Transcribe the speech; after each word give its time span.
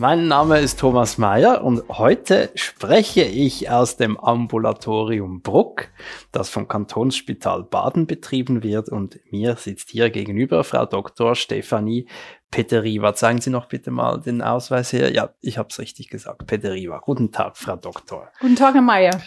Mein 0.00 0.28
Name 0.28 0.60
ist 0.60 0.78
Thomas 0.78 1.18
Mayer 1.18 1.64
und 1.64 1.82
heute 1.88 2.52
spreche 2.54 3.22
ich 3.24 3.68
aus 3.68 3.96
dem 3.96 4.16
Ambulatorium 4.16 5.42
Bruck, 5.42 5.88
das 6.30 6.48
vom 6.48 6.68
Kantonsspital 6.68 7.64
Baden 7.64 8.06
betrieben 8.06 8.62
wird 8.62 8.90
und 8.90 9.18
mir 9.32 9.56
sitzt 9.56 9.90
hier 9.90 10.08
gegenüber 10.10 10.62
Frau 10.62 10.86
Dr. 10.86 11.34
Stefanie 11.34 12.06
Peteriva. 12.52 13.12
Zeigen 13.16 13.40
Sie 13.40 13.50
noch 13.50 13.66
bitte 13.66 13.90
mal 13.90 14.20
den 14.20 14.40
Ausweis 14.40 14.92
her. 14.92 15.12
Ja, 15.12 15.30
ich 15.40 15.58
habe 15.58 15.70
es 15.70 15.80
richtig 15.80 16.10
gesagt. 16.10 16.46
Peteriva. 16.46 17.00
Guten 17.00 17.32
Tag, 17.32 17.56
Frau 17.56 17.74
Doktor. 17.74 18.30
Guten 18.38 18.54
Tag, 18.54 18.74
Herr 18.74 18.82
Mayer. 18.82 19.20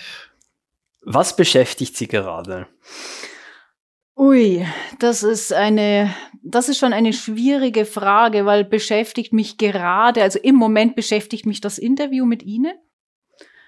Was 1.02 1.35
beschäftigt 1.35 1.97
Sie 1.97 2.08
gerade? 2.08 2.67
Ui, 4.16 4.66
das 5.00 5.24
ist 5.24 5.54
eine, 5.54 6.14
das 6.44 6.70
ist 6.70 6.78
schon 6.78 6.94
eine 6.94 7.14
schwierige 7.14 7.86
Frage, 7.86 8.46
weil 8.46 8.66
beschäftigt 8.66 9.34
mich 9.34 9.58
gerade, 9.58 10.22
also 10.22 10.40
im 10.40 10.56
Moment 10.56 10.96
beschäftigt 10.96 11.46
mich 11.46 11.62
das 11.62 11.78
Interview 11.78 12.26
mit 12.26 12.44
Ihnen. 12.44 12.73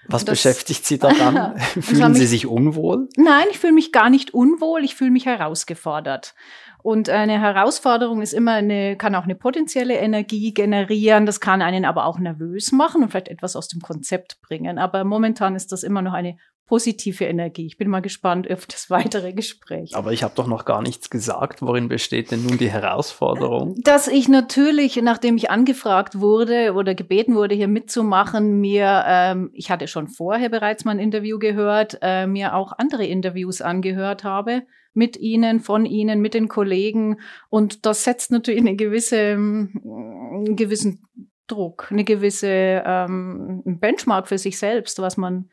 Was 0.08 0.26
das, 0.26 0.34
beschäftigt 0.34 0.86
Sie 0.86 1.00
daran? 1.00 1.58
Fühlen 1.82 2.14
Sie 2.14 2.26
sich 2.26 2.46
unwohl? 2.46 3.08
Nein, 3.16 3.46
ich 3.52 3.60
fühle 3.60 3.74
mich 3.74 3.94
gar 3.94 4.10
nicht 4.10 4.34
unwohl, 4.34 4.84
ich 4.84 4.96
fühle 4.96 5.12
mich 5.12 5.26
herausgefordert. 5.26 6.36
Und 6.84 7.10
eine 7.10 7.40
Herausforderung 7.40 8.22
ist 8.22 8.34
immer 8.34 8.56
eine, 8.56 8.98
kann 8.98 9.16
auch 9.16 9.24
eine 9.24 9.36
potenzielle 9.36 9.96
Energie 9.96 10.54
generieren. 10.54 11.26
Das 11.26 11.40
kann 11.40 11.62
einen 11.62 11.86
aber 11.86 12.06
auch 12.06 12.20
nervös 12.20 12.74
machen 12.74 13.02
und 13.02 13.10
vielleicht 13.10 13.30
etwas 13.30 13.56
aus 13.56 13.70
dem 13.70 13.80
Konzept 13.80 14.42
bringen. 14.42 14.78
Aber 14.78 15.06
momentan 15.06 15.56
ist 15.56 15.72
das 15.72 15.84
immer 15.84 16.02
noch 16.02 16.12
eine 16.12 16.36
positive 16.74 17.26
Energie. 17.26 17.68
Ich 17.68 17.78
bin 17.78 17.88
mal 17.88 18.00
gespannt 18.00 18.50
auf 18.50 18.66
das 18.66 18.90
weitere 18.90 19.32
Gespräch. 19.32 19.96
Aber 19.96 20.12
ich 20.12 20.24
habe 20.24 20.34
doch 20.34 20.48
noch 20.48 20.66
gar 20.66 20.82
nichts 20.82 21.12
gesagt. 21.12 21.62
Worin 21.62 21.88
besteht 21.88 22.32
denn 22.32 22.42
nun 22.42 22.58
die 22.58 22.72
Herausforderung? 22.72 23.76
Dass 23.84 24.08
ich 24.08 24.28
natürlich, 24.28 25.00
nachdem 25.00 25.38
ich 25.38 25.52
angefragt 25.52 26.20
wurde 26.20 26.74
oder 26.74 26.96
gebeten 26.96 27.36
wurde, 27.36 27.54
hier 27.54 27.68
mitzumachen, 27.68 28.60
mir, 28.60 29.04
ähm, 29.06 29.52
ich 29.54 29.70
hatte 29.70 29.88
schon 29.88 30.08
vorher 30.08 30.50
bereits 30.50 30.84
mal 30.84 30.94
ein 30.94 31.00
Interview 31.00 31.38
gehört, 31.38 32.00
äh, 32.02 32.26
mir 32.26 32.56
auch 32.56 32.72
andere 32.76 33.06
Interviews 33.06 33.62
angehört 33.62 34.24
habe 34.24 34.64
mit 34.96 35.16
Ihnen, 35.16 35.60
von 35.60 35.86
Ihnen, 35.86 36.22
mit 36.22 36.34
den 36.34 36.48
Kollegen. 36.48 37.20
Und 37.52 37.86
das 37.86 38.04
setzt 38.04 38.32
natürlich 38.32 38.62
eine 38.62 38.76
gewisse, 38.76 39.34
einen 39.34 40.56
gewissen 40.56 41.06
Druck, 41.46 41.92
eine 41.92 42.04
gewisse 42.04 42.82
ähm, 42.84 43.62
Benchmark 43.64 44.28
für 44.28 44.40
sich 44.40 44.58
selbst, 44.58 44.98
was 44.98 45.18
man 45.18 45.52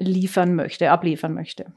liefern 0.00 0.54
möchte, 0.54 0.90
abliefern 0.90 1.34
möchte. 1.34 1.72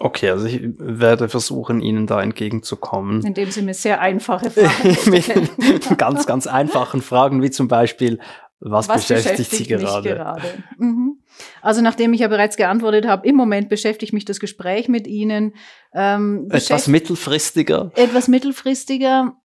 Okay, 0.00 0.30
also 0.30 0.46
ich 0.46 0.60
werde 0.78 1.28
versuchen, 1.28 1.80
Ihnen 1.80 2.06
da 2.06 2.22
entgegenzukommen. 2.22 3.24
Indem 3.24 3.50
Sie 3.50 3.62
mir 3.62 3.74
sehr 3.74 4.00
einfache 4.00 4.50
Fragen 4.50 4.94
stellen. 5.22 5.48
Mit 5.56 5.98
ganz, 5.98 6.26
ganz 6.26 6.46
einfachen 6.46 7.02
Fragen, 7.02 7.42
wie 7.42 7.50
zum 7.50 7.66
Beispiel, 7.66 8.20
was, 8.60 8.88
was 8.88 9.02
beschäftigt, 9.02 9.36
beschäftigt, 9.38 9.68
Sie 9.68 9.74
gerade? 9.74 10.08
gerade? 10.08 10.64
Mhm. 10.78 11.18
Also 11.62 11.80
nachdem 11.82 12.12
ich 12.12 12.20
ja 12.20 12.28
bereits 12.28 12.56
geantwortet 12.56 13.06
habe, 13.06 13.26
im 13.26 13.36
Moment 13.36 13.68
beschäftigt 13.68 14.12
mich 14.12 14.24
das 14.24 14.40
Gespräch 14.40 14.88
mit 14.88 15.06
Ihnen. 15.06 15.54
Ähm, 15.94 16.48
etwas 16.50 16.88
mittelfristiger? 16.88 17.92
Etwas 17.96 18.28
mittelfristiger. 18.28 19.36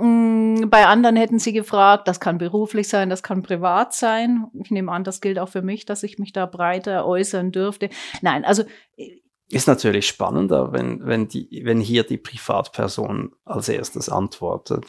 Mm, 0.00 0.70
bei 0.70 0.86
anderen 0.86 1.16
hätten 1.16 1.38
sie 1.38 1.52
gefragt, 1.52 2.08
das 2.08 2.20
kann 2.20 2.38
beruflich 2.38 2.88
sein, 2.88 3.10
das 3.10 3.22
kann 3.22 3.42
privat 3.42 3.92
sein. 3.92 4.46
Ich 4.54 4.70
nehme 4.70 4.90
an, 4.90 5.04
das 5.04 5.20
gilt 5.20 5.38
auch 5.38 5.48
für 5.48 5.62
mich, 5.62 5.84
dass 5.84 6.02
ich 6.02 6.18
mich 6.18 6.32
da 6.32 6.46
breiter 6.46 7.06
äußern 7.06 7.52
dürfte. 7.52 7.90
Nein, 8.22 8.44
also 8.44 8.64
äh, 8.96 9.20
ist 9.50 9.66
natürlich 9.66 10.06
spannender, 10.06 10.72
wenn, 10.72 11.04
wenn, 11.04 11.26
die, 11.26 11.62
wenn 11.64 11.80
hier 11.80 12.04
die 12.04 12.18
Privatperson 12.18 13.32
als 13.44 13.68
erstes 13.68 14.08
antwortet. 14.08 14.86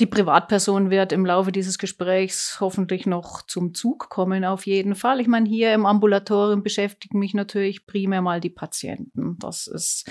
Die 0.00 0.06
Privatperson 0.06 0.90
wird 0.90 1.10
im 1.10 1.26
Laufe 1.26 1.50
dieses 1.50 1.76
Gesprächs 1.76 2.58
hoffentlich 2.60 3.04
noch 3.04 3.42
zum 3.42 3.74
Zug 3.74 4.08
kommen, 4.08 4.44
auf 4.44 4.64
jeden 4.64 4.94
Fall. 4.94 5.18
Ich 5.18 5.26
meine, 5.26 5.48
hier 5.48 5.74
im 5.74 5.86
Ambulatorium 5.86 6.62
beschäftigen 6.62 7.18
mich 7.18 7.34
natürlich 7.34 7.84
primär 7.84 8.22
mal 8.22 8.40
die 8.40 8.48
Patienten. 8.48 9.36
Das 9.40 9.66
ist, 9.66 10.08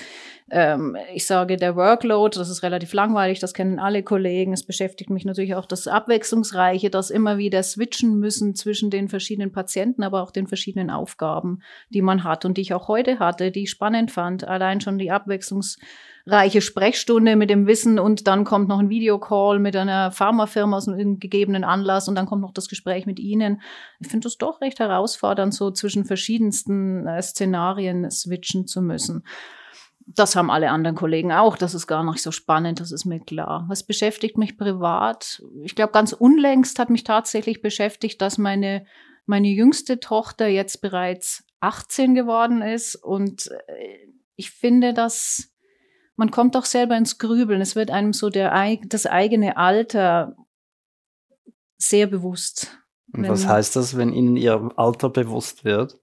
ähm, 0.52 0.98
ich 1.14 1.26
sage, 1.26 1.56
der 1.56 1.78
Workload, 1.78 2.38
das 2.38 2.50
ist 2.50 2.64
relativ 2.64 2.92
langweilig, 2.92 3.40
das 3.40 3.54
kennen 3.54 3.80
alle 3.80 4.04
Kollegen. 4.04 4.52
Es 4.52 4.66
beschäftigt 4.66 5.10
mich 5.10 5.24
natürlich 5.24 5.56
auch 5.56 5.66
das 5.66 5.88
Abwechslungsreiche, 5.88 6.90
das 6.90 7.10
immer 7.10 7.38
wieder 7.38 7.64
switchen 7.64 8.20
müssen 8.20 8.56
zwischen 8.56 8.90
den 8.90 9.08
verschiedenen 9.08 9.54
Patienten, 9.54 10.04
aber 10.04 10.22
auch 10.22 10.32
den 10.32 10.48
verschiedenen 10.48 10.90
Aufgaben, 10.90 11.62
die 11.92 12.02
man 12.02 12.26
hat 12.26 12.44
und 12.44 12.58
die 12.58 12.62
ich 12.62 12.74
auch 12.74 12.90
heute 12.90 13.20
hatte, 13.20 13.52
die 13.52 13.64
ich 13.64 13.70
spannend 13.70 14.12
fand. 14.12 14.46
Allein 14.46 14.82
schon 14.82 14.98
die 14.98 15.12
Abwechslungs 15.12 15.78
reiche 16.28 16.62
Sprechstunde 16.62 17.36
mit 17.36 17.50
dem 17.50 17.68
Wissen 17.68 18.00
und 18.00 18.28
dann 18.28 18.44
kommt 18.44 18.68
noch 18.68 18.80
ein 18.80 18.90
Videocall 18.90 19.60
mit 19.60 19.76
einer 19.76 20.12
Pharmafirma 20.12 20.76
aus 20.76 20.88
einem 20.88 21.20
gegebenen 21.20 21.64
Anlass 21.64 22.10
und 22.10 22.16
dann 22.16 22.26
kommt 22.26 22.42
noch 22.42 22.52
das 22.52 22.68
Gespräch 22.68 23.06
mit 23.06 23.18
Ihnen. 23.18 23.62
Ich 24.00 24.10
finde 24.10 24.26
das 24.26 24.38
doch 24.38 24.60
recht 24.60 24.80
herausfordernd, 24.80 25.54
so 25.54 25.72
zwischen 25.72 26.04
verschiedensten 26.04 27.08
äh, 27.08 27.22
Szenarien 27.22 28.12
switchen 28.12 28.68
zu 28.68 28.82
müssen. 28.82 29.24
Das 30.06 30.36
haben 30.36 30.52
alle 30.52 30.70
anderen 30.70 30.96
Kollegen 30.96 31.32
auch. 31.32 31.58
Das 31.58 31.74
ist 31.74 31.88
gar 31.88 32.04
nicht 32.04 32.22
so 32.22 32.32
spannend, 32.32 32.82
das 32.82 32.92
ist 32.92 33.06
mir 33.06 33.20
klar. 33.20 33.66
Was 33.70 33.84
beschäftigt 33.84 34.38
mich 34.38 34.58
privat? 34.58 35.42
Ich 35.64 35.76
glaube, 35.76 35.94
ganz 35.94 36.12
unlängst 36.12 36.78
hat 36.80 36.90
mich 36.90 37.04
tatsächlich 37.06 37.62
beschäftigt, 37.62 38.22
dass 38.22 38.38
meine, 38.38 38.86
meine 39.26 39.48
jüngste 39.48 40.00
Tochter 40.00 40.48
jetzt 40.48 40.82
bereits 40.82 41.46
18 41.62 42.16
geworden 42.16 42.62
ist. 42.62 42.96
Und 42.96 43.50
äh, 43.68 43.98
ich 44.36 44.52
finde, 44.52 44.94
dass 44.94 45.54
man 46.18 46.32
kommt 46.32 46.56
doch 46.56 46.66
selber 46.66 46.98
ins 46.98 47.20
Grübeln. 47.20 47.62
Es 47.62 47.76
wird 47.76 47.92
einem 47.92 48.12
so 48.12 48.30
der, 48.30 48.54
das 48.88 49.06
eigene 49.06 49.56
Alter 49.56 50.36
sehr 51.78 52.08
bewusst. 52.08 52.78
Und 53.14 53.30
was 53.30 53.48
heißt 53.48 53.76
das, 53.76 53.96
wenn 53.96 54.12
Ihnen 54.12 54.36
Ihr 54.36 54.72
Alter 54.76 55.10
bewusst 55.10 55.64
wird? 55.64 55.98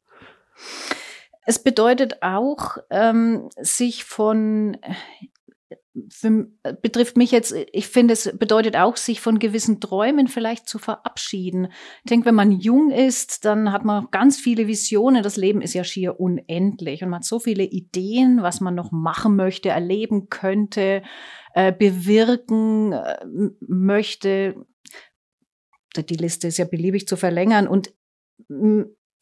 Es 1.45 1.63
bedeutet 1.63 2.23
auch, 2.23 2.79
ähm, 2.89 3.51
sich 3.61 4.05
von 4.05 4.79
für, 6.09 6.49
betrifft 6.83 7.17
mich 7.17 7.31
jetzt, 7.31 7.55
ich 7.73 7.87
finde, 7.87 8.15
es 8.15 8.37
bedeutet 8.37 8.77
auch, 8.77 8.97
sich 8.97 9.21
von 9.21 9.39
gewissen 9.39 9.81
Träumen 9.81 10.27
vielleicht 10.27 10.69
zu 10.69 10.79
verabschieden. 10.79 11.69
Ich 12.05 12.11
denke, 12.11 12.27
wenn 12.27 12.35
man 12.35 12.51
jung 12.51 12.91
ist, 12.91 13.45
dann 13.45 13.71
hat 13.73 13.85
man 13.85 14.09
ganz 14.11 14.39
viele 14.39 14.67
Visionen. 14.67 15.23
Das 15.23 15.37
Leben 15.37 15.63
ist 15.63 15.75
ja 15.75 15.85
schier 15.85 16.19
unendlich 16.19 17.03
und 17.03 17.11
man 17.11 17.21
hat 17.21 17.25
so 17.25 17.39
viele 17.39 17.65
Ideen, 17.65 18.43
was 18.43 18.61
man 18.61 18.75
noch 18.75 18.91
machen 18.91 19.37
möchte, 19.37 19.69
erleben 19.69 20.29
könnte, 20.29 21.03
äh, 21.55 21.73
bewirken 21.73 22.93
äh, 22.93 23.27
möchte. 23.61 24.67
Die 25.97 26.17
Liste 26.17 26.49
ist 26.49 26.59
ja 26.59 26.65
beliebig 26.65 27.07
zu 27.07 27.17
verlängern 27.17 27.69
und 27.69 27.93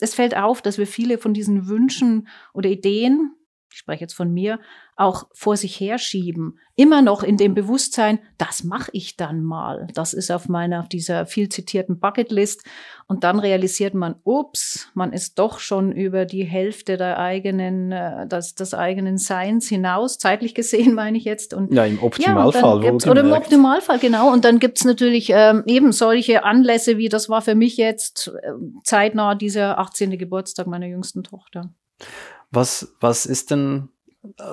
es 0.00 0.14
fällt 0.14 0.36
auf, 0.36 0.62
dass 0.62 0.78
wir 0.78 0.86
viele 0.86 1.18
von 1.18 1.34
diesen 1.34 1.68
Wünschen 1.68 2.28
oder 2.54 2.70
Ideen, 2.70 3.34
ich 3.72 3.78
spreche 3.78 4.02
jetzt 4.02 4.14
von 4.14 4.32
mir, 4.32 4.60
auch 4.96 5.26
vor 5.32 5.56
sich 5.56 5.80
herschieben. 5.80 6.58
Immer 6.76 7.02
noch 7.02 7.22
in 7.22 7.36
dem 7.36 7.54
Bewusstsein, 7.54 8.18
das 8.38 8.64
mache 8.64 8.90
ich 8.92 9.16
dann 9.16 9.42
mal. 9.42 9.88
Das 9.94 10.12
ist 10.12 10.30
auf 10.30 10.48
meiner, 10.48 10.80
auf 10.80 10.88
dieser 10.88 11.26
viel 11.26 11.48
zitierten 11.48 11.98
Bucketlist. 11.98 12.64
Und 13.06 13.24
dann 13.24 13.38
realisiert 13.38 13.94
man, 13.94 14.16
ups, 14.24 14.88
man 14.94 15.12
ist 15.12 15.38
doch 15.38 15.58
schon 15.58 15.92
über 15.92 16.24
die 16.24 16.44
Hälfte 16.44 16.96
der 16.96 17.18
eigenen, 17.18 17.92
äh, 17.92 18.26
des, 18.26 18.54
des 18.54 18.74
eigenen 18.74 19.18
Seins 19.18 19.68
hinaus, 19.68 20.18
zeitlich 20.18 20.54
gesehen 20.54 20.94
meine 20.94 21.18
ich 21.18 21.24
jetzt. 21.24 21.54
Und, 21.54 21.72
ja, 21.72 21.84
im 21.84 22.02
Optimalfall. 22.02 22.84
Ja, 22.84 23.10
oder 23.10 23.22
im 23.22 23.32
Optimalfall, 23.32 23.98
genau. 23.98 24.32
Und 24.32 24.44
dann 24.44 24.58
gibt's 24.58 24.84
natürlich 24.84 25.30
ähm, 25.30 25.62
eben 25.66 25.92
solche 25.92 26.44
Anlässe, 26.44 26.98
wie 26.98 27.08
das 27.08 27.28
war 27.28 27.42
für 27.42 27.54
mich 27.54 27.76
jetzt 27.76 28.28
äh, 28.42 28.52
zeitnah 28.84 29.34
dieser 29.34 29.78
18. 29.78 30.16
Geburtstag 30.18 30.66
meiner 30.66 30.86
jüngsten 30.86 31.22
Tochter. 31.22 31.70
Was, 32.52 32.94
was 33.00 33.26
ist 33.26 33.50
denn 33.50 33.88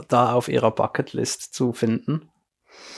da 0.08 0.34
auf 0.34 0.48
ihrer 0.48 0.72
Bucketlist 0.72 1.54
zu 1.54 1.74
finden? 1.74 2.30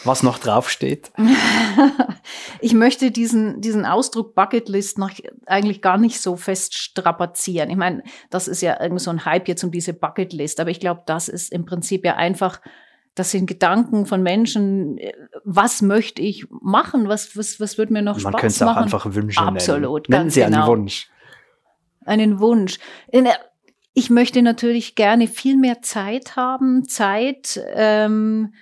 Was 0.03 0.23
noch 0.23 0.37
draufsteht? 0.37 1.11
ich 2.61 2.73
möchte 2.73 3.11
diesen, 3.11 3.61
diesen 3.61 3.85
Ausdruck 3.85 4.35
Bucketlist 4.35 4.97
noch 4.97 5.11
eigentlich 5.47 5.81
gar 5.81 5.97
nicht 5.97 6.21
so 6.21 6.35
fest 6.35 6.75
strapazieren. 6.75 7.69
Ich 7.69 7.77
meine, 7.77 8.03
das 8.29 8.47
ist 8.47 8.61
ja 8.61 8.79
irgendwie 8.79 9.03
so 9.03 9.11
ein 9.11 9.25
Hype 9.25 9.47
jetzt 9.47 9.63
um 9.63 9.71
diese 9.71 9.93
Bucketlist, 9.93 10.59
aber 10.59 10.69
ich 10.69 10.79
glaube, 10.79 11.01
das 11.05 11.27
ist 11.29 11.51
im 11.51 11.65
Prinzip 11.65 12.05
ja 12.05 12.15
einfach 12.15 12.61
das 13.15 13.31
sind 13.31 13.45
Gedanken 13.45 14.05
von 14.05 14.23
Menschen, 14.23 14.97
was 15.43 15.81
möchte 15.81 16.21
ich 16.21 16.47
machen, 16.49 17.09
was, 17.09 17.35
was, 17.35 17.59
was 17.59 17.77
wird 17.77 17.91
mir 17.91 18.01
noch 18.01 18.13
Man 18.21 18.31
Spaß 18.31 18.41
könnte 18.41 18.47
es 18.47 18.61
auch 18.61 18.67
machen. 18.67 18.83
einfach 18.83 19.13
Wünsche 19.13 19.41
Absolut, 19.41 20.07
nennen. 20.07 20.19
Nennen 20.19 20.23
ganz 20.25 20.33
Sie 20.33 20.43
einen 20.43 20.53
genau. 20.53 20.67
Wunsch. 20.67 21.09
einen 22.05 22.39
Wunsch. 22.39 22.79
In 23.11 23.25
der- 23.25 23.39
Ich 23.93 24.09
möchte 24.09 24.41
natürlich 24.41 24.95
gerne 24.95 25.27
viel 25.27 25.57
mehr 25.57 25.81
Zeit 25.81 26.37
haben, 26.37 26.87
Zeit 26.87 27.59
ähm, 27.73 28.53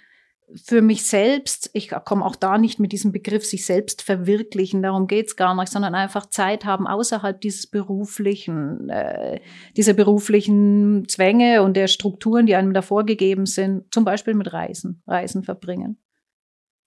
für 0.56 0.82
mich 0.82 1.08
selbst. 1.08 1.70
Ich 1.74 1.92
komme 2.06 2.26
auch 2.26 2.36
da 2.36 2.58
nicht 2.58 2.80
mit 2.80 2.92
diesem 2.92 3.12
Begriff 3.12 3.46
sich 3.46 3.66
selbst 3.66 4.02
verwirklichen, 4.02 4.82
darum 4.82 5.06
geht's 5.06 5.36
gar 5.36 5.54
nicht, 5.54 5.72
sondern 5.72 5.94
einfach 5.94 6.26
Zeit 6.28 6.66
haben 6.66 6.88
außerhalb 6.88 7.40
dieses 7.40 7.68
beruflichen, 7.68 8.90
äh, 8.90 9.40
dieser 9.78 9.94
beruflichen 9.94 11.08
Zwänge 11.08 11.62
und 11.62 11.78
der 11.78 11.88
Strukturen, 11.88 12.48
die 12.48 12.56
einem 12.56 12.74
da 12.74 12.82
vorgegeben 12.82 13.46
sind, 13.46 13.94
zum 13.94 14.06
Beispiel 14.06 14.34
mit 14.34 14.52
Reisen, 14.52 15.04
Reisen 15.06 15.44
verbringen 15.44 16.00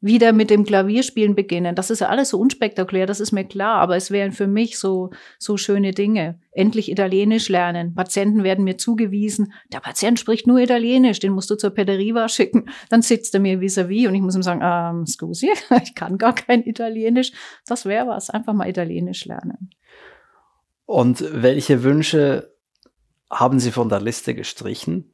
wieder 0.03 0.33
mit 0.33 0.51
dem 0.51 0.65
Klavierspielen 0.65 1.35
beginnen. 1.37 1.77
Das 1.77 1.89
ist 1.89 2.01
ja 2.01 2.09
alles 2.09 2.31
so 2.31 2.39
unspektakulär, 2.39 3.07
das 3.07 3.21
ist 3.21 3.31
mir 3.33 3.45
klar, 3.45 3.77
aber 3.77 3.97
es 3.97 4.11
wären 4.11 4.33
für 4.33 4.49
mich 4.49 4.79
so, 4.79 5.11
so 5.39 5.57
schöne 5.57 5.93
Dinge. 5.93 6.41
Endlich 6.51 6.91
Italienisch 6.91 7.49
lernen. 7.49 7.95
Patienten 7.95 8.43
werden 8.43 8.65
mir 8.65 8.77
zugewiesen, 8.77 9.53
der 9.73 9.79
Patient 9.79 10.19
spricht 10.19 10.47
nur 10.47 10.59
Italienisch, 10.59 11.21
den 11.21 11.33
musst 11.33 11.51
du 11.51 11.55
zur 11.55 11.71
Pederiva 11.71 12.29
schicken. 12.29 12.69
Dann 12.91 13.01
sitzt 13.01 13.33
er 13.35 13.41
mir 13.41 13.61
vis-à-vis 13.61 14.09
und 14.09 14.15
ich 14.15 14.21
muss 14.21 14.35
ihm 14.35 14.43
sagen, 14.43 14.61
ähm, 14.63 15.07
scusi, 15.07 15.51
ich 15.83 15.95
kann 15.95 16.19
gar 16.19 16.35
kein 16.35 16.65
Italienisch. 16.65 17.31
Das 17.67 17.87
wäre 17.87 18.09
was, 18.09 18.29
einfach 18.29 18.53
mal 18.53 18.69
Italienisch 18.69 19.25
lernen. 19.25 19.71
Und 20.85 21.25
welche 21.31 21.85
Wünsche 21.85 22.53
haben 23.31 23.61
Sie 23.61 23.71
von 23.71 23.89
der 23.89 24.01
Liste 24.01 24.35
gestrichen? 24.35 25.12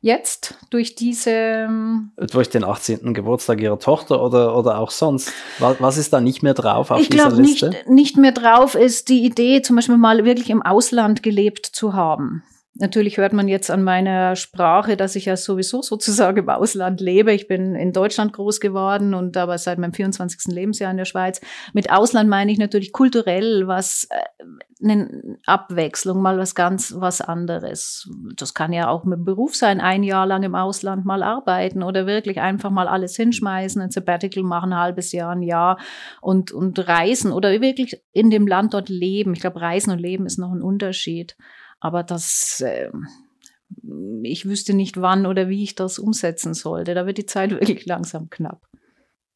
Jetzt 0.00 0.54
durch 0.70 0.94
diese, 0.94 1.30
ähm, 1.30 2.12
Durch 2.16 2.48
den 2.48 2.64
18. 2.64 3.12
Geburtstag 3.12 3.60
Ihrer 3.60 3.78
Tochter 3.78 4.22
oder, 4.22 4.56
oder 4.56 4.78
auch 4.78 4.90
sonst? 4.90 5.32
Was, 5.58 5.80
was 5.80 5.98
ist 5.98 6.12
da 6.12 6.20
nicht 6.20 6.42
mehr 6.42 6.54
drauf 6.54 6.90
auf 6.90 7.00
ich 7.00 7.08
dieser 7.08 7.28
glaube 7.28 7.42
Liste? 7.42 7.68
nicht, 7.70 7.88
nicht 7.88 8.16
mehr 8.16 8.32
drauf 8.32 8.74
ist 8.74 9.08
die 9.08 9.24
Idee, 9.24 9.62
zum 9.62 9.76
Beispiel 9.76 9.96
mal 9.96 10.24
wirklich 10.24 10.50
im 10.50 10.62
Ausland 10.62 11.22
gelebt 11.22 11.66
zu 11.66 11.94
haben. 11.94 12.42
Natürlich 12.78 13.16
hört 13.16 13.32
man 13.32 13.48
jetzt 13.48 13.70
an 13.70 13.82
meiner 13.82 14.36
Sprache, 14.36 14.98
dass 14.98 15.16
ich 15.16 15.24
ja 15.24 15.36
sowieso 15.36 15.80
sozusagen 15.80 16.38
im 16.38 16.48
Ausland 16.50 17.00
lebe. 17.00 17.32
Ich 17.32 17.48
bin 17.48 17.74
in 17.74 17.92
Deutschland 17.92 18.34
groß 18.34 18.60
geworden 18.60 19.14
und 19.14 19.36
aber 19.38 19.56
seit 19.56 19.78
meinem 19.78 19.94
24. 19.94 20.52
Lebensjahr 20.52 20.90
in 20.90 20.98
der 20.98 21.06
Schweiz. 21.06 21.40
Mit 21.72 21.90
Ausland 21.90 22.28
meine 22.28 22.52
ich 22.52 22.58
natürlich 22.58 22.92
kulturell 22.92 23.66
was, 23.66 24.08
äh, 24.10 24.44
eine 24.84 25.38
Abwechslung, 25.46 26.20
mal 26.20 26.36
was 26.36 26.54
ganz 26.54 26.94
was 26.98 27.22
anderes. 27.22 28.10
Das 28.36 28.52
kann 28.52 28.74
ja 28.74 28.88
auch 28.88 29.04
mit 29.04 29.24
Beruf 29.24 29.56
sein, 29.56 29.80
ein 29.80 30.02
Jahr 30.02 30.26
lang 30.26 30.42
im 30.42 30.54
Ausland 30.54 31.06
mal 31.06 31.22
arbeiten 31.22 31.82
oder 31.82 32.06
wirklich 32.06 32.40
einfach 32.40 32.70
mal 32.70 32.88
alles 32.88 33.16
hinschmeißen, 33.16 33.80
ein 33.80 33.90
Sabbatical 33.90 34.42
machen, 34.42 34.74
ein 34.74 34.78
halbes 34.78 35.12
Jahr, 35.12 35.32
ein 35.32 35.42
Jahr 35.42 35.78
und, 36.20 36.52
und 36.52 36.86
reisen 36.86 37.32
oder 37.32 37.58
wirklich 37.62 38.02
in 38.12 38.28
dem 38.28 38.46
Land 38.46 38.74
dort 38.74 38.90
leben. 38.90 39.32
Ich 39.32 39.40
glaube, 39.40 39.62
Reisen 39.62 39.92
und 39.92 39.98
Leben 39.98 40.26
ist 40.26 40.38
noch 40.38 40.52
ein 40.52 40.62
Unterschied. 40.62 41.36
Aber 41.86 42.02
das, 42.02 42.60
äh, 42.62 42.90
ich 44.24 44.44
wüsste 44.44 44.74
nicht, 44.74 45.00
wann 45.00 45.24
oder 45.24 45.48
wie 45.48 45.62
ich 45.62 45.76
das 45.76 46.00
umsetzen 46.00 46.52
sollte. 46.52 46.94
Da 46.94 47.06
wird 47.06 47.18
die 47.18 47.26
Zeit 47.26 47.50
wirklich 47.52 47.86
langsam 47.86 48.28
knapp. 48.28 48.66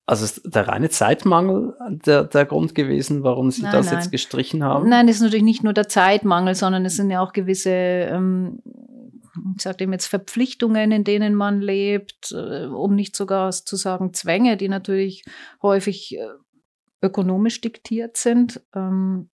Also 0.05 0.25
ist 0.25 0.43
der 0.45 0.67
reine 0.67 0.91
Zeitmangel 0.91 1.77
der, 1.89 2.25
der 2.25 2.45
Grund 2.45 2.75
gewesen, 2.75 3.23
warum 3.23 3.53
Sie 3.53 3.63
Nein, 3.63 3.71
das 3.71 3.87
nein. 3.87 4.01
jetzt 4.01 4.11
gestrichen 4.11 4.65
haben? 4.65 4.89
Nein, 4.89 5.07
es 5.07 5.17
ist 5.17 5.23
natürlich 5.23 5.45
nicht 5.45 5.63
nur 5.63 5.73
der 5.73 5.87
Zeitmangel, 5.87 6.57
sondern 6.57 6.85
es 6.85 6.97
sind 6.97 7.11
ja 7.11 7.21
auch 7.21 7.33
gewisse, 7.33 7.71
ähm, 7.71 8.61
ich 9.55 9.63
sage 9.63 9.77
dem 9.77 9.93
jetzt 9.93 10.09
Verpflichtungen, 10.09 10.91
in 10.91 11.05
denen 11.05 11.37
man 11.37 11.61
lebt, 11.61 12.33
äh, 12.33 12.65
um 12.67 12.97
nicht 12.97 13.15
sogar 13.15 13.53
zu 13.53 13.77
sagen 13.77 14.13
Zwänge, 14.13 14.57
die 14.57 14.69
natürlich 14.69 15.23
häufig 15.63 16.19
äh, 16.19 16.27
ökonomisch 17.01 17.61
diktiert 17.61 18.17
sind. 18.17 18.61
Ähm, 18.75 19.31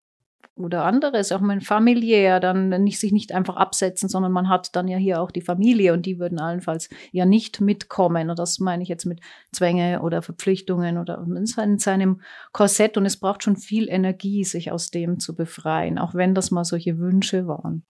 oder 0.57 0.85
anderes, 0.85 1.31
auch 1.33 1.41
mein 1.41 1.59
familiär, 1.59 2.39
dann 2.39 2.69
nicht 2.69 2.99
sich 2.99 3.11
nicht 3.11 3.33
einfach 3.33 3.57
absetzen, 3.57 4.07
sondern 4.07 4.31
man 4.31 4.47
hat 4.47 4.75
dann 4.75 4.87
ja 4.87 4.97
hier 4.97 5.21
auch 5.21 5.31
die 5.31 5.41
Familie 5.41 5.91
und 5.91 6.05
die 6.05 6.17
würden 6.17 6.39
allenfalls 6.39 6.89
ja 7.11 7.25
nicht 7.25 7.59
mitkommen. 7.59 8.29
Und 8.29 8.39
das 8.39 8.59
meine 8.59 8.81
ich 8.81 8.87
jetzt 8.87 9.05
mit 9.05 9.19
Zwänge 9.51 10.01
oder 10.01 10.21
Verpflichtungen 10.21 10.97
oder 10.97 11.25
in 11.27 11.45
seinem- 11.45 12.21
Korsett. 12.53 12.95
Und 12.97 13.05
es 13.05 13.17
braucht 13.17 13.43
schon 13.43 13.57
viel 13.57 13.89
Energie, 13.89 14.45
sich 14.45 14.71
aus 14.71 14.91
dem 14.91 15.19
zu 15.19 15.35
befreien, 15.35 15.97
auch 15.97 16.13
wenn 16.13 16.33
das 16.33 16.51
mal 16.51 16.63
solche 16.63 16.99
Wünsche 16.99 17.47
waren. 17.47 17.83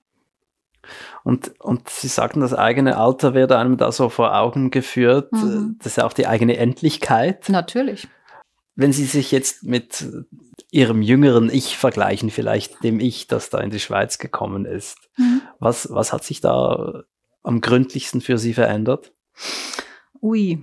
Und, 1.24 1.60
und 1.60 1.90
Sie 1.90 2.08
sagten, 2.08 2.42
das 2.42 2.54
eigene 2.54 2.98
Alter 2.98 3.34
werde 3.34 3.58
einem 3.58 3.78
da 3.78 3.92
so 3.92 4.10
vor 4.10 4.36
Augen 4.36 4.72
geführt. 4.72 5.32
Mhm. 5.32 5.76
Das 5.80 5.88
ist 5.88 5.98
ja 5.98 6.06
auch 6.06 6.14
die 6.14 6.28
eigene 6.28 6.58
Endlichkeit. 6.58 7.50
Natürlich. 7.50 8.08
Wenn 8.76 8.92
Sie 8.92 9.06
sich 9.06 9.32
jetzt 9.32 9.64
mit 9.64 10.06
Ihrem 10.72 11.02
jüngeren 11.02 11.50
Ich 11.50 11.78
vergleichen, 11.78 12.30
vielleicht 12.30 12.84
dem 12.84 13.00
Ich, 13.00 13.28
das 13.28 13.50
da 13.50 13.60
in 13.60 13.70
die 13.70 13.80
Schweiz 13.80 14.18
gekommen 14.18 14.66
ist, 14.66 14.98
was, 15.60 15.90
was 15.92 16.12
hat 16.12 16.24
sich 16.24 16.42
da 16.42 17.04
am 17.44 17.62
gründlichsten 17.62 18.22
für 18.22 18.38
Sie 18.38 18.54
verändert? 18.54 19.14
Ui. 20.22 20.60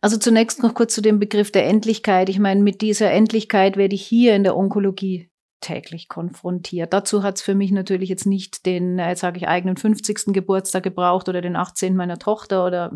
Also 0.00 0.16
zunächst 0.16 0.62
noch 0.62 0.74
kurz 0.74 0.94
zu 0.94 1.00
dem 1.00 1.18
Begriff 1.18 1.52
der 1.52 1.66
Endlichkeit. 1.66 2.28
Ich 2.28 2.38
meine, 2.38 2.62
mit 2.62 2.80
dieser 2.80 3.10
Endlichkeit 3.10 3.76
werde 3.76 3.94
ich 3.94 4.04
hier 4.04 4.34
in 4.34 4.42
der 4.42 4.56
Onkologie 4.56 5.30
täglich 5.60 6.08
konfrontiert. 6.08 6.92
Dazu 6.92 7.22
hat 7.22 7.36
es 7.36 7.42
für 7.42 7.54
mich 7.54 7.70
natürlich 7.70 8.10
jetzt 8.10 8.26
nicht 8.26 8.66
den, 8.66 8.98
jetzt 8.98 9.20
sage 9.20 9.38
ich, 9.38 9.48
eigenen 9.48 9.76
50. 9.76 10.32
Geburtstag 10.32 10.82
gebraucht 10.82 11.28
oder 11.28 11.40
den 11.40 11.56
18. 11.56 11.96
meiner 11.96 12.18
Tochter 12.18 12.66
oder, 12.66 12.92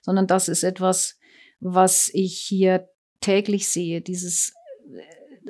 sondern 0.00 0.26
das 0.26 0.48
ist 0.48 0.62
etwas, 0.62 1.18
was 1.60 2.10
ich 2.14 2.38
hier 2.38 2.88
täglich 3.20 3.68
sehe. 3.68 4.00
Dieses, 4.00 4.52
äh, 4.86 5.02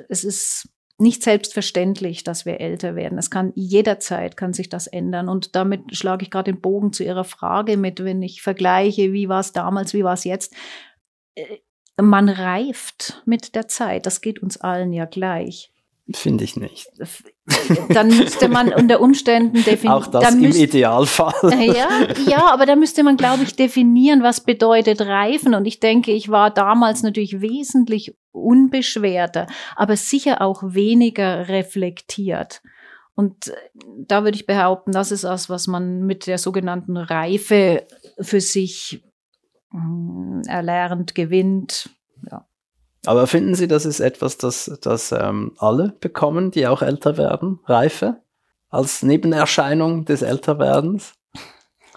es 0.09 0.23
ist 0.23 0.69
nicht 0.97 1.23
selbstverständlich, 1.23 2.23
dass 2.23 2.45
wir 2.45 2.61
älter 2.61 2.95
werden. 2.95 3.17
Es 3.17 3.29
kann 3.29 3.51
jederzeit 3.55 4.37
kann 4.37 4.53
sich 4.53 4.69
das 4.69 4.87
ändern. 4.87 5.27
Und 5.27 5.55
damit 5.55 5.95
schlage 5.95 6.23
ich 6.23 6.31
gerade 6.31 6.51
den 6.51 6.61
Bogen 6.61 6.93
zu 6.93 7.03
Ihrer 7.03 7.25
Frage 7.25 7.75
mit, 7.75 8.03
wenn 8.03 8.21
ich 8.21 8.41
vergleiche, 8.41 9.11
wie 9.11 9.27
war 9.27 9.41
es 9.41 9.51
damals, 9.51 9.93
wie 9.93 10.03
war 10.03 10.13
es 10.13 10.23
jetzt. 10.23 10.55
Äh, 11.35 11.57
Man 12.01 12.29
reift 12.29 13.21
mit 13.25 13.55
der 13.55 13.67
Zeit. 13.67 14.05
Das 14.05 14.21
geht 14.21 14.41
uns 14.41 14.57
allen 14.57 14.93
ja 14.93 15.05
gleich. 15.05 15.73
Finde 16.13 16.43
ich 16.43 16.55
nicht. 16.55 16.87
Dann 17.89 18.09
müsste 18.09 18.47
man 18.47 18.71
unter 18.71 19.01
Umständen 19.01 19.63
definieren. 19.63 20.03
Auch 20.03 20.07
das 20.07 20.35
im 20.35 20.43
Idealfall. 20.43 21.33
Ja, 21.65 22.07
ja, 22.27 22.53
aber 22.53 22.67
da 22.67 22.75
müsste 22.75 23.03
man, 23.03 23.17
glaube 23.17 23.43
ich, 23.43 23.55
definieren, 23.55 24.21
was 24.21 24.41
bedeutet 24.41 25.01
reifen. 25.01 25.55
Und 25.55 25.65
ich 25.65 25.79
denke, 25.79 26.11
ich 26.11 26.29
war 26.29 26.51
damals 26.51 27.01
natürlich 27.01 27.41
wesentlich 27.41 28.15
unbeschwerter, 28.31 29.47
aber 29.75 29.95
sicher 29.95 30.41
auch 30.41 30.61
weniger 30.63 31.47
reflektiert. 31.47 32.61
Und 33.15 33.47
äh, 33.47 33.53
da 34.07 34.23
würde 34.23 34.35
ich 34.35 34.45
behaupten, 34.45 34.91
das 34.91 35.11
ist 35.11 35.23
das, 35.23 35.49
was 35.49 35.67
man 35.67 36.05
mit 36.05 36.27
der 36.27 36.37
sogenannten 36.37 36.97
Reife 36.97 37.87
für 38.19 38.41
sich 38.41 39.03
mm, 39.71 40.41
erlernt, 40.47 41.15
gewinnt. 41.15 41.89
Ja. 42.29 42.45
Aber 43.07 43.27
finden 43.27 43.55
Sie, 43.55 43.67
das 43.67 43.85
ist 43.85 43.99
etwas, 43.99 44.37
das, 44.37 44.71
das 44.81 45.11
ähm, 45.11 45.53
alle 45.57 45.93
bekommen, 45.99 46.51
die 46.51 46.67
auch 46.67 46.81
älter 46.81 47.17
werden? 47.17 47.59
Reife? 47.65 48.17
Als 48.69 49.03
Nebenerscheinung 49.03 50.05
des 50.05 50.21
Älterwerdens? 50.21 51.13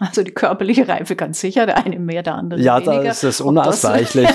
Also 0.00 0.22
die 0.22 0.30
körperliche 0.30 0.86
Reife 0.86 1.16
kann 1.16 1.32
sicher, 1.32 1.66
der 1.66 1.84
eine 1.84 1.98
mehr, 1.98 2.22
der 2.22 2.36
andere 2.36 2.60
Ja, 2.60 2.76
weniger. 2.76 3.02
da 3.02 3.10
ist 3.10 3.24
es 3.24 3.40
Ob 3.40 3.52
das- 3.56 3.84
unausweichlich. 3.84 4.28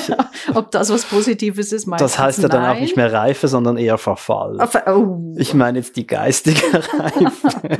Ob 0.53 0.71
das 0.71 0.89
was 0.89 1.05
Positives 1.05 1.71
ist, 1.71 1.85
meistens 1.87 2.11
Das 2.11 2.19
heißt 2.19 2.39
ja 2.43 2.49
dann 2.49 2.65
auch 2.65 2.79
nicht 2.79 2.97
mehr 2.97 3.13
Reife, 3.13 3.47
sondern 3.47 3.77
eher 3.77 3.97
Verfall. 3.97 4.57
Oh. 4.87 5.33
Ich 5.37 5.53
meine 5.53 5.77
jetzt 5.77 5.95
die 5.95 6.05
geistige 6.05 6.59
Reife. 6.99 7.79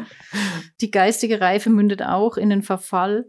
Die 0.79 0.91
geistige 0.91 1.41
Reife 1.41 1.69
mündet 1.69 2.01
auch 2.03 2.37
in 2.37 2.49
den 2.49 2.61
Verfall. 2.63 3.25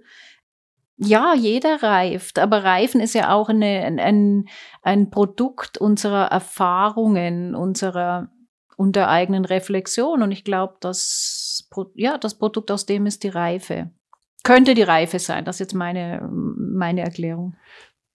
Ja, 0.97 1.35
jeder 1.35 1.83
reift, 1.83 2.39
aber 2.39 2.63
Reifen 2.63 3.01
ist 3.01 3.15
ja 3.15 3.33
auch 3.33 3.49
eine, 3.49 3.85
ein, 4.01 4.49
ein, 4.83 5.11
Produkt 5.11 5.77
unserer 5.77 6.27
Erfahrungen, 6.27 7.57
unserer 7.57 8.31
unter 8.77 9.09
eigenen 9.09 9.45
Reflexion. 9.45 10.23
Und 10.23 10.31
ich 10.31 10.45
glaube, 10.45 10.77
das, 10.81 11.69
ja, 11.95 12.17
das 12.19 12.39
Produkt 12.39 12.71
aus 12.71 12.87
dem 12.87 13.07
ist 13.07 13.25
die 13.25 13.29
Reife. 13.29 13.91
Könnte 14.45 14.75
die 14.75 14.83
Reife 14.83 15.19
sein, 15.19 15.45
das 15.45 15.57
ist 15.57 15.61
jetzt 15.61 15.75
meine, 15.75 16.29
meine 16.31 17.01
Erklärung. 17.01 17.57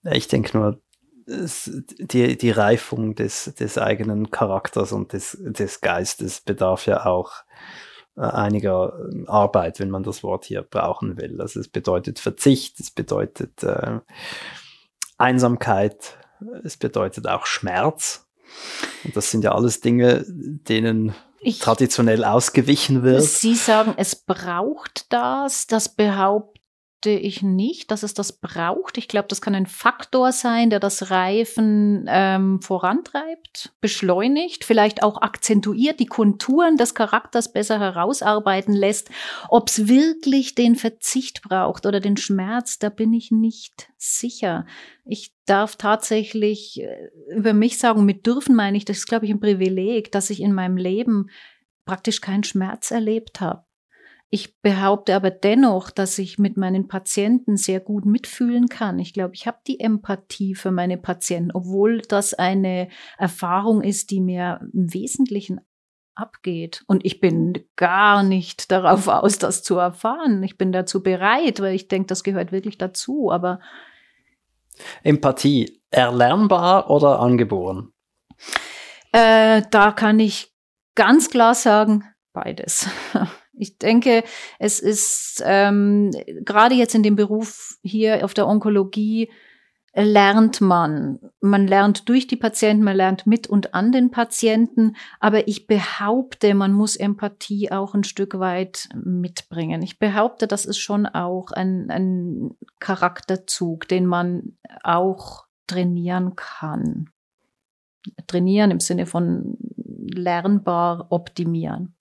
ich 0.03 0.27
denke 0.27 0.57
nur, 0.57 0.81
die, 1.27 2.37
die 2.37 2.51
Reifung 2.51 3.15
des, 3.15 3.53
des 3.55 3.77
eigenen 3.77 4.31
Charakters 4.31 4.91
und 4.91 5.13
des, 5.13 5.37
des 5.41 5.81
Geistes 5.81 6.41
bedarf 6.41 6.85
ja 6.85 7.05
auch 7.05 7.43
einiger 8.19 8.93
äh, 9.11 9.27
Arbeit, 9.27 9.79
wenn 9.79 9.89
man 9.89 10.03
das 10.03 10.23
Wort 10.23 10.45
hier 10.45 10.61
brauchen 10.61 11.17
will. 11.17 11.41
Also 11.41 11.59
es 11.59 11.67
bedeutet 11.67 12.19
Verzicht, 12.19 12.79
es 12.79 12.91
bedeutet 12.91 13.63
äh, 13.63 13.99
Einsamkeit, 15.17 16.17
es 16.63 16.77
bedeutet 16.77 17.27
auch 17.27 17.45
Schmerz. 17.45 18.27
Und 19.03 19.15
das 19.15 19.31
sind 19.31 19.43
ja 19.43 19.53
alles 19.53 19.79
Dinge, 19.81 20.25
denen 20.27 21.13
Ich, 21.39 21.59
traditionell 21.59 22.23
ausgewichen 22.23 23.03
wird. 23.03 23.23
Sie 23.23 23.55
sagen, 23.55 23.93
es 23.97 24.15
braucht 24.15 25.11
das, 25.13 25.67
das 25.67 25.89
behaupte 25.89 26.58
ich 27.05 27.41
nicht, 27.41 27.91
dass 27.91 28.03
es 28.03 28.13
das 28.13 28.33
braucht. 28.33 28.97
Ich 28.97 29.07
glaube, 29.07 29.27
das 29.27 29.41
kann 29.41 29.55
ein 29.55 29.65
Faktor 29.65 30.31
sein, 30.31 30.69
der 30.69 30.79
das 30.79 31.11
Reifen 31.11 32.05
ähm, 32.07 32.61
vorantreibt, 32.61 33.73
beschleunigt, 33.79 34.65
vielleicht 34.65 35.03
auch 35.03 35.21
akzentuiert, 35.21 35.99
die 35.99 36.07
Konturen 36.07 36.77
des 36.77 36.95
Charakters 36.95 37.53
besser 37.53 37.79
herausarbeiten 37.79 38.73
lässt. 38.73 39.09
Ob 39.47 39.69
es 39.69 39.87
wirklich 39.87 40.55
den 40.55 40.75
Verzicht 40.75 41.41
braucht 41.41 41.85
oder 41.85 41.99
den 41.99 42.17
Schmerz, 42.17 42.79
da 42.79 42.89
bin 42.89 43.13
ich 43.13 43.31
nicht 43.31 43.89
sicher. 43.97 44.65
Ich 45.05 45.33
darf 45.45 45.75
tatsächlich 45.75 46.81
äh, 46.81 47.09
über 47.33 47.53
mich 47.53 47.77
sagen, 47.77 48.05
mit 48.05 48.25
dürfen 48.25 48.55
meine 48.55 48.77
ich, 48.77 48.85
das 48.85 48.97
ist, 48.97 49.07
glaube 49.07 49.25
ich, 49.25 49.31
ein 49.31 49.39
Privileg, 49.39 50.11
dass 50.11 50.29
ich 50.29 50.41
in 50.41 50.53
meinem 50.53 50.77
Leben 50.77 51.29
praktisch 51.85 52.21
keinen 52.21 52.43
Schmerz 52.43 52.91
erlebt 52.91 53.41
habe. 53.41 53.63
Ich 54.31 54.61
behaupte 54.61 55.15
aber 55.15 55.31
dennoch, 55.31 55.89
dass 55.89 56.19
ich 56.19 56.37
mit 56.37 56.55
meinen 56.55 56.87
Patienten 56.87 57.57
sehr 57.57 57.79
gut 57.79 58.05
mitfühlen 58.05 58.67
kann. 58.67 58.99
Ich 58.99 59.13
glaube, 59.13 59.33
ich 59.33 59.47
habe 59.47 59.57
die 59.65 59.79
Empathie 59.79 60.53
für 60.53 60.69
meine 60.71 60.97
Patienten, 60.97 61.51
obwohl 61.51 62.01
das 62.01 62.35
eine 62.35 62.89
Erfahrung 63.17 63.81
ist, 63.81 64.11
die 64.11 64.21
mir 64.21 64.59
im 64.71 64.93
Wesentlichen 64.93 65.61
abgeht. 66.13 66.83
Und 66.85 67.05
ich 67.05 67.19
bin 67.19 67.65
gar 67.75 68.21
nicht 68.21 68.71
darauf 68.71 69.07
aus, 69.07 69.39
das 69.39 69.63
zu 69.63 69.77
erfahren. 69.77 70.43
Ich 70.43 70.57
bin 70.57 70.71
dazu 70.71 71.01
bereit, 71.01 71.59
weil 71.59 71.73
ich 71.73 71.87
denke, 71.87 72.07
das 72.07 72.23
gehört 72.23 72.51
wirklich 72.51 72.77
dazu. 72.77 73.31
Aber 73.31 73.59
Empathie, 75.01 75.81
erlernbar 75.89 76.89
oder 76.91 77.19
angeboren? 77.19 77.93
Äh, 79.11 79.63
da 79.71 79.91
kann 79.91 80.19
ich 80.19 80.53
ganz 80.93 81.29
klar 81.29 81.55
sagen, 81.55 82.03
beides. 82.31 82.87
Ich 83.59 83.77
denke, 83.77 84.23
es 84.57 84.79
ist 84.79 85.43
ähm, 85.45 86.11
gerade 86.45 86.75
jetzt 86.75 86.95
in 86.95 87.03
dem 87.03 87.15
Beruf 87.15 87.77
hier 87.83 88.23
auf 88.23 88.33
der 88.33 88.47
Onkologie 88.47 89.29
lernt 89.93 90.61
man. 90.61 91.19
Man 91.41 91.67
lernt 91.67 92.07
durch 92.09 92.27
die 92.27 92.35
Patienten, 92.35 92.83
man 92.83 92.95
lernt 92.95 93.27
mit 93.27 93.47
und 93.47 93.73
an 93.73 93.91
den 93.91 94.11
Patienten. 94.11 94.95
Aber 95.19 95.47
ich 95.47 95.67
behaupte, 95.67 96.53
man 96.53 96.71
muss 96.71 96.95
Empathie 96.95 97.71
auch 97.71 97.93
ein 97.93 98.03
Stück 98.03 98.39
weit 98.39 98.87
mitbringen. 98.95 99.81
Ich 99.81 99.99
behaupte, 99.99 100.47
das 100.47 100.65
ist 100.65 100.77
schon 100.77 101.05
auch 101.05 101.51
ein, 101.51 101.89
ein 101.89 102.51
Charakterzug, 102.79 103.87
den 103.87 104.05
man 104.05 104.57
auch 104.83 105.45
trainieren 105.67 106.35
kann. 106.35 107.09
Trainieren 108.27 108.71
im 108.71 108.79
Sinne 108.79 109.05
von 109.05 109.57
lernbar 110.13 111.07
optimieren. 111.09 111.95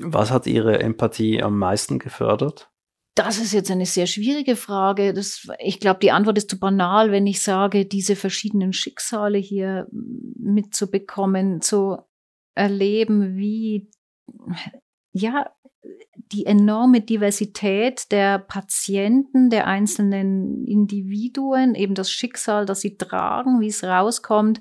Was 0.00 0.30
hat 0.30 0.46
Ihre 0.46 0.80
Empathie 0.80 1.42
am 1.42 1.58
meisten 1.58 1.98
gefördert? 1.98 2.70
Das 3.14 3.38
ist 3.38 3.52
jetzt 3.52 3.70
eine 3.70 3.86
sehr 3.86 4.06
schwierige 4.06 4.56
Frage. 4.56 5.14
Das, 5.14 5.48
ich 5.58 5.80
glaube, 5.80 6.00
die 6.00 6.10
Antwort 6.10 6.36
ist 6.36 6.50
zu 6.50 6.58
banal, 6.58 7.10
wenn 7.10 7.26
ich 7.26 7.40
sage, 7.40 7.86
diese 7.86 8.14
verschiedenen 8.14 8.74
Schicksale 8.74 9.38
hier 9.38 9.86
mitzubekommen, 9.90 11.62
zu 11.62 11.96
erleben, 12.54 13.36
wie, 13.36 13.90
ja, 15.12 15.50
die 16.32 16.44
enorme 16.44 17.00
Diversität 17.00 18.10
der 18.12 18.38
Patienten, 18.38 19.48
der 19.48 19.66
einzelnen 19.66 20.66
Individuen, 20.66 21.74
eben 21.74 21.94
das 21.94 22.10
Schicksal, 22.10 22.66
das 22.66 22.80
sie 22.80 22.98
tragen, 22.98 23.60
wie 23.60 23.68
es 23.68 23.82
rauskommt, 23.82 24.60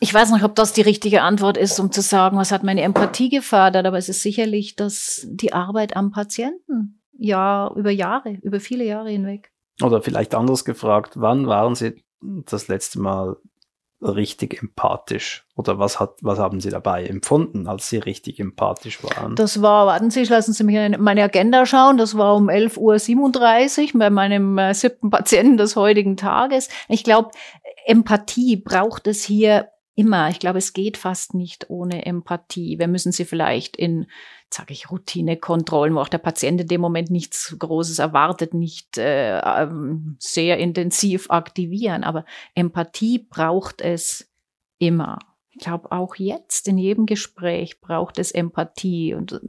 ich 0.00 0.14
weiß 0.14 0.30
nicht, 0.30 0.44
ob 0.44 0.54
das 0.54 0.72
die 0.72 0.82
richtige 0.82 1.22
Antwort 1.22 1.56
ist, 1.56 1.78
um 1.80 1.90
zu 1.90 2.02
sagen, 2.02 2.36
was 2.36 2.52
hat 2.52 2.62
meine 2.62 2.82
Empathie 2.82 3.28
gefördert, 3.28 3.86
aber 3.86 3.98
es 3.98 4.08
ist 4.08 4.22
sicherlich 4.22 4.76
dass 4.76 5.26
die 5.28 5.52
Arbeit 5.52 5.96
am 5.96 6.10
Patienten. 6.10 7.00
Ja, 7.16 7.72
über 7.74 7.90
Jahre, 7.90 8.38
über 8.42 8.60
viele 8.60 8.84
Jahre 8.84 9.10
hinweg. 9.10 9.50
Oder 9.82 10.02
vielleicht 10.02 10.34
anders 10.34 10.64
gefragt, 10.64 11.14
wann 11.16 11.46
waren 11.46 11.74
Sie 11.74 12.04
das 12.20 12.68
letzte 12.68 13.00
Mal 13.00 13.36
richtig 14.00 14.62
empathisch? 14.62 15.44
Oder 15.56 15.80
was 15.80 15.98
hat, 15.98 16.18
was 16.22 16.38
haben 16.38 16.60
Sie 16.60 16.70
dabei 16.70 17.04
empfunden, 17.04 17.66
als 17.66 17.88
Sie 17.88 17.98
richtig 17.98 18.38
empathisch 18.38 19.02
waren? 19.02 19.34
Das 19.34 19.62
war, 19.62 19.86
warten 19.86 20.10
Sie, 20.10 20.22
lassen 20.24 20.52
Sie 20.52 20.62
mich 20.62 20.76
in 20.76 21.00
meine 21.00 21.24
Agenda 21.24 21.66
schauen. 21.66 21.98
Das 21.98 22.16
war 22.16 22.36
um 22.36 22.48
11.37 22.48 23.94
Uhr 23.94 23.98
bei 23.98 24.10
meinem 24.10 24.58
äh, 24.58 24.74
siebten 24.74 25.10
Patienten 25.10 25.56
des 25.56 25.74
heutigen 25.74 26.16
Tages. 26.16 26.68
Ich 26.88 27.02
glaube, 27.02 27.30
Empathie 27.86 28.56
braucht 28.56 29.08
es 29.08 29.24
hier 29.24 29.68
immer. 29.98 30.30
Ich 30.30 30.38
glaube, 30.38 30.58
es 30.58 30.72
geht 30.72 30.96
fast 30.96 31.34
nicht 31.34 31.70
ohne 31.70 32.06
Empathie. 32.06 32.78
Wir 32.78 32.86
müssen 32.86 33.10
sie 33.10 33.24
vielleicht 33.24 33.76
in, 33.76 34.06
sage 34.48 34.72
ich, 34.72 34.92
Routinekontrollen, 34.92 35.94
wo 35.96 36.00
auch 36.00 36.08
der 36.08 36.18
Patient 36.18 36.60
in 36.60 36.68
dem 36.68 36.80
Moment 36.80 37.10
nichts 37.10 37.56
Großes 37.58 37.98
erwartet, 37.98 38.54
nicht 38.54 38.96
äh, 38.96 39.40
ähm, 39.40 40.16
sehr 40.20 40.58
intensiv 40.58 41.30
aktivieren. 41.30 42.04
Aber 42.04 42.24
Empathie 42.54 43.18
braucht 43.18 43.80
es 43.80 44.32
immer. 44.78 45.18
Ich 45.50 45.64
glaube, 45.64 45.90
auch 45.90 46.14
jetzt 46.14 46.68
in 46.68 46.78
jedem 46.78 47.04
Gespräch 47.04 47.80
braucht 47.80 48.20
es 48.20 48.30
Empathie 48.30 49.14
und 49.14 49.40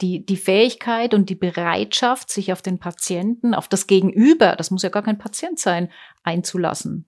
die, 0.00 0.24
die 0.24 0.36
Fähigkeit 0.36 1.12
und 1.12 1.28
die 1.28 1.34
Bereitschaft, 1.34 2.30
sich 2.30 2.52
auf 2.52 2.62
den 2.62 2.78
Patienten, 2.78 3.52
auf 3.52 3.66
das 3.66 3.88
Gegenüber, 3.88 4.54
das 4.54 4.70
muss 4.70 4.84
ja 4.84 4.90
gar 4.90 5.02
kein 5.02 5.18
Patient 5.18 5.58
sein, 5.58 5.90
einzulassen. 6.22 7.07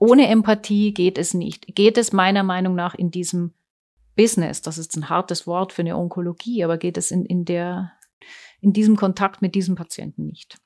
Ohne 0.00 0.28
Empathie 0.28 0.92
geht 0.92 1.18
es 1.18 1.34
nicht. 1.34 1.76
Geht 1.76 1.96
es 1.98 2.12
meiner 2.12 2.42
Meinung 2.42 2.74
nach 2.74 2.94
in 2.96 3.12
diesem 3.12 3.52
Business, 4.16 4.60
das 4.60 4.76
ist 4.76 4.96
ein 4.96 5.08
hartes 5.08 5.46
Wort 5.46 5.72
für 5.72 5.82
eine 5.82 5.96
Onkologie, 5.96 6.64
aber 6.64 6.76
geht 6.76 6.98
es 6.98 7.10
in, 7.10 7.24
in, 7.24 7.44
der, 7.44 7.92
in 8.60 8.72
diesem 8.72 8.96
Kontakt 8.96 9.40
mit 9.40 9.54
diesem 9.54 9.76
Patienten 9.76 10.26
nicht. 10.26 10.58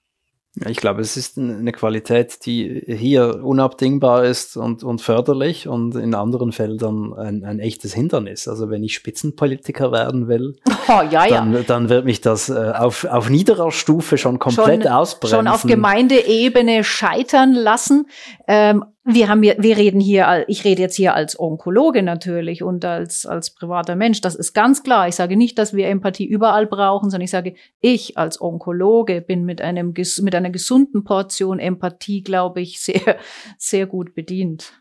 Ich 0.69 0.76
glaube, 0.76 1.00
es 1.00 1.17
ist 1.17 1.37
eine 1.37 1.73
Qualität, 1.73 2.47
die 2.47 2.85
hier 2.87 3.45
unabdingbar 3.45 4.25
ist 4.25 4.57
und, 4.57 4.85
und 4.85 5.00
förderlich 5.00 5.67
und 5.67 5.97
in 5.97 6.14
anderen 6.14 6.53
Feldern 6.53 7.12
ein, 7.12 7.45
ein 7.45 7.59
echtes 7.59 7.93
Hindernis. 7.93 8.47
Also 8.47 8.71
wenn 8.71 8.85
ich 8.85 8.95
Spitzenpolitiker 8.95 9.91
werden 9.91 10.29
will, 10.29 10.57
oh, 10.88 11.03
ja, 11.11 11.26
dann, 11.26 11.53
ja. 11.53 11.62
dann 11.62 11.88
wird 11.88 12.05
mich 12.05 12.21
das 12.21 12.50
äh, 12.50 12.73
auf, 12.73 13.05
auf 13.05 13.31
niederer 13.31 13.73
Stufe 13.73 14.17
schon 14.17 14.38
komplett 14.38 14.85
schon, 14.85 14.93
ausbremsen. 14.93 15.38
Schon 15.38 15.49
auf 15.49 15.62
Gemeindeebene 15.62 16.85
scheitern 16.85 17.55
lassen. 17.55 18.07
Ähm, 18.47 18.85
wir 19.06 19.28
haben 19.28 19.42
hier, 19.42 19.56
wir 19.58 19.76
reden 19.76 20.00
hier, 20.00 20.44
ich 20.49 20.64
rede 20.64 20.80
jetzt 20.80 20.96
hier 20.96 21.14
als 21.14 21.38
Onkologe 21.38 22.02
natürlich 22.02 22.62
und 22.62 22.84
als, 22.87 23.26
als 23.26 23.54
privater 23.54 23.96
Mensch. 23.96 24.23
Das 24.23 24.34
ist 24.34 24.54
ganz 24.54 24.82
klar. 24.82 25.08
Ich 25.08 25.14
sage 25.14 25.37
nicht, 25.37 25.58
dass 25.58 25.75
wir 25.75 25.88
Empathie 25.88 26.25
überall 26.26 26.66
brauchen, 26.66 27.11
sondern 27.11 27.25
ich 27.25 27.30
sage, 27.30 27.54
ich 27.80 28.16
als 28.16 28.40
Onkologe 28.40 29.20
bin 29.20 29.44
mit 29.44 29.61
einem, 29.61 29.92
mit 30.23 30.34
einer 30.34 30.50
gesunden 30.50 31.04
Portion 31.04 31.58
Empathie, 31.58 32.23
glaube 32.23 32.62
ich, 32.62 32.80
sehr, 32.82 33.18
sehr 33.58 33.87
gut 33.87 34.14
bedient. 34.14 34.73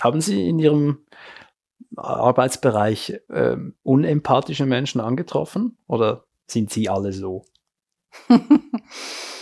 Haben 0.00 0.22
Sie 0.22 0.48
in 0.48 0.58
Ihrem 0.58 1.04
Arbeitsbereich 1.94 3.20
äh, 3.28 3.56
unempathische 3.82 4.64
Menschen 4.64 5.00
angetroffen 5.00 5.76
oder 5.86 6.24
sind 6.46 6.70
Sie 6.70 6.88
alle 6.88 7.12
so? 7.12 7.44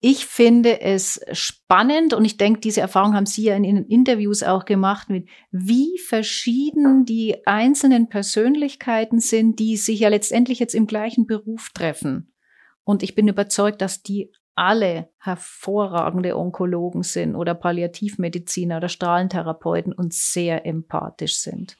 Ich 0.00 0.26
finde 0.26 0.80
es 0.80 1.20
spannend 1.32 2.14
und 2.14 2.24
ich 2.24 2.36
denke, 2.36 2.60
diese 2.60 2.80
Erfahrung 2.80 3.14
haben 3.14 3.26
Sie 3.26 3.42
ja 3.42 3.56
in 3.56 3.64
Ihren 3.64 3.86
Interviews 3.86 4.44
auch 4.44 4.64
gemacht, 4.64 5.10
mit 5.10 5.28
wie 5.50 5.98
verschieden 5.98 7.04
die 7.04 7.44
einzelnen 7.46 8.08
Persönlichkeiten 8.08 9.18
sind, 9.18 9.58
die 9.58 9.76
sich 9.76 10.00
ja 10.00 10.08
letztendlich 10.08 10.60
jetzt 10.60 10.74
im 10.74 10.86
gleichen 10.86 11.26
Beruf 11.26 11.70
treffen. 11.74 12.32
Und 12.84 13.02
ich 13.02 13.16
bin 13.16 13.26
überzeugt, 13.26 13.82
dass 13.82 14.02
die 14.02 14.30
alle 14.54 15.08
hervorragende 15.18 16.36
Onkologen 16.36 17.02
sind 17.02 17.34
oder 17.34 17.54
Palliativmediziner 17.54 18.78
oder 18.78 18.88
Strahlentherapeuten 18.88 19.92
und 19.92 20.14
sehr 20.14 20.64
empathisch 20.64 21.38
sind. 21.38 21.76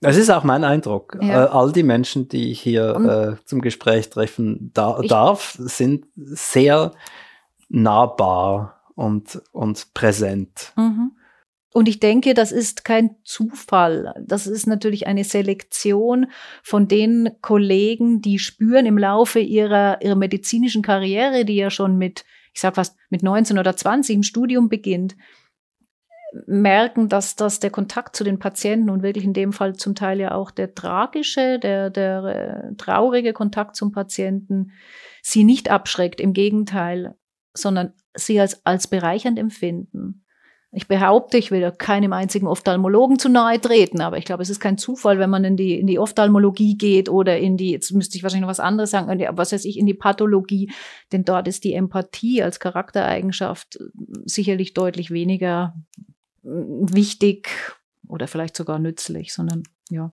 Das 0.00 0.16
ist 0.16 0.30
auch 0.30 0.44
mein 0.44 0.64
Eindruck. 0.64 1.18
Ja. 1.22 1.44
Äh, 1.44 1.48
all 1.48 1.72
die 1.72 1.82
Menschen, 1.82 2.28
die 2.28 2.50
ich 2.50 2.60
hier 2.60 3.38
äh, 3.40 3.44
zum 3.46 3.60
Gespräch 3.60 4.10
treffen 4.10 4.70
da 4.74 5.00
darf, 5.06 5.56
sind 5.58 6.06
sehr 6.14 6.92
nahbar 7.68 8.82
und, 8.94 9.40
und 9.52 9.94
präsent. 9.94 10.72
Mhm. 10.76 11.12
Und 11.72 11.88
ich 11.88 12.00
denke, 12.00 12.32
das 12.32 12.52
ist 12.52 12.86
kein 12.86 13.16
Zufall. 13.22 14.14
Das 14.24 14.46
ist 14.46 14.66
natürlich 14.66 15.06
eine 15.06 15.24
Selektion 15.24 16.28
von 16.62 16.88
den 16.88 17.28
Kollegen, 17.42 18.22
die 18.22 18.38
spüren 18.38 18.86
im 18.86 18.96
Laufe 18.96 19.40
ihrer, 19.40 20.00
ihrer 20.00 20.14
medizinischen 20.14 20.80
Karriere, 20.80 21.44
die 21.44 21.56
ja 21.56 21.68
schon 21.68 21.98
mit, 21.98 22.24
ich 22.54 22.62
sag 22.62 22.76
fast, 22.76 22.96
mit 23.10 23.22
19 23.22 23.58
oder 23.58 23.76
20 23.76 24.16
im 24.16 24.22
Studium 24.22 24.70
beginnt, 24.70 25.16
merken, 26.46 27.10
dass 27.10 27.36
das 27.36 27.60
der 27.60 27.70
Kontakt 27.70 28.16
zu 28.16 28.24
den 28.24 28.38
Patienten 28.38 28.88
und 28.88 29.02
wirklich 29.02 29.24
in 29.24 29.34
dem 29.34 29.52
Fall 29.52 29.76
zum 29.76 29.94
Teil 29.94 30.18
ja 30.18 30.32
auch 30.32 30.50
der 30.50 30.74
tragische, 30.74 31.58
der, 31.58 31.90
der 31.90 32.24
äh, 32.24 32.74
traurige 32.76 33.34
Kontakt 33.34 33.76
zum 33.76 33.92
Patienten 33.92 34.72
sie 35.22 35.44
nicht 35.44 35.70
abschreckt. 35.70 36.20
Im 36.20 36.32
Gegenteil, 36.32 37.16
sondern 37.56 37.92
sie 38.14 38.40
als, 38.40 38.64
als 38.64 38.86
bereichernd 38.86 39.38
empfinden. 39.38 40.22
Ich 40.72 40.88
behaupte, 40.88 41.38
ich 41.38 41.50
will 41.50 41.60
da 41.60 41.70
keinem 41.70 42.12
einzigen 42.12 42.46
Ophthalmologen 42.46 43.18
zu 43.18 43.28
nahe 43.28 43.60
treten, 43.60 44.00
aber 44.00 44.18
ich 44.18 44.24
glaube, 44.24 44.42
es 44.42 44.50
ist 44.50 44.60
kein 44.60 44.76
Zufall, 44.76 45.18
wenn 45.18 45.30
man 45.30 45.44
in 45.44 45.56
die, 45.56 45.78
in 45.78 45.86
die 45.86 45.98
Ophthalmologie 45.98 46.76
geht 46.76 47.08
oder 47.08 47.38
in 47.38 47.56
die, 47.56 47.70
jetzt 47.70 47.92
müsste 47.92 48.18
ich 48.18 48.22
wahrscheinlich 48.22 48.42
noch 48.42 48.50
was 48.50 48.60
anderes 48.60 48.90
sagen, 48.90 49.08
was 49.36 49.52
weiß 49.52 49.64
ich, 49.64 49.78
in 49.78 49.86
die 49.86 49.94
Pathologie, 49.94 50.70
denn 51.12 51.24
dort 51.24 51.48
ist 51.48 51.64
die 51.64 51.72
Empathie 51.72 52.42
als 52.42 52.60
Charaktereigenschaft 52.60 53.78
sicherlich 54.24 54.74
deutlich 54.74 55.10
weniger 55.10 55.74
wichtig 56.42 57.48
oder 58.08 58.28
vielleicht 58.28 58.56
sogar 58.56 58.78
nützlich, 58.78 59.32
sondern 59.32 59.62
ja, 59.88 60.12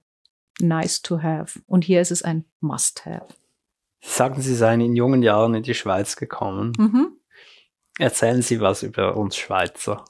nice 0.60 1.02
to 1.02 1.22
have. 1.22 1.60
Und 1.68 1.84
hier 1.84 2.00
ist 2.02 2.12
es 2.12 2.22
ein 2.22 2.46
must 2.60 3.06
have. 3.06 3.28
Sagen 4.02 4.42
Sie 4.42 4.56
seien 4.56 4.82
in 4.82 4.96
jungen 4.96 5.24
Jahren 5.24 5.56
in 5.56 5.64
die 5.64 5.74
Schweiz 5.74 6.16
gekommen. 6.16 6.74
Mhm. 6.78 7.18
Erzählen 8.00 8.42
Sie 8.42 8.60
was 8.60 8.84
über 8.84 9.16
uns 9.16 9.36
Schweizer. 9.36 10.06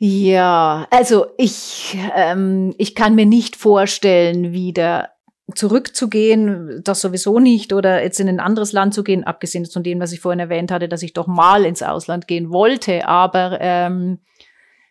Ja. 0.00 0.86
Also 0.90 1.26
ich, 1.36 1.98
ähm, 2.14 2.74
ich 2.78 2.94
kann 2.94 3.16
mir 3.16 3.26
nicht 3.26 3.56
vorstellen, 3.56 4.52
wieder 4.52 5.10
zurückzugehen, 5.54 6.82
das 6.84 7.00
sowieso 7.00 7.38
nicht, 7.38 7.72
oder 7.72 8.02
jetzt 8.02 8.20
in 8.20 8.28
ein 8.28 8.38
anderes 8.38 8.72
Land 8.72 8.94
zu 8.94 9.02
gehen, 9.02 9.24
abgesehen 9.24 9.66
von 9.66 9.82
dem, 9.82 9.98
was 9.98 10.12
ich 10.12 10.20
vorhin 10.20 10.40
erwähnt 10.40 10.70
hatte, 10.70 10.88
dass 10.88 11.02
ich 11.02 11.14
doch 11.14 11.26
mal 11.26 11.64
ins 11.64 11.82
Ausland 11.82 12.28
gehen 12.28 12.50
wollte. 12.50 13.08
Aber 13.08 13.58
ähm, 13.60 14.20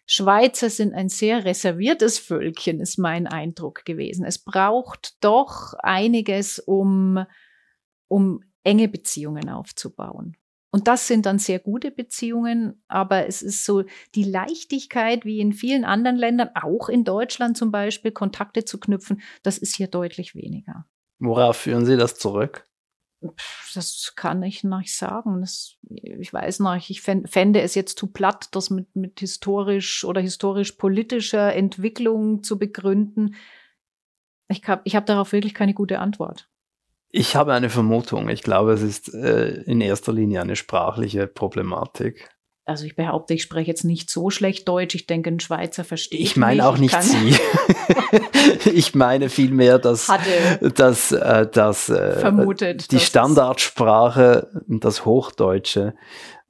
Schweizer 0.06 0.70
sind 0.70 0.94
ein 0.94 1.10
sehr 1.10 1.46
reserviertes 1.46 2.18
Völkchen, 2.20 2.80
ist 2.80 2.98
mein 2.98 3.28
Eindruck 3.28 3.86
gewesen. 3.86 4.26
Es 4.26 4.40
braucht 4.40 5.24
doch 5.24 5.74
einiges, 5.80 6.60
um, 6.60 7.26
um 8.08 8.42
enge 8.68 8.90
Beziehungen 8.90 9.50
aufzubauen. 9.50 10.36
Und 10.72 10.88
das 10.88 11.08
sind 11.08 11.26
dann 11.26 11.40
sehr 11.40 11.60
gute 11.60 11.92
Beziehungen, 11.92 12.84
aber 12.90 13.26
es 13.26 13.42
ist 13.42 13.64
so 13.64 13.86
die 14.14 14.26
Leichtigkeit, 14.26 15.26
wie 15.26 15.40
in 15.40 15.54
vielen 15.54 15.86
anderen 15.86 16.18
Ländern, 16.18 16.50
auch 16.54 16.90
in 16.90 17.06
Deutschland 17.06 17.58
zum 17.58 17.72
Beispiel, 17.72 18.12
Kontakte 18.12 18.66
zu 18.66 18.78
knüpfen, 18.78 19.22
das 19.44 19.58
ist 19.58 19.76
hier 19.76 19.88
deutlich 19.88 20.36
weniger. 20.36 20.86
Worauf 21.20 21.58
führen 21.58 21.86
Sie 21.86 21.96
das 21.96 22.20
zurück? 22.20 22.66
Das 23.74 24.14
kann 24.16 24.44
ich 24.44 24.64
nicht 24.64 24.96
sagen. 24.96 25.42
Das, 25.42 25.78
ich 25.90 26.32
weiß 26.32 26.60
nicht, 26.60 26.90
ich 26.90 27.02
fände 27.02 27.62
es 27.62 27.74
jetzt 27.74 27.98
zu 27.98 28.08
platt, 28.08 28.50
das 28.52 28.70
mit, 28.70 28.96
mit 28.96 29.20
historisch 29.22 30.04
oder 30.04 30.22
historisch-politischer 30.22 31.56
Entwicklung 31.56 32.44
zu 32.44 32.60
begründen. 32.60 33.36
Ich 34.50 34.68
habe 34.68 34.82
ich 34.84 34.96
hab 34.96 35.06
darauf 35.08 35.32
wirklich 35.32 35.56
keine 35.56 35.74
gute 35.74 36.00
Antwort. 36.00 36.50
Ich 37.18 37.36
habe 37.36 37.56
eine 37.56 37.72
Vermutung. 37.72 38.30
Ich 38.30 38.44
glaube, 38.44 38.74
es 38.74 38.84
ist 38.84 39.12
äh, 39.12 39.64
in 39.64 39.82
erster 39.82 40.14
Linie 40.14 40.40
eine 40.40 40.56
sprachliche 40.56 41.26
Problematik. 41.26 42.30
Also 42.64 42.86
ich 42.86 42.96
behaupte, 42.96 43.34
ich 43.34 43.42
spreche 43.42 43.68
jetzt 43.68 43.86
nicht 43.86 44.12
so 44.12 44.30
schlecht 44.30 44.68
Deutsch. 44.68 44.94
Ich 44.94 45.08
denke, 45.08 45.32
ein 45.32 45.40
Schweizer 45.40 45.84
versteht 45.84 46.20
Ich 46.20 46.38
meine 46.38 46.68
auch 46.68 46.78
nicht 46.78 47.02
Sie. 47.02 47.36
ich 48.72 48.94
meine 48.94 49.30
vielmehr, 49.30 49.80
dass, 49.80 50.12
dass, 50.76 51.12
äh, 51.12 51.48
dass 51.48 51.90
äh, 51.90 52.20
vermutet, 52.20 52.92
die 52.92 53.00
Standardsprache, 53.00 54.52
das 54.68 55.04
Hochdeutsche, 55.04 55.96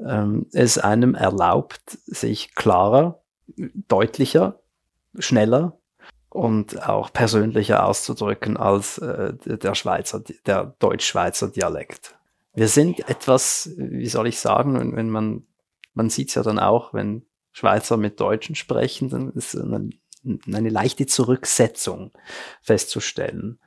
ähm, 0.05 0.47
es 0.51 0.77
einem 0.77 1.15
erlaubt, 1.15 1.97
sich 2.07 2.55
klarer, 2.55 3.21
deutlicher, 3.87 4.59
schneller 5.17 5.77
und 6.29 6.87
auch 6.87 7.11
persönlicher 7.11 7.85
auszudrücken 7.85 8.57
als 8.57 8.97
äh, 8.97 9.33
der 9.33 9.75
Schweizer, 9.75 10.23
der 10.45 10.75
Deutsch-Schweizer 10.79 11.49
Dialekt. 11.49 12.17
Wir 12.53 12.67
sind 12.67 13.07
etwas, 13.07 13.71
wie 13.77 14.07
soll 14.07 14.27
ich 14.27 14.39
sagen, 14.39 14.79
wenn, 14.79 14.95
wenn 14.95 15.09
man, 15.09 15.47
man 15.93 16.09
sieht 16.09 16.29
es 16.29 16.35
ja 16.35 16.43
dann 16.43 16.59
auch, 16.59 16.93
wenn 16.93 17.25
Schweizer 17.51 17.97
mit 17.97 18.19
Deutschen 18.19 18.55
sprechen, 18.55 19.09
dann 19.09 19.31
ist 19.31 19.55
eine, 19.55 19.89
eine 20.51 20.69
leichte 20.69 21.05
Zurücksetzung 21.05 22.11
festzustellen. 22.61 23.59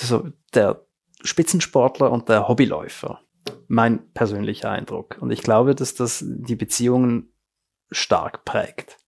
Also 0.00 0.28
der 0.54 0.86
Spitzensportler 1.22 2.10
und 2.10 2.28
der 2.28 2.48
Hobbyläufer, 2.48 3.20
mein 3.68 4.12
persönlicher 4.12 4.70
Eindruck. 4.70 5.18
Und 5.20 5.30
ich 5.30 5.42
glaube, 5.42 5.74
dass 5.74 5.94
das 5.94 6.24
die 6.26 6.56
Beziehungen 6.56 7.32
stark 7.90 8.44
prägt. 8.44 8.98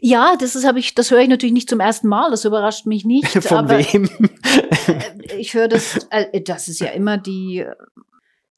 Ja, 0.00 0.36
das 0.38 0.56
ist, 0.56 0.66
habe 0.66 0.78
ich, 0.78 0.94
das 0.94 1.10
höre 1.10 1.20
ich 1.20 1.28
natürlich 1.28 1.52
nicht 1.52 1.68
zum 1.68 1.80
ersten 1.80 2.08
Mal. 2.08 2.30
Das 2.30 2.44
überrascht 2.44 2.86
mich 2.86 3.04
nicht. 3.04 3.26
Von 3.44 3.58
aber 3.58 3.78
wem? 3.78 4.08
Äh, 4.86 5.36
ich 5.38 5.54
höre 5.54 5.68
das. 5.68 6.06
Äh, 6.10 6.42
das 6.42 6.68
ist 6.68 6.80
ja 6.80 6.88
immer 6.88 7.18
die 7.18 7.64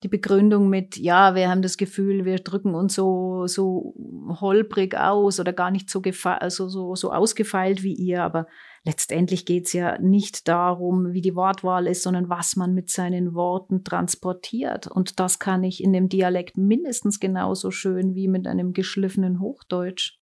die 0.03 0.09
Begründung 0.09 0.68
mit, 0.68 0.96
ja, 0.99 1.35
wir 1.35 1.49
haben 1.49 1.62
das 1.62 1.77
Gefühl, 1.77 2.25
wir 2.25 2.37
drücken 2.37 2.75
uns 2.75 2.94
so, 2.94 3.46
so 3.46 3.94
holprig 4.40 4.94
aus 4.94 5.40
oder 5.40 5.53
gar 5.53 5.70
nicht 5.70 5.88
so, 5.88 6.03
also 6.25 6.68
so, 6.68 6.94
so 6.94 7.12
ausgefeilt 7.12 7.83
wie 7.83 7.94
ihr. 7.94 8.22
Aber 8.22 8.46
letztendlich 8.85 9.46
geht's 9.46 9.72
ja 9.72 9.99
nicht 9.99 10.49
darum, 10.49 11.12
wie 11.12 11.22
die 11.22 11.35
Wortwahl 11.35 11.87
ist, 11.87 12.03
sondern 12.03 12.29
was 12.29 12.57
man 12.57 12.75
mit 12.75 12.90
seinen 12.90 13.35
Worten 13.35 13.85
transportiert. 13.85 14.87
Und 14.87 15.18
das 15.18 15.38
kann 15.38 15.64
ich 15.64 15.83
in 15.83 15.92
dem 15.92 16.09
Dialekt 16.11 16.59
mindestens 16.59 17.18
genauso 17.18 17.70
schön 17.70 18.14
wie 18.14 18.29
mit 18.29 18.46
einem 18.46 18.75
geschliffenen 18.75 19.40
Hochdeutsch. 19.40 20.18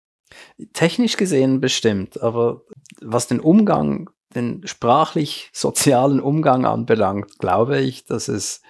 Technisch 0.73 1.17
gesehen 1.17 1.61
bestimmt, 1.61 2.21
aber 2.23 2.62
was 3.01 3.27
den 3.29 3.41
Umgang, 3.41 4.11
den 4.35 4.67
sprachlich-sozialen 4.67 6.21
Umgang 6.21 6.67
anbelangt, 6.67 7.38
glaube 7.38 7.81
ich, 7.81 8.05
dass 8.05 8.29
es 8.29 8.62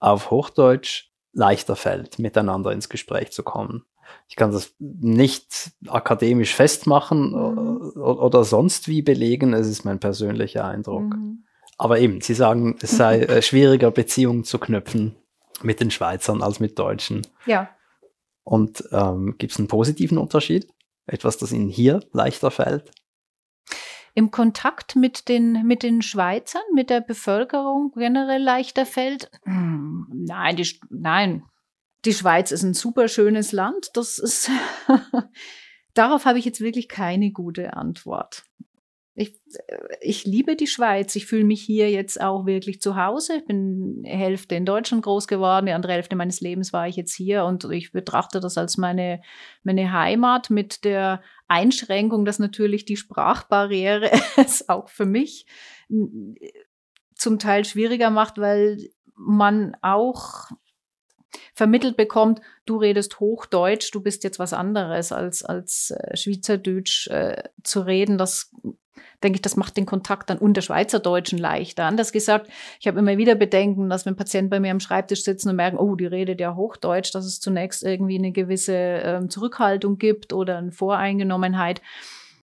auf 0.00 0.30
Hochdeutsch 0.30 1.10
leichter 1.32 1.76
fällt, 1.76 2.18
miteinander 2.18 2.72
ins 2.72 2.88
Gespräch 2.88 3.32
zu 3.32 3.42
kommen. 3.42 3.84
Ich 4.28 4.36
kann 4.36 4.52
das 4.52 4.74
nicht 4.78 5.72
akademisch 5.88 6.54
festmachen 6.54 7.30
mhm. 7.30 8.00
oder 8.00 8.44
sonst 8.44 8.88
wie 8.88 9.02
belegen, 9.02 9.52
es 9.52 9.68
ist 9.68 9.84
mein 9.84 10.00
persönlicher 10.00 10.64
Eindruck. 10.64 11.14
Mhm. 11.14 11.44
Aber 11.76 11.98
eben, 11.98 12.20
Sie 12.20 12.34
sagen, 12.34 12.76
es 12.80 12.92
sei 12.92 13.20
äh, 13.22 13.42
schwieriger, 13.42 13.90
Beziehungen 13.90 14.44
zu 14.44 14.58
knüpfen 14.58 15.16
mit 15.62 15.80
den 15.80 15.90
Schweizern 15.90 16.42
als 16.42 16.60
mit 16.60 16.78
Deutschen. 16.78 17.26
Ja. 17.46 17.68
Und 18.42 18.84
ähm, 18.92 19.36
gibt 19.38 19.52
es 19.52 19.58
einen 19.58 19.68
positiven 19.68 20.18
Unterschied? 20.18 20.68
Etwas, 21.06 21.38
das 21.38 21.52
Ihnen 21.52 21.68
hier 21.68 22.00
leichter 22.12 22.50
fällt? 22.50 22.90
Im 24.14 24.30
Kontakt 24.30 24.94
mit 24.94 25.28
den, 25.28 25.66
mit 25.66 25.82
den 25.82 26.00
Schweizern, 26.00 26.62
mit 26.72 26.88
der 26.88 27.00
Bevölkerung 27.00 27.92
generell 27.94 28.42
leichter 28.42 28.86
fällt? 28.86 29.30
Nein, 29.44 30.56
die, 30.56 30.80
nein. 30.88 31.42
Die 32.04 32.14
Schweiz 32.14 32.50
ist 32.50 32.62
ein 32.62 32.74
super 32.74 33.08
schönes 33.08 33.52
Land. 33.52 33.90
Das 33.94 34.18
ist, 34.18 34.50
darauf 35.94 36.24
habe 36.24 36.38
ich 36.38 36.44
jetzt 36.44 36.60
wirklich 36.60 36.88
keine 36.88 37.30
gute 37.32 37.74
Antwort. 37.74 38.44
Ich, 39.16 39.40
ich 40.00 40.24
liebe 40.24 40.56
die 40.56 40.66
Schweiz. 40.66 41.14
Ich 41.14 41.26
fühle 41.26 41.44
mich 41.44 41.62
hier 41.62 41.88
jetzt 41.88 42.20
auch 42.20 42.46
wirklich 42.46 42.80
zu 42.80 42.96
Hause. 42.96 43.36
Ich 43.36 43.44
bin 43.44 44.02
Hälfte 44.04 44.56
in 44.56 44.66
Deutschland 44.66 45.04
groß 45.04 45.28
geworden. 45.28 45.66
Die 45.66 45.72
andere 45.72 45.92
Hälfte 45.92 46.16
meines 46.16 46.40
Lebens 46.40 46.72
war 46.72 46.88
ich 46.88 46.96
jetzt 46.96 47.14
hier 47.14 47.44
und 47.44 47.64
ich 47.70 47.92
betrachte 47.92 48.40
das 48.40 48.58
als 48.58 48.76
meine, 48.76 49.22
meine 49.62 49.92
Heimat 49.92 50.50
mit 50.50 50.84
der 50.84 51.22
Einschränkung, 51.46 52.24
dass 52.24 52.40
natürlich 52.40 52.86
die 52.86 52.96
Sprachbarriere 52.96 54.10
es 54.36 54.68
auch 54.68 54.88
für 54.88 55.06
mich 55.06 55.46
zum 57.14 57.38
Teil 57.38 57.64
schwieriger 57.64 58.10
macht, 58.10 58.38
weil 58.38 58.90
man 59.14 59.76
auch 59.80 60.50
vermittelt 61.54 61.96
bekommt, 61.96 62.40
du 62.66 62.78
redest 62.78 63.20
Hochdeutsch, 63.20 63.92
du 63.92 64.00
bist 64.00 64.24
jetzt 64.24 64.38
was 64.38 64.52
anderes 64.52 65.12
als 65.12 65.44
als 65.44 65.90
äh, 65.90 66.16
Schweizerdeutsch 66.16 67.08
äh, 67.08 67.44
zu 67.62 67.80
reden. 67.80 68.18
Das 68.18 68.52
denke 69.22 69.36
ich, 69.36 69.42
das 69.42 69.56
macht 69.56 69.76
den 69.76 69.86
Kontakt 69.86 70.30
dann 70.30 70.38
unter 70.38 70.62
Schweizerdeutschen 70.62 71.38
leichter. 71.38 71.84
Anders 71.84 72.12
gesagt, 72.12 72.48
ich 72.80 72.86
habe 72.86 72.98
immer 72.98 73.16
wieder 73.16 73.34
Bedenken, 73.34 73.88
dass 73.88 74.06
wenn 74.06 74.16
Patienten 74.16 74.50
bei 74.50 74.60
mir 74.60 74.70
am 74.70 74.80
Schreibtisch 74.80 75.24
sitzen 75.24 75.48
und 75.50 75.56
merken, 75.56 75.78
oh, 75.78 75.94
die 75.96 76.06
redet 76.06 76.40
ja 76.40 76.54
Hochdeutsch, 76.54 77.14
dass 77.14 77.24
es 77.24 77.40
zunächst 77.40 77.82
irgendwie 77.82 78.18
eine 78.18 78.32
gewisse 78.32 78.74
ähm, 78.74 79.30
Zurückhaltung 79.30 79.98
gibt 79.98 80.32
oder 80.32 80.58
eine 80.58 80.72
Voreingenommenheit. 80.72 81.80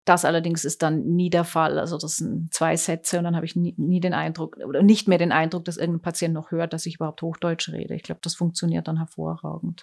Das 0.05 0.23
allerdings 0.23 0.63
ist 0.63 0.83
dann 0.83 1.03
nie 1.03 1.29
der 1.29 1.43
Fall. 1.43 1.77
Also 1.77 1.97
das 1.97 2.17
sind 2.17 2.53
zwei 2.53 2.77
Sätze 2.77 3.17
und 3.17 3.25
dann 3.25 3.35
habe 3.35 3.45
ich 3.45 3.57
nie, 3.57 3.73
nie, 3.77 3.99
den 3.99 4.13
Eindruck 4.13 4.55
oder 4.57 4.81
nicht 4.81 5.09
mehr 5.09 5.17
den 5.17 5.33
Eindruck, 5.33 5.65
dass 5.65 5.75
irgendein 5.75 6.01
Patient 6.01 6.33
noch 6.33 6.51
hört, 6.51 6.71
dass 6.71 6.85
ich 6.85 6.95
überhaupt 6.95 7.21
Hochdeutsch 7.21 7.69
rede. 7.69 7.93
Ich 7.93 8.03
glaube, 8.03 8.21
das 8.23 8.35
funktioniert 8.35 8.87
dann 8.87 8.97
hervorragend. 8.97 9.81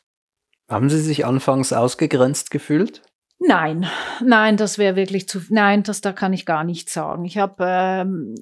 Haben 0.70 0.88
Sie 0.88 1.00
sich 1.00 1.26
anfangs 1.26 1.74
ausgegrenzt 1.74 2.50
gefühlt? 2.50 3.02
Nein, 3.46 3.87
nein, 4.24 4.57
das 4.57 4.78
wäre 4.78 4.96
wirklich 4.96 5.28
zu, 5.28 5.40
nein, 5.50 5.83
das 5.83 6.00
da 6.00 6.12
kann 6.12 6.33
ich 6.33 6.46
gar 6.46 6.64
nicht 6.64 6.88
sagen. 6.88 7.26
Ich 7.26 7.37
habe 7.37 7.57
ähm, 7.66 8.35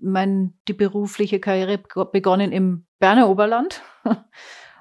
mein 0.00 0.54
die 0.66 0.72
berufliche 0.72 1.38
Karriere 1.38 1.78
begonnen 2.10 2.50
im 2.50 2.84
Berner 2.98 3.28
Oberland 3.28 3.80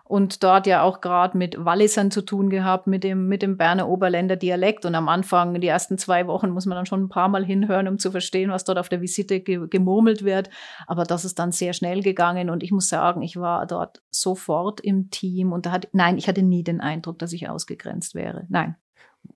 und 0.06 0.44
dort 0.44 0.66
ja 0.66 0.82
auch 0.82 1.02
gerade 1.02 1.38
mit 1.38 1.64
Wallisern 1.64 2.10
zu 2.10 2.24
tun 2.24 2.50
gehabt, 2.50 2.88
mit 2.88 3.04
dem, 3.04 3.28
mit 3.28 3.44
dem 3.44 3.58
Berner 3.58 3.88
Oberländer 3.88 4.38
Dialekt. 4.38 4.86
Und 4.86 4.96
am 4.96 5.08
Anfang, 5.08 5.62
die 5.62 5.68
ersten 5.68 6.00
zwei 6.00 6.26
Wochen, 6.26 6.50
muss 6.50 6.66
man 6.66 6.76
dann 6.76 6.88
schon 6.88 7.04
ein 7.04 7.10
paar 7.10 7.30
Mal 7.30 7.46
hinhören, 7.46 7.88
um 7.88 8.00
zu 8.00 8.10
verstehen, 8.10 8.50
was 8.50 8.64
dort 8.64 8.80
auf 8.80 8.90
der 8.90 9.02
Visite 9.02 9.40
ge 9.40 9.68
gemurmelt 9.70 10.24
wird. 10.24 10.50
Aber 10.88 11.04
das 11.04 11.26
ist 11.26 11.38
dann 11.38 11.52
sehr 11.52 11.74
schnell 11.74 12.02
gegangen 12.02 12.50
und 12.50 12.64
ich 12.64 12.72
muss 12.72 12.90
sagen, 12.90 13.22
ich 13.22 13.38
war 13.38 13.68
dort 13.68 14.02
sofort 14.10 14.82
im 14.82 15.12
Team 15.12 15.52
und 15.52 15.68
da 15.68 15.72
hat, 15.72 15.90
nein, 15.92 16.18
ich 16.18 16.28
hatte 16.28 16.42
nie 16.42 16.64
den 16.64 16.82
Eindruck, 16.82 17.20
dass 17.20 17.34
ich 17.34 17.48
ausgegrenzt 17.48 18.16
wäre. 18.16 18.48
Nein. 18.50 18.76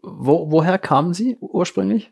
Wo, 0.06 0.52
woher 0.52 0.78
kamen 0.80 1.14
Sie 1.14 1.38
ursprünglich? 1.40 2.12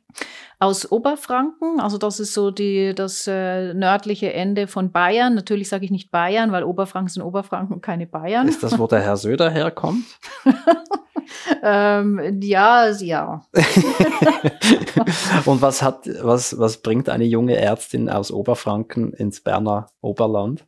Aus 0.60 0.90
Oberfranken, 0.90 1.82
also 1.82 1.98
das 1.98 2.22
ist 2.22 2.34
so 2.34 2.50
die, 2.50 2.96
das 2.96 3.28
äh, 3.28 3.74
nördliche 3.74 4.32
Ende 4.32 4.68
von 4.68 4.94
Bayern. 4.94 5.36
Natürlich 5.36 5.68
sage 5.68 5.84
ich 5.84 5.92
nicht 5.92 6.10
Bayern, 6.10 6.54
weil 6.54 6.64
Oberfranken 6.64 7.10
sind 7.10 7.24
Oberfranken 7.24 7.76
und 7.76 7.82
keine 7.82 8.08
Bayern. 8.08 8.48
Ist 8.48 8.64
das, 8.64 8.80
wo 8.80 8.88
der 8.88 9.02
Herr 9.02 9.18
Söder 9.18 9.50
herkommt? 9.50 10.06
ähm, 11.64 12.40
ja, 12.42 12.90
ja. 12.92 13.46
und 15.46 15.62
was 15.62 15.82
hat, 15.82 16.08
was, 16.22 16.58
was 16.58 16.78
bringt 16.78 17.10
eine 17.10 17.26
junge 17.26 17.58
Ärztin 17.58 18.10
aus 18.10 18.32
Oberfranken 18.32 19.12
ins 19.12 19.42
Berner 19.42 19.88
Oberland? 20.00 20.66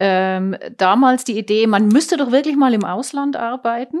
Ähm, 0.00 0.56
damals 0.76 1.22
die 1.22 1.38
Idee, 1.38 1.68
man 1.68 1.86
müsste 1.86 2.16
doch 2.16 2.32
wirklich 2.32 2.56
mal 2.56 2.74
im 2.74 2.84
Ausland 2.84 3.36
arbeiten 3.36 3.98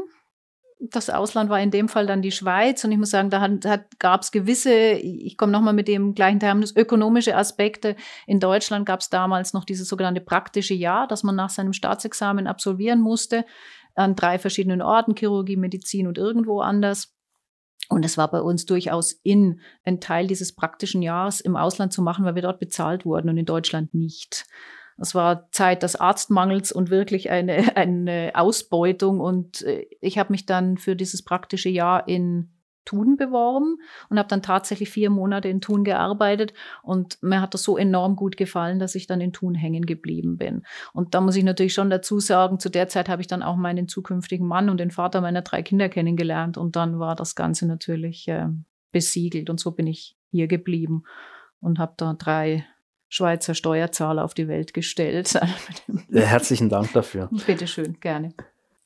das 0.80 1.10
Ausland 1.10 1.50
war 1.50 1.60
in 1.60 1.70
dem 1.70 1.88
Fall 1.88 2.06
dann 2.06 2.22
die 2.22 2.30
Schweiz 2.30 2.84
und 2.84 2.92
ich 2.92 2.98
muss 2.98 3.10
sagen, 3.10 3.30
da 3.30 3.40
hat, 3.40 3.98
gab 3.98 4.22
es 4.22 4.30
gewisse, 4.30 4.92
ich 4.92 5.36
komme 5.36 5.50
nochmal 5.50 5.74
mit 5.74 5.88
dem 5.88 6.14
gleichen 6.14 6.38
Terminus, 6.38 6.74
ökonomische 6.74 7.36
Aspekte. 7.36 7.96
In 8.26 8.38
Deutschland 8.38 8.86
gab 8.86 9.00
es 9.00 9.10
damals 9.10 9.52
noch 9.52 9.64
dieses 9.64 9.88
sogenannte 9.88 10.20
praktische 10.20 10.74
Jahr, 10.74 11.08
das 11.08 11.24
man 11.24 11.34
nach 11.34 11.50
seinem 11.50 11.72
Staatsexamen 11.72 12.46
absolvieren 12.46 13.00
musste, 13.00 13.44
an 13.96 14.14
drei 14.14 14.38
verschiedenen 14.38 14.80
Orten, 14.80 15.16
Chirurgie, 15.16 15.56
Medizin 15.56 16.06
und 16.06 16.16
irgendwo 16.16 16.60
anders. 16.60 17.14
Und 17.88 18.04
es 18.04 18.16
war 18.16 18.30
bei 18.30 18.40
uns 18.40 18.64
durchaus 18.66 19.12
in, 19.22 19.60
ein 19.84 20.00
Teil 20.00 20.26
dieses 20.26 20.54
praktischen 20.54 21.02
Jahres 21.02 21.40
im 21.40 21.56
Ausland 21.56 21.92
zu 21.92 22.02
machen, 22.02 22.24
weil 22.24 22.34
wir 22.34 22.42
dort 22.42 22.60
bezahlt 22.60 23.04
wurden 23.04 23.30
und 23.30 23.38
in 23.38 23.46
Deutschland 23.46 23.94
nicht. 23.94 24.46
Es 25.00 25.14
war 25.14 25.50
Zeit 25.52 25.82
des 25.82 25.96
Arztmangels 25.96 26.72
und 26.72 26.90
wirklich 26.90 27.30
eine, 27.30 27.56
eine 27.76 28.32
Ausbeutung. 28.34 29.20
Und 29.20 29.62
äh, 29.62 29.86
ich 30.00 30.18
habe 30.18 30.32
mich 30.32 30.46
dann 30.46 30.76
für 30.76 30.96
dieses 30.96 31.22
praktische 31.22 31.68
Jahr 31.68 32.08
in 32.08 32.50
Thun 32.88 33.18
beworben 33.18 33.76
und 34.08 34.18
habe 34.18 34.30
dann 34.30 34.42
tatsächlich 34.42 34.88
vier 34.88 35.10
Monate 35.10 35.48
in 35.48 35.60
Thun 35.60 35.84
gearbeitet 35.84 36.54
und 36.82 37.22
mir 37.22 37.42
hat 37.42 37.52
das 37.52 37.62
so 37.62 37.76
enorm 37.76 38.16
gut 38.16 38.38
gefallen, 38.38 38.78
dass 38.78 38.94
ich 38.94 39.06
dann 39.06 39.20
in 39.20 39.34
Thun 39.34 39.54
hängen 39.54 39.84
geblieben 39.84 40.38
bin. 40.38 40.62
Und 40.94 41.14
da 41.14 41.20
muss 41.20 41.36
ich 41.36 41.44
natürlich 41.44 41.74
schon 41.74 41.90
dazu 41.90 42.18
sagen, 42.18 42.58
zu 42.58 42.70
der 42.70 42.88
Zeit 42.88 43.10
habe 43.10 43.20
ich 43.20 43.28
dann 43.28 43.42
auch 43.42 43.56
meinen 43.56 43.88
zukünftigen 43.88 44.46
Mann 44.46 44.70
und 44.70 44.78
den 44.78 44.90
Vater 44.90 45.20
meiner 45.20 45.42
drei 45.42 45.62
Kinder 45.62 45.90
kennengelernt 45.90 46.56
und 46.56 46.76
dann 46.76 46.98
war 46.98 47.14
das 47.14 47.34
Ganze 47.34 47.66
natürlich 47.66 48.26
äh, 48.28 48.46
besiegelt 48.90 49.50
und 49.50 49.60
so 49.60 49.72
bin 49.72 49.86
ich 49.86 50.16
hier 50.30 50.46
geblieben 50.46 51.02
und 51.60 51.78
habe 51.78 51.92
da 51.98 52.14
drei 52.14 52.64
Schweizer 53.08 53.54
Steuerzahler 53.54 54.24
auf 54.24 54.34
die 54.34 54.48
Welt 54.48 54.74
gestellt. 54.74 55.38
Herzlichen 56.12 56.68
Dank 56.68 56.92
dafür. 56.92 57.28
Bitte 57.46 57.66
schön, 57.66 57.98
gerne. 58.00 58.34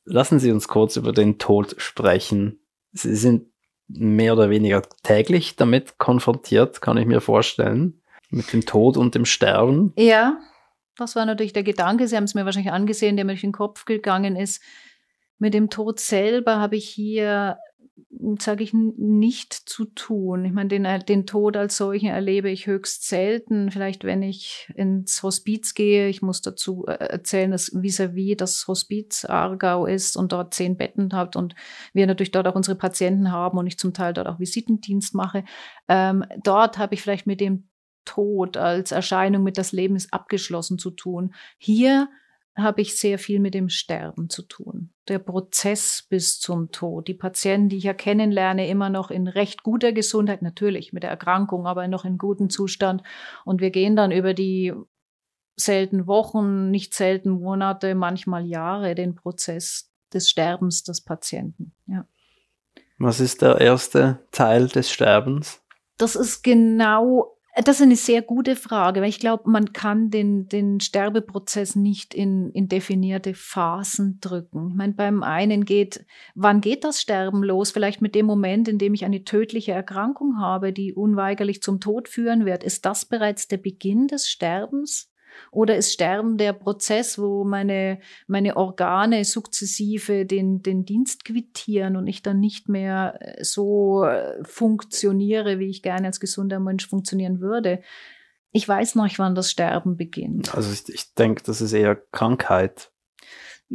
Lassen 0.04 0.38
Sie 0.38 0.50
uns 0.50 0.68
kurz 0.68 0.96
über 0.96 1.12
den 1.12 1.38
Tod 1.38 1.74
sprechen. 1.78 2.60
Sie 2.92 3.14
sind 3.14 3.46
mehr 3.88 4.32
oder 4.32 4.50
weniger 4.50 4.82
täglich 5.02 5.56
damit 5.56 5.98
konfrontiert, 5.98 6.80
kann 6.80 6.96
ich 6.96 7.06
mir 7.06 7.20
vorstellen, 7.20 8.00
mit 8.30 8.52
dem 8.52 8.64
Tod 8.64 8.96
und 8.96 9.14
dem 9.14 9.24
Sterben. 9.24 9.92
Ja, 9.96 10.38
das 10.96 11.16
war 11.16 11.26
natürlich 11.26 11.52
der 11.52 11.62
Gedanke. 11.62 12.06
Sie 12.06 12.16
haben 12.16 12.24
es 12.24 12.34
mir 12.34 12.44
wahrscheinlich 12.44 12.72
angesehen, 12.72 13.16
der 13.16 13.24
mir 13.24 13.32
durch 13.32 13.42
den 13.42 13.52
Kopf 13.52 13.84
gegangen 13.84 14.36
ist. 14.36 14.62
Mit 15.38 15.54
dem 15.54 15.70
Tod 15.70 16.00
selber 16.00 16.58
habe 16.58 16.76
ich 16.76 16.88
hier 16.88 17.58
sage 18.38 18.64
ich, 18.64 18.72
nicht 18.72 19.52
zu 19.52 19.84
tun. 19.86 20.44
Ich 20.44 20.52
meine, 20.52 20.68
den, 20.68 20.84
äh, 20.84 21.04
den 21.04 21.26
Tod 21.26 21.56
als 21.56 21.76
solchen 21.76 22.08
erlebe 22.08 22.50
ich 22.50 22.66
höchst 22.66 23.08
selten. 23.08 23.70
Vielleicht, 23.70 24.04
wenn 24.04 24.22
ich 24.22 24.72
ins 24.76 25.22
Hospiz 25.22 25.74
gehe, 25.74 26.08
ich 26.08 26.22
muss 26.22 26.42
dazu 26.42 26.84
äh, 26.86 26.92
erzählen, 26.92 27.50
dass 27.50 27.72
vis-à-vis 27.72 28.32
-vis 28.32 28.36
das 28.36 28.66
Hospiz 28.68 29.24
Aargau 29.24 29.86
ist 29.86 30.16
und 30.16 30.32
dort 30.32 30.54
zehn 30.54 30.76
Betten 30.76 31.10
habt 31.12 31.36
und 31.36 31.54
wir 31.92 32.06
natürlich 32.06 32.32
dort 32.32 32.46
auch 32.46 32.54
unsere 32.54 32.76
Patienten 32.76 33.32
haben 33.32 33.58
und 33.58 33.66
ich 33.66 33.78
zum 33.78 33.92
Teil 33.94 34.12
dort 34.12 34.28
auch 34.28 34.38
Visitendienst 34.38 35.14
mache. 35.14 35.44
Ähm, 35.88 36.24
dort 36.42 36.78
habe 36.78 36.94
ich 36.94 37.02
vielleicht 37.02 37.26
mit 37.26 37.40
dem 37.40 37.68
Tod 38.04 38.56
als 38.56 38.92
Erscheinung 38.92 39.42
mit 39.42 39.58
das 39.58 39.72
Leben 39.72 39.96
ist 39.96 40.12
abgeschlossen 40.12 40.78
zu 40.78 40.90
tun. 40.90 41.34
Hier 41.58 42.08
habe 42.56 42.82
ich 42.82 42.98
sehr 42.98 43.18
viel 43.18 43.40
mit 43.40 43.54
dem 43.54 43.68
Sterben 43.68 44.28
zu 44.28 44.42
tun. 44.42 44.90
Der 45.08 45.18
Prozess 45.18 46.06
bis 46.08 46.38
zum 46.38 46.70
Tod. 46.70 47.08
Die 47.08 47.14
Patienten, 47.14 47.70
die 47.70 47.78
ich 47.78 47.84
ja 47.84 47.94
kennenlerne, 47.94 48.68
immer 48.68 48.90
noch 48.90 49.10
in 49.10 49.26
recht 49.26 49.62
guter 49.62 49.92
Gesundheit, 49.92 50.42
natürlich 50.42 50.92
mit 50.92 51.02
der 51.02 51.10
Erkrankung, 51.10 51.66
aber 51.66 51.88
noch 51.88 52.04
in 52.04 52.18
gutem 52.18 52.50
Zustand. 52.50 53.02
Und 53.44 53.60
wir 53.60 53.70
gehen 53.70 53.96
dann 53.96 54.12
über 54.12 54.34
die 54.34 54.74
selten 55.56 56.06
Wochen, 56.06 56.70
nicht 56.70 56.94
selten 56.94 57.30
Monate, 57.30 57.94
manchmal 57.94 58.44
Jahre 58.44 58.94
den 58.94 59.14
Prozess 59.14 59.90
des 60.12 60.28
Sterbens 60.28 60.82
des 60.82 61.02
Patienten. 61.02 61.72
Ja. 61.86 62.06
Was 62.98 63.20
ist 63.20 63.42
der 63.42 63.60
erste 63.60 64.26
Teil 64.30 64.68
des 64.68 64.90
Sterbens? 64.90 65.62
Das 65.96 66.16
ist 66.16 66.42
genau 66.42 67.31
das 67.54 67.76
ist 67.76 67.82
eine 67.82 67.96
sehr 67.96 68.22
gute 68.22 68.56
Frage, 68.56 69.02
weil 69.02 69.10
ich 69.10 69.18
glaube, 69.18 69.50
man 69.50 69.74
kann 69.74 70.10
den, 70.10 70.48
den 70.48 70.80
Sterbeprozess 70.80 71.76
nicht 71.76 72.14
in, 72.14 72.50
in 72.52 72.68
definierte 72.68 73.34
Phasen 73.34 74.18
drücken. 74.20 74.70
Ich 74.70 74.74
meine, 74.74 74.94
beim 74.94 75.22
einen 75.22 75.66
geht, 75.66 76.06
wann 76.34 76.62
geht 76.62 76.82
das 76.82 77.02
Sterben 77.02 77.42
los? 77.42 77.70
Vielleicht 77.70 78.00
mit 78.00 78.14
dem 78.14 78.24
Moment, 78.24 78.68
in 78.68 78.78
dem 78.78 78.94
ich 78.94 79.04
eine 79.04 79.24
tödliche 79.24 79.72
Erkrankung 79.72 80.38
habe, 80.38 80.72
die 80.72 80.94
unweigerlich 80.94 81.62
zum 81.62 81.78
Tod 81.78 82.08
führen 82.08 82.46
wird. 82.46 82.64
Ist 82.64 82.86
das 82.86 83.04
bereits 83.04 83.48
der 83.48 83.58
Beginn 83.58 84.08
des 84.08 84.28
Sterbens? 84.28 85.11
Oder 85.50 85.76
ist 85.76 85.92
Sterben 85.92 86.38
der 86.38 86.52
Prozess, 86.52 87.18
wo 87.18 87.44
meine, 87.44 87.98
meine 88.26 88.56
Organe 88.56 89.24
sukzessive 89.24 90.26
den, 90.26 90.62
den 90.62 90.84
Dienst 90.84 91.24
quittieren 91.24 91.96
und 91.96 92.06
ich 92.06 92.22
dann 92.22 92.40
nicht 92.40 92.68
mehr 92.68 93.18
äh, 93.20 93.44
so 93.44 94.04
äh, 94.04 94.42
funktioniere, 94.44 95.58
wie 95.58 95.70
ich 95.70 95.82
gerne 95.82 96.06
als 96.06 96.20
gesunder 96.20 96.60
Mensch 96.60 96.88
funktionieren 96.88 97.40
würde? 97.40 97.82
Ich 98.50 98.68
weiß 98.68 98.96
noch, 98.96 99.08
wann 99.18 99.34
das 99.34 99.50
Sterben 99.50 99.96
beginnt. 99.96 100.54
Also 100.54 100.72
ich, 100.72 100.88
ich 100.88 101.14
denke, 101.14 101.42
das 101.44 101.60
ist 101.60 101.72
eher 101.72 101.96
Krankheit. 101.96 102.90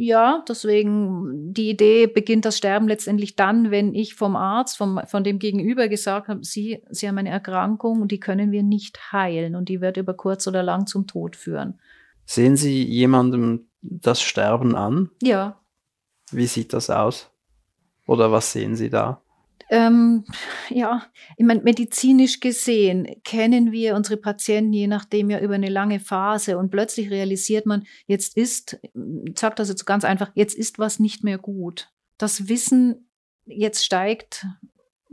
Ja, 0.00 0.44
deswegen 0.46 1.52
die 1.52 1.70
Idee 1.70 2.06
beginnt 2.06 2.44
das 2.44 2.56
Sterben 2.56 2.86
letztendlich 2.86 3.34
dann, 3.34 3.72
wenn 3.72 3.96
ich 3.96 4.14
vom 4.14 4.36
Arzt, 4.36 4.76
vom, 4.76 5.00
von 5.08 5.24
dem 5.24 5.40
Gegenüber 5.40 5.88
gesagt 5.88 6.28
habe, 6.28 6.44
Sie, 6.44 6.84
Sie 6.88 7.08
haben 7.08 7.18
eine 7.18 7.30
Erkrankung 7.30 8.00
und 8.00 8.12
die 8.12 8.20
können 8.20 8.52
wir 8.52 8.62
nicht 8.62 9.12
heilen 9.12 9.56
und 9.56 9.68
die 9.68 9.80
wird 9.80 9.96
über 9.96 10.14
kurz 10.14 10.46
oder 10.46 10.62
lang 10.62 10.86
zum 10.86 11.08
Tod 11.08 11.34
führen. 11.34 11.80
Sehen 12.26 12.54
Sie 12.54 12.84
jemandem 12.84 13.66
das 13.82 14.22
Sterben 14.22 14.76
an? 14.76 15.10
Ja. 15.20 15.58
Wie 16.30 16.46
sieht 16.46 16.74
das 16.74 16.90
aus? 16.90 17.32
Oder 18.06 18.30
was 18.30 18.52
sehen 18.52 18.76
Sie 18.76 18.90
da? 18.90 19.20
Ähm, 19.70 20.24
ja, 20.70 21.04
ich 21.36 21.44
meine, 21.44 21.62
medizinisch 21.62 22.40
gesehen 22.40 23.06
kennen 23.24 23.70
wir 23.70 23.94
unsere 23.94 24.16
Patienten 24.16 24.72
je 24.72 24.86
nachdem 24.86 25.30
ja 25.30 25.40
über 25.40 25.54
eine 25.54 25.68
lange 25.68 26.00
Phase 26.00 26.56
und 26.56 26.70
plötzlich 26.70 27.10
realisiert 27.10 27.66
man, 27.66 27.84
jetzt 28.06 28.36
ist, 28.36 28.80
ich 28.82 29.38
sag 29.38 29.56
das 29.56 29.68
jetzt 29.68 29.84
ganz 29.84 30.04
einfach, 30.04 30.30
jetzt 30.34 30.54
ist 30.54 30.78
was 30.78 30.98
nicht 30.98 31.22
mehr 31.22 31.38
gut. 31.38 31.90
Das 32.16 32.48
Wissen 32.48 33.10
jetzt 33.44 33.84
steigt 33.84 34.46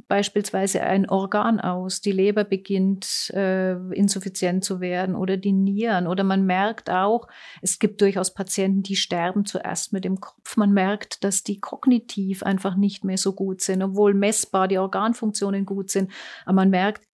beispielsweise 0.08 0.82
ein 0.82 1.10
Organ 1.10 1.60
aus, 1.60 2.02
die 2.02 2.12
Leber 2.12 2.44
beginnt 2.44 3.32
äh, 3.34 3.74
insuffizient 3.94 4.64
zu 4.64 4.80
werden 4.80 5.16
oder 5.16 5.38
die 5.38 5.52
Nieren 5.52 6.08
oder 6.08 6.24
man 6.24 6.46
merkt 6.46 6.90
auch, 6.90 7.28
es 7.62 7.80
gibt 7.80 8.02
durchaus 8.02 8.34
Patienten, 8.34 8.84
die 8.84 8.96
sterben 8.96 9.46
zuerst 9.46 9.94
mit 9.94 10.06
dem 10.06 10.20
Kopf. 10.20 10.58
Man 10.58 10.72
merkt, 10.72 11.24
dass 11.24 11.44
die 11.44 11.60
kognitiv 11.60 12.44
einfach 12.44 12.76
nicht 12.76 13.04
mehr 13.04 13.18
so 13.18 13.34
gut 13.34 13.62
sind, 13.62 13.82
obwohl 13.82 14.14
messbar 14.14 14.68
die 14.68 14.78
Organfunktionen 14.78 15.66
gut 15.66 15.90
sind, 15.90 16.12
aber 16.46 16.56
man 16.56 16.70
merkt, 16.70 17.08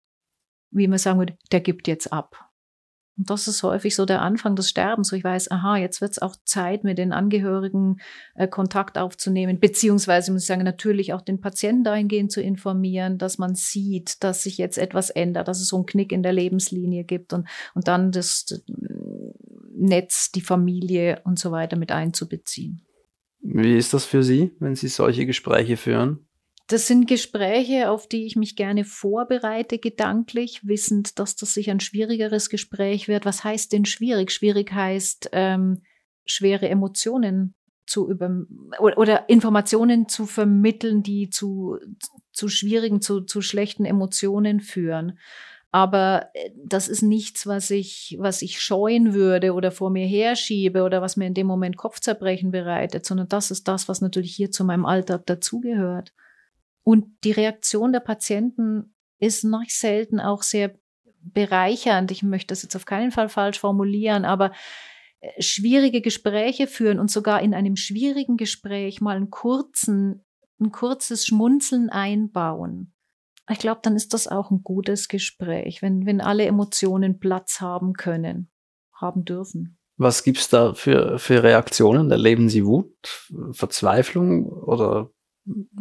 wie 0.72 0.88
man 0.88 0.98
sagen 0.98 1.18
würde, 1.18 1.36
der 1.52 1.60
gibt 1.60 1.88
jetzt 1.88 2.12
ab. 2.12 2.49
Und 3.20 3.28
das 3.28 3.46
ist 3.48 3.62
häufig 3.62 3.94
so 3.94 4.06
der 4.06 4.22
Anfang 4.22 4.56
des 4.56 4.70
Sterbens, 4.70 5.12
wo 5.12 5.16
ich 5.16 5.22
weiß, 5.22 5.50
aha, 5.50 5.76
jetzt 5.76 6.00
wird 6.00 6.12
es 6.12 6.22
auch 6.22 6.36
Zeit, 6.46 6.84
mit 6.84 6.96
den 6.96 7.12
Angehörigen 7.12 8.00
äh, 8.34 8.48
Kontakt 8.48 8.96
aufzunehmen, 8.96 9.60
beziehungsweise 9.60 10.32
muss 10.32 10.44
ich 10.44 10.46
sagen, 10.46 10.64
natürlich 10.64 11.12
auch 11.12 11.20
den 11.20 11.38
Patienten 11.38 11.84
dahingehend 11.84 12.32
zu 12.32 12.40
informieren, 12.40 13.18
dass 13.18 13.36
man 13.36 13.54
sieht, 13.54 14.24
dass 14.24 14.42
sich 14.42 14.56
jetzt 14.56 14.78
etwas 14.78 15.10
ändert, 15.10 15.48
dass 15.48 15.60
es 15.60 15.68
so 15.68 15.76
einen 15.76 15.84
Knick 15.84 16.12
in 16.12 16.22
der 16.22 16.32
Lebenslinie 16.32 17.04
gibt 17.04 17.34
und, 17.34 17.46
und 17.74 17.88
dann 17.88 18.10
das 18.10 18.64
Netz, 19.74 20.30
die 20.32 20.40
Familie 20.40 21.20
und 21.24 21.38
so 21.38 21.50
weiter 21.50 21.76
mit 21.76 21.92
einzubeziehen. 21.92 22.86
Wie 23.42 23.76
ist 23.76 23.92
das 23.92 24.06
für 24.06 24.22
Sie, 24.22 24.52
wenn 24.60 24.76
Sie 24.76 24.88
solche 24.88 25.26
Gespräche 25.26 25.76
führen? 25.76 26.26
Das 26.70 26.86
sind 26.86 27.08
Gespräche, 27.08 27.90
auf 27.90 28.06
die 28.06 28.26
ich 28.26 28.36
mich 28.36 28.54
gerne 28.54 28.84
vorbereite, 28.84 29.78
gedanklich, 29.78 30.60
wissend, 30.68 31.18
dass 31.18 31.34
das 31.34 31.52
sicher 31.52 31.72
ein 31.72 31.80
schwierigeres 31.80 32.48
Gespräch 32.48 33.08
wird. 33.08 33.24
Was 33.24 33.42
heißt 33.42 33.72
denn 33.72 33.86
schwierig? 33.86 34.30
Schwierig 34.30 34.72
heißt, 34.72 35.30
ähm, 35.32 35.82
schwere 36.24 36.68
Emotionen 36.68 37.54
zu 37.86 38.08
über 38.08 38.46
oder 38.78 39.28
Informationen 39.28 40.08
zu 40.08 40.26
vermitteln, 40.26 41.02
die 41.02 41.28
zu, 41.28 41.76
zu 42.32 42.46
schwierigen, 42.46 43.02
zu, 43.02 43.22
zu 43.22 43.42
schlechten 43.42 43.84
Emotionen 43.84 44.60
führen. 44.60 45.18
Aber 45.72 46.30
äh, 46.34 46.50
das 46.56 46.86
ist 46.86 47.02
nichts, 47.02 47.48
was 47.48 47.72
ich, 47.72 48.16
was 48.20 48.42
ich 48.42 48.60
scheuen 48.60 49.12
würde 49.12 49.54
oder 49.54 49.72
vor 49.72 49.90
mir 49.90 50.06
herschiebe 50.06 50.84
oder 50.84 51.02
was 51.02 51.16
mir 51.16 51.26
in 51.26 51.34
dem 51.34 51.48
Moment 51.48 51.76
Kopfzerbrechen 51.76 52.52
bereitet, 52.52 53.04
sondern 53.04 53.26
das 53.26 53.50
ist 53.50 53.66
das, 53.66 53.88
was 53.88 54.00
natürlich 54.00 54.36
hier 54.36 54.52
zu 54.52 54.64
meinem 54.64 54.86
Alltag 54.86 55.26
dazugehört. 55.26 56.12
Und 56.90 57.06
die 57.24 57.32
Reaktion 57.32 57.92
der 57.92 58.00
Patienten 58.00 58.94
ist 59.18 59.44
noch 59.44 59.62
selten 59.68 60.18
auch 60.18 60.42
sehr 60.42 60.74
bereichernd. 61.20 62.10
Ich 62.10 62.22
möchte 62.22 62.48
das 62.48 62.62
jetzt 62.62 62.74
auf 62.74 62.86
keinen 62.86 63.10
Fall 63.10 63.28
falsch 63.28 63.60
formulieren, 63.60 64.24
aber 64.24 64.52
äh, 65.20 65.40
schwierige 65.40 66.00
Gespräche 66.00 66.66
führen 66.66 66.98
und 66.98 67.10
sogar 67.10 67.42
in 67.42 67.54
einem 67.54 67.76
schwierigen 67.76 68.36
Gespräch 68.36 69.00
mal 69.00 69.16
einen 69.16 69.30
kurzen, 69.30 70.24
ein 70.58 70.72
kurzes 70.72 71.26
Schmunzeln 71.26 71.90
einbauen 71.90 72.92
ich 73.50 73.58
glaube, 73.58 73.80
dann 73.82 73.96
ist 73.96 74.14
das 74.14 74.28
auch 74.28 74.50
ein 74.50 74.62
gutes 74.62 75.08
Gespräch, 75.08 75.82
wenn, 75.82 76.06
wenn 76.06 76.20
alle 76.20 76.44
Emotionen 76.44 77.18
Platz 77.18 77.60
haben 77.60 77.94
können, 77.94 78.50
haben 78.94 79.24
dürfen. 79.24 79.78
Was 79.96 80.22
gibt's 80.22 80.48
da 80.48 80.72
für, 80.74 81.18
für 81.18 81.42
Reaktionen? 81.42 82.10
Erleben 82.10 82.48
Sie 82.48 82.64
Wut, 82.64 82.94
Verzweiflung 83.52 84.46
oder 84.46 85.10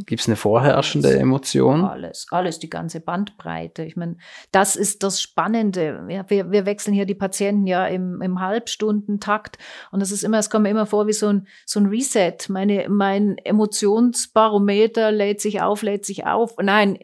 Gibt 0.05 0.21
es 0.21 0.27
eine 0.27 0.35
vorherrschende 0.35 1.17
Emotion? 1.17 1.85
Alles, 1.85 2.27
alles, 2.31 2.59
die 2.59 2.69
ganze 2.69 2.99
Bandbreite. 2.99 3.83
Ich 3.83 3.95
meine, 3.95 4.17
das 4.51 4.75
ist 4.75 5.03
das 5.03 5.21
Spannende. 5.21 6.05
Ja, 6.09 6.29
wir, 6.29 6.51
wir 6.51 6.65
wechseln 6.65 6.93
hier 6.93 7.05
die 7.05 7.15
Patienten 7.15 7.67
ja 7.67 7.85
im, 7.87 8.21
im 8.21 8.39
Halbstundentakt 8.39 9.57
und 9.91 9.99
das 9.99 10.11
ist 10.11 10.23
immer, 10.23 10.39
es 10.39 10.49
kommt 10.49 10.63
mir 10.63 10.69
immer 10.69 10.85
vor 10.85 11.07
wie 11.07 11.13
so 11.13 11.27
ein, 11.27 11.47
so 11.65 11.79
ein 11.79 11.87
Reset. 11.87 12.37
Meine, 12.49 12.87
mein 12.89 13.37
Emotionsbarometer 13.37 15.11
lädt 15.11 15.41
sich 15.41 15.61
auf, 15.61 15.81
lädt 15.81 16.05
sich 16.05 16.25
auf. 16.25 16.55
Nein, 16.61 16.99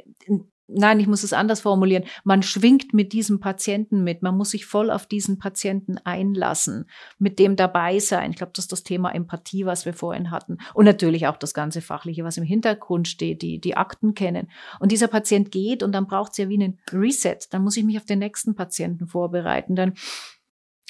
Nein, 0.67 0.99
ich 0.99 1.05
muss 1.05 1.21
es 1.21 1.31
anders 1.31 1.61
formulieren. 1.61 2.05
Man 2.23 2.41
schwingt 2.41 2.91
mit 2.91 3.13
diesem 3.13 3.39
Patienten 3.39 4.03
mit. 4.03 4.23
Man 4.23 4.35
muss 4.35 4.49
sich 4.49 4.65
voll 4.65 4.89
auf 4.89 5.05
diesen 5.05 5.37
Patienten 5.37 5.99
einlassen, 6.03 6.89
mit 7.19 7.37
dem 7.37 7.55
dabei 7.55 7.99
sein. 7.99 8.31
Ich 8.31 8.37
glaube, 8.37 8.53
das 8.55 8.65
ist 8.65 8.71
das 8.71 8.83
Thema 8.83 9.13
Empathie, 9.13 9.67
was 9.67 9.85
wir 9.85 9.93
vorhin 9.93 10.31
hatten. 10.31 10.57
Und 10.73 10.85
natürlich 10.85 11.27
auch 11.27 11.37
das 11.37 11.53
ganze 11.53 11.81
Fachliche, 11.81 12.23
was 12.23 12.37
im 12.37 12.43
Hintergrund 12.43 13.07
steht, 13.07 13.43
die, 13.43 13.59
die 13.59 13.77
Akten 13.77 14.15
kennen. 14.15 14.49
Und 14.79 14.91
dieser 14.91 15.07
Patient 15.07 15.51
geht 15.51 15.83
und 15.83 15.91
dann 15.91 16.07
braucht 16.07 16.31
es 16.31 16.39
ja 16.39 16.49
wie 16.49 16.55
einen 16.55 16.79
Reset. 16.91 17.37
Dann 17.51 17.63
muss 17.63 17.77
ich 17.77 17.83
mich 17.83 17.97
auf 17.97 18.05
den 18.05 18.19
nächsten 18.19 18.55
Patienten 18.55 19.05
vorbereiten. 19.05 19.75
Dann 19.75 19.93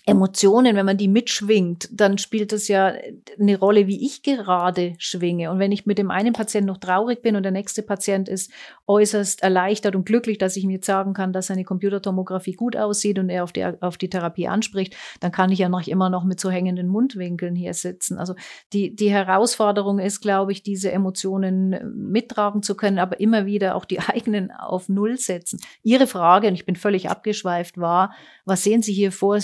Emotionen, 0.07 0.75
wenn 0.75 0.85
man 0.85 0.97
die 0.97 1.07
mitschwingt, 1.07 1.89
dann 1.91 2.19
spielt 2.19 2.51
das 2.51 2.67
ja 2.67 2.93
eine 3.39 3.57
Rolle, 3.57 3.87
wie 3.87 4.05
ich 4.05 4.21
gerade 4.21 4.93
schwinge. 4.99 5.49
Und 5.49 5.57
wenn 5.57 5.71
ich 5.71 5.87
mit 5.87 5.97
dem 5.97 6.11
einen 6.11 6.33
Patienten 6.33 6.67
noch 6.67 6.77
traurig 6.77 7.23
bin 7.23 7.35
und 7.35 7.41
der 7.41 7.51
nächste 7.51 7.81
Patient 7.81 8.29
ist 8.29 8.51
äußerst 8.85 9.41
erleichtert 9.41 9.95
und 9.95 10.05
glücklich, 10.05 10.37
dass 10.37 10.57
ich 10.57 10.63
ihm 10.63 10.69
jetzt 10.69 10.85
sagen 10.85 11.13
kann, 11.13 11.33
dass 11.33 11.47
seine 11.47 11.63
Computertomographie 11.63 12.53
gut 12.53 12.77
aussieht 12.77 13.17
und 13.17 13.29
er 13.29 13.43
auf 13.43 13.51
die, 13.51 13.65
auf 13.65 13.97
die 13.97 14.09
Therapie 14.09 14.47
anspricht, 14.47 14.95
dann 15.21 15.31
kann 15.31 15.51
ich 15.51 15.57
ja 15.57 15.69
noch 15.69 15.87
immer 15.87 16.11
noch 16.11 16.23
mit 16.23 16.39
so 16.39 16.51
hängenden 16.51 16.87
Mundwinkeln 16.87 17.55
hier 17.55 17.73
sitzen. 17.73 18.19
Also 18.19 18.35
die, 18.73 18.95
die 18.95 19.09
Herausforderung 19.09 19.97
ist, 19.97 20.21
glaube 20.21 20.51
ich, 20.51 20.61
diese 20.61 20.91
Emotionen 20.91 22.11
mittragen 22.11 22.61
zu 22.61 22.75
können, 22.75 22.99
aber 22.99 23.19
immer 23.19 23.47
wieder 23.47 23.73
auch 23.75 23.85
die 23.85 23.99
eigenen 24.07 24.51
auf 24.51 24.87
Null 24.87 25.17
setzen. 25.17 25.59
Ihre 25.81 26.05
Frage, 26.05 26.47
und 26.47 26.53
ich 26.53 26.65
bin 26.67 26.75
völlig 26.75 27.09
abgeschweift, 27.09 27.79
war, 27.79 28.13
was 28.45 28.61
sehen 28.61 28.83
Sie 28.83 28.93
hier 28.93 29.11
vor, 29.11 29.39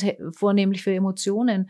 vornehmlich 0.51 0.83
für 0.83 0.93
Emotionen? 0.93 1.69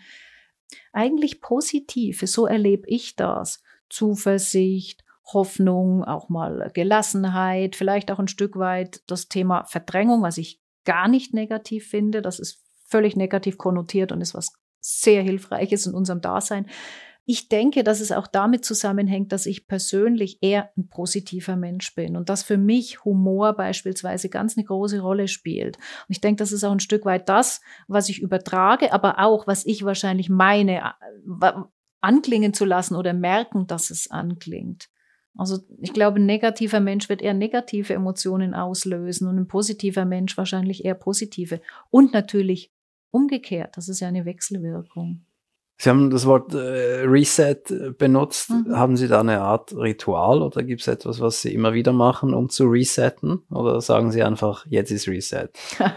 Eigentlich 0.91 1.39
positive, 1.39 2.25
so 2.25 2.47
erlebe 2.47 2.87
ich 2.87 3.15
das. 3.15 3.61
Zuversicht, 3.89 5.03
Hoffnung, 5.33 6.03
auch 6.03 6.29
mal 6.29 6.71
Gelassenheit, 6.73 7.75
vielleicht 7.75 8.09
auch 8.09 8.19
ein 8.19 8.27
Stück 8.27 8.57
weit 8.57 9.03
das 9.05 9.27
Thema 9.27 9.65
Verdrängung, 9.65 10.23
was 10.23 10.39
ich 10.39 10.59
gar 10.83 11.07
nicht 11.07 11.33
negativ 11.33 11.87
finde. 11.87 12.23
Das 12.23 12.39
ist 12.39 12.63
völlig 12.87 13.15
negativ 13.15 13.59
konnotiert 13.59 14.11
und 14.11 14.21
ist 14.21 14.33
was 14.33 14.53
sehr 14.79 15.21
Hilfreiches 15.21 15.85
in 15.85 15.93
unserem 15.93 16.21
Dasein. 16.21 16.65
Ich 17.31 17.47
denke, 17.47 17.85
dass 17.85 18.01
es 18.01 18.11
auch 18.11 18.27
damit 18.27 18.65
zusammenhängt, 18.65 19.31
dass 19.31 19.45
ich 19.45 19.65
persönlich 19.65 20.39
eher 20.41 20.69
ein 20.75 20.89
positiver 20.89 21.55
Mensch 21.55 21.95
bin 21.95 22.17
und 22.17 22.27
dass 22.27 22.43
für 22.43 22.57
mich 22.57 23.05
Humor 23.05 23.53
beispielsweise 23.53 24.27
ganz 24.27 24.57
eine 24.57 24.65
große 24.65 24.99
Rolle 24.99 25.29
spielt. 25.29 25.77
Und 25.77 26.07
ich 26.09 26.19
denke, 26.19 26.39
das 26.39 26.51
ist 26.51 26.65
auch 26.65 26.73
ein 26.73 26.81
Stück 26.81 27.05
weit 27.05 27.29
das, 27.29 27.61
was 27.87 28.09
ich 28.09 28.21
übertrage, 28.21 28.91
aber 28.91 29.19
auch, 29.19 29.47
was 29.47 29.65
ich 29.65 29.85
wahrscheinlich 29.85 30.27
meine, 30.27 30.93
äh, 31.41 31.53
anklingen 32.01 32.53
zu 32.53 32.65
lassen 32.65 32.97
oder 32.97 33.13
merken, 33.13 33.65
dass 33.65 33.91
es 33.91 34.11
anklingt. 34.11 34.89
Also 35.37 35.59
ich 35.79 35.93
glaube, 35.93 36.19
ein 36.19 36.25
negativer 36.25 36.81
Mensch 36.81 37.07
wird 37.07 37.21
eher 37.21 37.33
negative 37.33 37.93
Emotionen 37.93 38.53
auslösen 38.53 39.29
und 39.29 39.37
ein 39.37 39.47
positiver 39.47 40.03
Mensch 40.03 40.37
wahrscheinlich 40.37 40.83
eher 40.83 40.95
positive. 40.95 41.61
Und 41.91 42.11
natürlich 42.11 42.73
umgekehrt, 43.09 43.77
das 43.77 43.87
ist 43.87 44.01
ja 44.01 44.09
eine 44.09 44.25
Wechselwirkung. 44.25 45.25
Sie 45.81 45.89
haben 45.89 46.11
das 46.11 46.27
Wort 46.27 46.53
äh, 46.53 47.05
Reset 47.07 47.57
äh, 47.71 47.89
benutzt. 47.89 48.51
Mhm. 48.51 48.77
Haben 48.77 48.97
Sie 48.97 49.07
da 49.07 49.21
eine 49.21 49.41
Art 49.41 49.75
Ritual 49.75 50.43
oder 50.43 50.61
gibt 50.61 50.81
es 50.81 50.87
etwas, 50.87 51.19
was 51.19 51.41
Sie 51.41 51.55
immer 51.55 51.73
wieder 51.73 51.91
machen, 51.91 52.35
um 52.35 52.49
zu 52.49 52.65
resetten? 52.65 53.41
Oder 53.49 53.81
sagen 53.81 54.11
Sie 54.11 54.21
einfach, 54.21 54.67
jetzt 54.69 54.91
ist 54.91 55.07
Reset? 55.07 55.49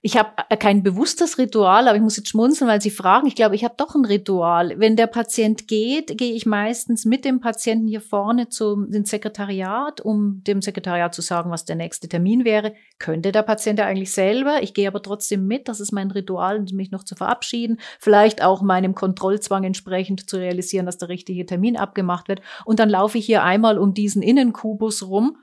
Ich 0.00 0.16
habe 0.16 0.30
äh, 0.48 0.56
kein 0.56 0.84
bewusstes 0.84 1.38
Ritual, 1.38 1.88
aber 1.88 1.96
ich 1.96 2.02
muss 2.02 2.16
jetzt 2.16 2.28
schmunzeln, 2.28 2.70
weil 2.70 2.80
Sie 2.80 2.90
fragen. 2.90 3.26
Ich 3.26 3.34
glaube, 3.34 3.56
ich 3.56 3.64
habe 3.64 3.74
doch 3.76 3.96
ein 3.96 4.04
Ritual. 4.04 4.78
Wenn 4.78 4.94
der 4.94 5.08
Patient 5.08 5.66
geht, 5.66 6.16
gehe 6.16 6.34
ich 6.34 6.46
meistens 6.46 7.04
mit 7.04 7.24
dem 7.24 7.40
Patienten 7.40 7.88
hier 7.88 8.00
vorne 8.00 8.48
zum 8.48 8.86
Sekretariat, 9.04 10.00
um 10.00 10.42
dem 10.44 10.62
Sekretariat 10.62 11.14
zu 11.14 11.22
sagen, 11.22 11.50
was 11.50 11.64
der 11.64 11.74
nächste 11.74 12.08
Termin 12.08 12.44
wäre. 12.44 12.74
Könnte 13.00 13.32
der 13.32 13.42
Patient 13.42 13.80
ja 13.80 13.86
eigentlich 13.86 14.12
selber. 14.12 14.62
Ich 14.62 14.72
gehe 14.72 14.86
aber 14.86 15.02
trotzdem 15.02 15.46
mit. 15.46 15.66
Das 15.66 15.80
ist 15.80 15.92
mein 15.92 16.12
Ritual, 16.12 16.64
mich 16.72 16.92
noch 16.92 17.02
zu 17.02 17.16
verabschieden. 17.16 17.78
Vielleicht 17.98 18.42
auch 18.42 18.62
meinem 18.62 18.94
Kontrollzwang 18.94 19.64
entsprechend 19.64 20.30
zu 20.30 20.36
realisieren, 20.36 20.86
dass 20.86 20.98
der 20.98 21.08
richtige 21.08 21.44
Termin 21.44 21.76
abgemacht 21.76 22.28
wird. 22.28 22.40
Und 22.64 22.78
dann 22.78 22.88
laufe 22.88 23.18
ich 23.18 23.26
hier 23.26 23.42
einmal 23.42 23.78
um 23.78 23.94
diesen 23.94 24.22
Innenkubus 24.22 25.02
rum 25.08 25.38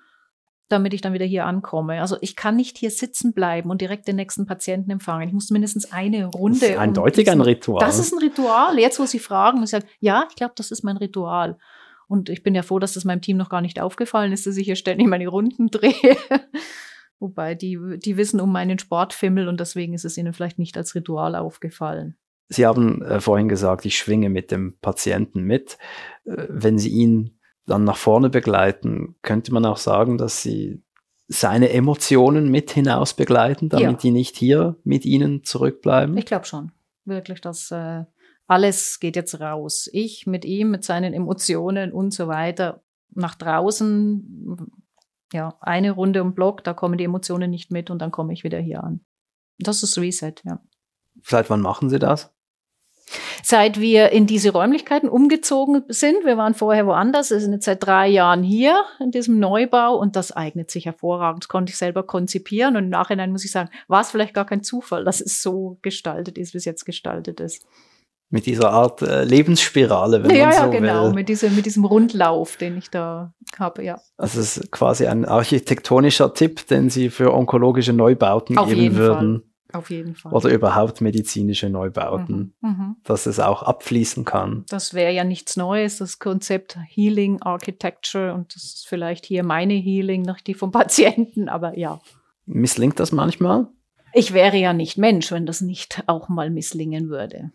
damit 0.68 0.94
ich 0.94 1.02
dann 1.02 1.14
wieder 1.14 1.26
hier 1.26 1.46
ankomme. 1.46 2.02
Also 2.02 2.18
ich 2.22 2.36
kann 2.36 2.56
nicht 2.56 2.78
hier 2.78 2.90
sitzen 2.90 3.34
bleiben 3.34 3.70
und 3.70 3.82
direkt 3.82 4.08
den 4.08 4.16
nächsten 4.16 4.46
Patienten 4.46 4.90
empfangen. 4.90 5.28
Ich 5.28 5.34
muss 5.34 5.52
mindestens 5.52 5.92
eine 5.92 6.26
Runde. 6.26 6.60
Das 6.60 6.70
ist 6.70 6.78
eindeutig 6.78 7.30
ein 7.30 7.42
Ritual. 7.42 7.80
Das 7.80 8.00
ist 8.00 8.14
ein 8.14 8.20
Ritual. 8.20 8.80
Jetzt, 8.80 9.00
wo 9.00 9.06
Sie 9.06 9.20
fragen, 9.20 9.60
muss 9.60 9.70
ich 9.70 9.80
sagen, 9.80 9.92
ja, 10.00 10.26
ich 10.30 10.36
glaube, 10.36 10.54
das 10.56 10.72
ist 10.72 10.84
mein 10.84 10.98
Ritual. 10.98 11.58
Und 12.08 12.30
ich 12.30 12.44
bin 12.44 12.56
ja 12.56 12.64
froh, 12.64 12.80
dass 12.80 12.94
das 12.94 13.06
meinem 13.06 13.22
Team 13.22 13.38
noch 13.38 13.50
gar 13.50 13.62
nicht 13.62 13.80
aufgefallen 13.80 14.32
ist, 14.32 14.48
dass 14.48 14.58
ich 14.58 14.66
hier 14.66 14.76
ständig 14.76 15.08
meine 15.08 15.28
Runden 15.28 15.68
drehe. 15.72 16.18
Wobei 17.20 17.56
die, 17.56 17.80
die 17.98 18.18
wissen 18.18 18.40
um 18.42 18.52
meinen 18.52 18.78
Sportfimmel 18.78 19.48
und 19.48 19.60
deswegen 19.60 19.94
ist 19.94 20.06
es 20.06 20.18
ihnen 20.18 20.34
vielleicht 20.34 20.60
nicht 20.60 20.78
als 20.78 20.96
Ritual 20.96 21.36
aufgefallen. 21.36 22.18
Sie 22.48 22.66
haben 22.66 23.02
äh, 23.02 23.20
vorhin 23.22 23.50
gesagt, 23.50 23.86
ich 23.86 23.98
schwinge 23.98 24.30
mit 24.30 24.52
dem 24.52 24.78
Patienten 24.80 25.44
mit. 25.44 25.78
Äh, 26.26 26.46
wenn 26.50 26.78
Sie 26.78 26.90
ihn 26.90 27.35
dann 27.66 27.84
nach 27.84 27.98
vorne 27.98 28.30
begleiten, 28.30 29.16
könnte 29.22 29.54
man 29.54 29.66
auch 29.66 29.78
sagen, 29.78 30.18
dass 30.18 30.42
sie 30.42 30.84
seine 31.28 31.72
Emotionen 31.72 32.50
mit 32.50 32.72
hinaus 32.72 33.14
begleiten, 33.14 33.70
damit 33.70 33.84
ja. 33.84 33.94
die 33.94 34.12
nicht 34.12 34.36
hier 34.36 34.78
mit 34.84 35.06
ihnen 35.06 35.44
zurückbleiben? 35.44 36.16
Ich 36.18 36.26
glaube 36.26 36.46
schon. 36.46 36.72
Wirklich, 37.06 37.42
dass 37.42 37.72
äh, 37.72 38.04
alles 38.48 39.00
geht 39.00 39.16
jetzt 39.16 39.40
raus. 39.40 39.90
Ich 39.92 40.28
mit 40.28 40.46
ihm, 40.46 40.72
mit 40.72 40.84
seinen 40.84 41.14
Emotionen 41.14 41.92
und 41.92 42.14
so 42.14 42.28
weiter 42.28 42.84
nach 43.14 43.36
draußen. 43.36 44.58
Ja, 45.34 45.58
eine 45.60 45.92
Runde 45.92 46.22
um 46.22 46.36
Block, 46.36 46.64
da 46.64 46.74
kommen 46.74 46.98
die 46.98 47.04
Emotionen 47.04 47.50
nicht 47.50 47.72
mit 47.72 47.90
und 47.90 48.00
dann 48.00 48.12
komme 48.12 48.34
ich 48.34 48.44
wieder 48.44 48.60
hier 48.60 48.84
an. 48.84 49.04
Das 49.58 49.82
ist 49.84 49.98
Reset, 49.98 50.36
ja. 50.44 50.62
Seit 51.24 51.50
wann 51.50 51.62
machen 51.62 51.90
Sie 51.90 51.98
das? 51.98 52.35
Seit 53.44 53.80
wir 53.80 54.12
in 54.12 54.26
diese 54.26 54.52
Räumlichkeiten 54.52 55.10
umgezogen 55.10 55.84
sind, 55.90 56.26
wir 56.26 56.38
waren 56.38 56.54
vorher 56.54 56.88
woanders, 56.88 57.30
wir 57.30 57.40
sind 57.40 57.54
jetzt 57.54 57.66
seit 57.66 57.86
drei 57.86 58.08
Jahren 58.08 58.44
hier 58.44 58.84
in 59.00 59.12
diesem 59.12 59.40
Neubau 59.40 59.96
und 59.96 60.16
das 60.16 60.32
eignet 60.32 60.72
sich 60.72 60.86
hervorragend. 60.86 61.44
Das 61.44 61.48
konnte 61.48 61.72
ich 61.72 61.78
selber 61.78 62.04
konzipieren 62.04 62.76
und 62.76 62.86
im 62.86 62.90
Nachhinein 62.90 63.32
muss 63.32 63.46
ich 63.46 63.52
sagen, 63.52 63.70
war 63.88 64.02
es 64.02 64.10
vielleicht 64.10 64.34
gar 64.34 64.46
kein 64.46 64.64
Zufall, 64.64 65.04
dass 65.04 65.22
es 65.22 65.42
so 65.42 65.78
gestaltet 65.82 66.38
ist, 66.38 66.54
wie 66.54 66.58
es 66.58 66.66
jetzt 66.66 66.86
gestaltet 66.86 67.40
ist. 67.40 67.66
Mit 68.32 68.48
dieser 68.48 68.72
Art 68.72 69.04
äh, 69.04 69.24
Lebensspirale, 69.24 70.24
wenn 70.24 70.36
ja, 70.36 70.46
man 70.46 70.54
so 70.54 70.60
ja, 70.62 70.68
genau, 70.68 71.04
will. 71.06 71.14
mit, 71.14 71.30
diese, 71.30 71.50
mit 71.52 71.68
diesem 71.68 71.86
Rundlauf, 71.86 72.58
den 72.58 72.78
ich 72.78 72.90
da 72.90 73.34
habe, 73.60 73.84
ja. 73.84 74.02
Also 74.18 74.40
es 74.40 74.58
ist 74.58 74.72
quasi 74.72 75.06
ein 75.06 75.26
architektonischer 75.26 76.34
Tipp, 76.34 76.68
den 76.68 76.90
Sie 76.90 77.12
für 77.12 77.32
onkologische 77.34 77.94
Neubauten 77.94 78.58
Auf 78.58 78.68
geben 78.68 78.96
würden. 78.96 79.42
Fall. 79.42 79.55
Auf 79.76 79.90
jeden 79.90 80.16
Fall. 80.16 80.32
Oder 80.32 80.50
überhaupt 80.50 81.02
medizinische 81.02 81.70
Neubauten, 81.70 82.56
mhm. 82.62 82.70
Mhm. 82.70 82.96
dass 83.04 83.26
es 83.26 83.40
auch 83.40 83.64
abfließen 83.64 84.24
kann. 84.24 84.64
Das 84.70 84.94
wäre 84.94 85.12
ja 85.12 85.24
nichts 85.24 85.58
Neues, 85.58 85.98
das 85.98 86.20
Konzept 86.20 86.78
Healing 86.88 87.42
Architecture 87.42 88.34
und 88.34 88.56
das 88.56 88.64
ist 88.64 88.88
vielleicht 88.88 89.26
hier 89.26 89.44
meine 89.44 89.74
Healing, 89.74 90.22
nicht 90.22 90.48
die 90.48 90.54
vom 90.54 90.72
Patienten, 90.72 91.50
aber 91.50 91.78
ja. 91.78 92.00
Misslingt 92.46 93.00
das 93.00 93.12
manchmal? 93.12 93.68
Ich 94.14 94.34
wäre 94.34 94.56
ja 94.56 94.72
nicht 94.72 94.98
Mensch, 94.98 95.32
wenn 95.32 95.46
das 95.46 95.60
nicht 95.60 96.04
auch 96.08 96.30
mal 96.30 96.50
misslingen 96.50 97.10
würde. 97.10 97.52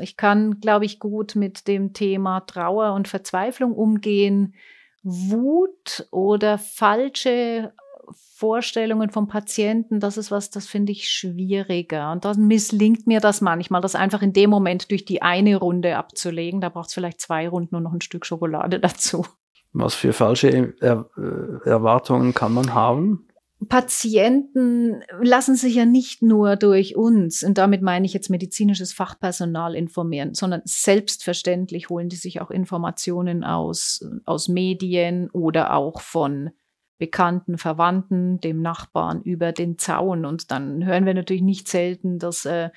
Ich 0.00 0.16
kann, 0.16 0.58
glaube 0.58 0.84
ich, 0.84 0.98
gut 0.98 1.36
mit 1.36 1.68
dem 1.68 1.92
Thema 1.92 2.40
Trauer 2.40 2.94
und 2.94 3.08
Verzweiflung 3.08 3.72
umgehen. 3.72 4.54
Wut 5.02 6.06
oder 6.10 6.58
falsche 6.58 7.72
Vorstellungen 8.14 9.10
vom 9.10 9.28
Patienten, 9.28 10.00
das 10.00 10.16
ist 10.16 10.30
was, 10.30 10.50
das 10.50 10.66
finde 10.66 10.92
ich 10.92 11.08
schwieriger. 11.08 12.12
Und 12.12 12.24
dann 12.24 12.46
misslingt 12.46 13.06
mir 13.06 13.20
das 13.20 13.40
manchmal, 13.40 13.80
das 13.80 13.94
einfach 13.94 14.22
in 14.22 14.32
dem 14.32 14.50
Moment 14.50 14.90
durch 14.90 15.04
die 15.04 15.22
eine 15.22 15.56
Runde 15.56 15.96
abzulegen. 15.96 16.60
Da 16.60 16.68
braucht 16.68 16.88
es 16.88 16.94
vielleicht 16.94 17.20
zwei 17.20 17.48
Runden 17.48 17.76
und 17.76 17.82
noch 17.84 17.92
ein 17.92 18.00
Stück 18.00 18.26
Schokolade 18.26 18.80
dazu. 18.80 19.24
Was 19.72 19.94
für 19.94 20.12
falsche 20.12 20.74
er 20.80 21.08
Erwartungen 21.64 22.34
kann 22.34 22.52
man 22.52 22.74
haben? 22.74 23.26
Patienten 23.68 25.02
lassen 25.20 25.54
sich 25.54 25.76
ja 25.76 25.84
nicht 25.84 26.22
nur 26.22 26.56
durch 26.56 26.96
uns, 26.96 27.42
und 27.42 27.58
damit 27.58 27.82
meine 27.82 28.06
ich 28.06 28.12
jetzt 28.12 28.28
medizinisches 28.28 28.92
Fachpersonal 28.92 29.74
informieren, 29.74 30.34
sondern 30.34 30.62
selbstverständlich 30.64 31.88
holen 31.88 32.08
die 32.08 32.16
sich 32.16 32.40
auch 32.40 32.50
Informationen 32.50 33.44
aus, 33.44 34.04
aus 34.24 34.48
Medien 34.48 35.30
oder 35.30 35.74
auch 35.74 36.00
von 36.00 36.50
Bekannten, 37.02 37.58
Verwandten, 37.58 38.38
dem 38.38 38.62
Nachbarn 38.62 39.22
über 39.22 39.50
den 39.50 39.76
Zaun. 39.76 40.24
Und 40.24 40.52
dann 40.52 40.86
hören 40.86 41.04
wir 41.04 41.14
natürlich 41.14 41.42
nicht 41.42 41.66
selten, 41.66 42.20
dass 42.20 42.44
äh, 42.44 42.70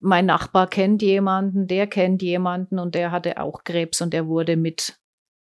mein 0.00 0.26
Nachbar 0.26 0.66
kennt 0.66 1.02
jemanden, 1.02 1.68
der 1.68 1.86
kennt 1.86 2.20
jemanden 2.20 2.80
und 2.80 2.96
der 2.96 3.12
hatte 3.12 3.38
auch 3.38 3.62
Krebs 3.62 4.00
und 4.00 4.12
der 4.12 4.26
wurde 4.26 4.56
mit 4.56 4.98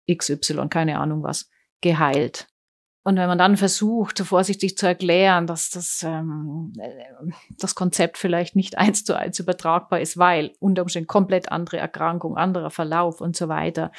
XY, 0.10 0.70
keine 0.70 1.02
Ahnung 1.02 1.22
was, 1.22 1.50
geheilt. 1.82 2.48
Und 3.04 3.18
wenn 3.18 3.28
man 3.28 3.38
dann 3.38 3.58
versucht, 3.58 4.20
vorsichtig 4.20 4.78
zu 4.78 4.88
erklären, 4.88 5.48
dass 5.48 5.70
das, 5.70 6.02
ähm, 6.04 6.72
äh, 6.80 6.90
das 7.58 7.76
Konzept 7.76 8.18
vielleicht 8.18 8.56
nicht 8.56 8.78
eins 8.78 9.04
zu 9.04 9.18
eins 9.18 9.38
übertragbar 9.38 10.00
ist, 10.00 10.18
weil 10.18 10.54
unter 10.62 10.82
Umständen 10.84 11.08
komplett 11.08 11.52
andere 11.52 11.76
Erkrankung, 11.76 12.38
anderer 12.38 12.70
Verlauf 12.70 13.20
und 13.20 13.36
so 13.36 13.50
weiter, 13.50 13.92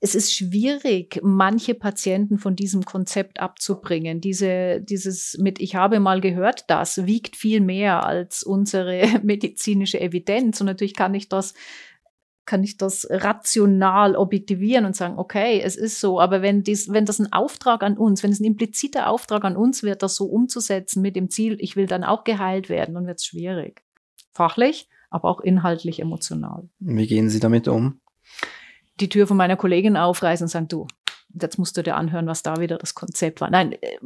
es 0.00 0.14
ist 0.14 0.32
schwierig, 0.32 1.20
manche 1.22 1.74
Patienten 1.74 2.38
von 2.38 2.54
diesem 2.54 2.84
Konzept 2.84 3.40
abzubringen. 3.40 4.20
Diese, 4.20 4.80
dieses 4.80 5.36
mit, 5.38 5.60
ich 5.60 5.74
habe 5.74 5.98
mal 5.98 6.20
gehört, 6.20 6.64
das 6.68 7.06
wiegt 7.06 7.34
viel 7.34 7.60
mehr 7.60 8.06
als 8.06 8.42
unsere 8.44 9.02
medizinische 9.22 10.00
Evidenz. 10.00 10.60
Und 10.60 10.66
natürlich 10.66 10.94
kann 10.94 11.14
ich 11.14 11.28
das 11.28 11.54
kann 12.46 12.64
ich 12.64 12.78
das 12.78 13.06
rational 13.10 14.16
objektivieren 14.16 14.86
und 14.86 14.96
sagen, 14.96 15.18
okay, 15.18 15.60
es 15.60 15.76
ist 15.76 16.00
so, 16.00 16.18
aber 16.18 16.40
wenn, 16.40 16.62
dies, 16.62 16.90
wenn 16.90 17.04
das 17.04 17.18
ein 17.18 17.30
Auftrag 17.30 17.82
an 17.82 17.98
uns, 17.98 18.22
wenn 18.22 18.32
es 18.32 18.40
ein 18.40 18.44
impliziter 18.44 19.10
Auftrag 19.10 19.44
an 19.44 19.54
uns 19.54 19.82
wird, 19.82 20.02
das 20.02 20.16
so 20.16 20.24
umzusetzen 20.24 21.02
mit 21.02 21.14
dem 21.14 21.28
Ziel, 21.28 21.58
ich 21.60 21.76
will 21.76 21.86
dann 21.86 22.04
auch 22.04 22.24
geheilt 22.24 22.70
werden, 22.70 22.94
dann 22.94 23.06
wird 23.06 23.18
es 23.18 23.26
schwierig. 23.26 23.82
Fachlich, 24.32 24.88
aber 25.10 25.28
auch 25.28 25.40
inhaltlich 25.40 26.00
emotional. 26.00 26.70
Wie 26.78 27.06
gehen 27.06 27.28
Sie 27.28 27.38
damit 27.38 27.68
um? 27.68 28.00
Die 29.00 29.08
Tür 29.08 29.26
von 29.26 29.36
meiner 29.36 29.56
Kollegin 29.56 29.96
aufreißen 29.96 30.44
und 30.44 30.48
sagen, 30.48 30.68
du, 30.68 30.86
jetzt 31.40 31.58
musst 31.58 31.76
du 31.76 31.82
dir 31.82 31.96
anhören, 31.96 32.26
was 32.26 32.42
da 32.42 32.56
wieder 32.56 32.78
das 32.78 32.94
Konzept 32.94 33.40
war. 33.40 33.50
Nein, 33.50 33.72
äh, 33.72 33.98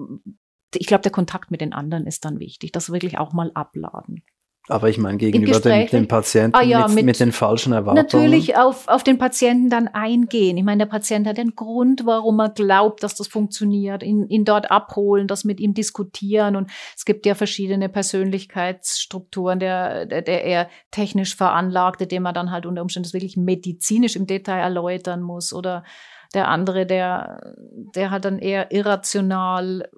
ich 0.74 0.86
glaube, 0.86 1.02
der 1.02 1.12
Kontakt 1.12 1.50
mit 1.50 1.60
den 1.60 1.72
anderen 1.72 2.06
ist 2.06 2.24
dann 2.24 2.40
wichtig, 2.40 2.72
das 2.72 2.90
wirklich 2.90 3.18
auch 3.18 3.32
mal 3.32 3.50
abladen. 3.54 4.24
Aber 4.72 4.88
ich 4.88 4.96
meine, 4.96 5.18
gegenüber 5.18 5.60
dem, 5.60 5.86
dem, 5.86 6.08
Patienten 6.08 6.56
ah, 6.56 6.62
ja, 6.62 6.86
mit, 6.86 6.96
mit, 6.96 7.04
mit, 7.04 7.20
den 7.20 7.30
falschen 7.30 7.74
Erwartungen. 7.74 8.02
Natürlich 8.02 8.56
auf, 8.56 8.88
auf 8.88 9.04
den 9.04 9.18
Patienten 9.18 9.68
dann 9.68 9.86
eingehen. 9.86 10.56
Ich 10.56 10.64
meine, 10.64 10.78
der 10.78 10.90
Patient 10.90 11.26
hat 11.26 11.38
einen 11.38 11.54
Grund, 11.54 12.06
warum 12.06 12.40
er 12.40 12.48
glaubt, 12.48 13.02
dass 13.02 13.14
das 13.14 13.28
funktioniert. 13.28 14.02
Ihn, 14.02 14.26
ihn 14.28 14.46
dort 14.46 14.70
abholen, 14.70 15.26
das 15.26 15.44
mit 15.44 15.60
ihm 15.60 15.74
diskutieren. 15.74 16.56
Und 16.56 16.70
es 16.96 17.04
gibt 17.04 17.26
ja 17.26 17.34
verschiedene 17.34 17.90
Persönlichkeitsstrukturen, 17.90 19.60
der, 19.60 20.06
der, 20.06 20.22
der 20.22 20.44
eher 20.44 20.68
technisch 20.90 21.36
veranlagte, 21.36 22.06
dem 22.06 22.22
man 22.22 22.34
dann 22.34 22.50
halt 22.50 22.64
unter 22.64 22.80
Umständen 22.80 23.04
das 23.04 23.12
wirklich 23.12 23.36
medizinisch 23.36 24.16
im 24.16 24.26
Detail 24.26 24.60
erläutern 24.60 25.20
muss. 25.20 25.52
Oder 25.52 25.84
der 26.32 26.48
andere, 26.48 26.86
der, 26.86 27.54
der 27.94 28.10
hat 28.10 28.24
dann 28.24 28.38
eher 28.38 28.72
irrational 28.72 29.88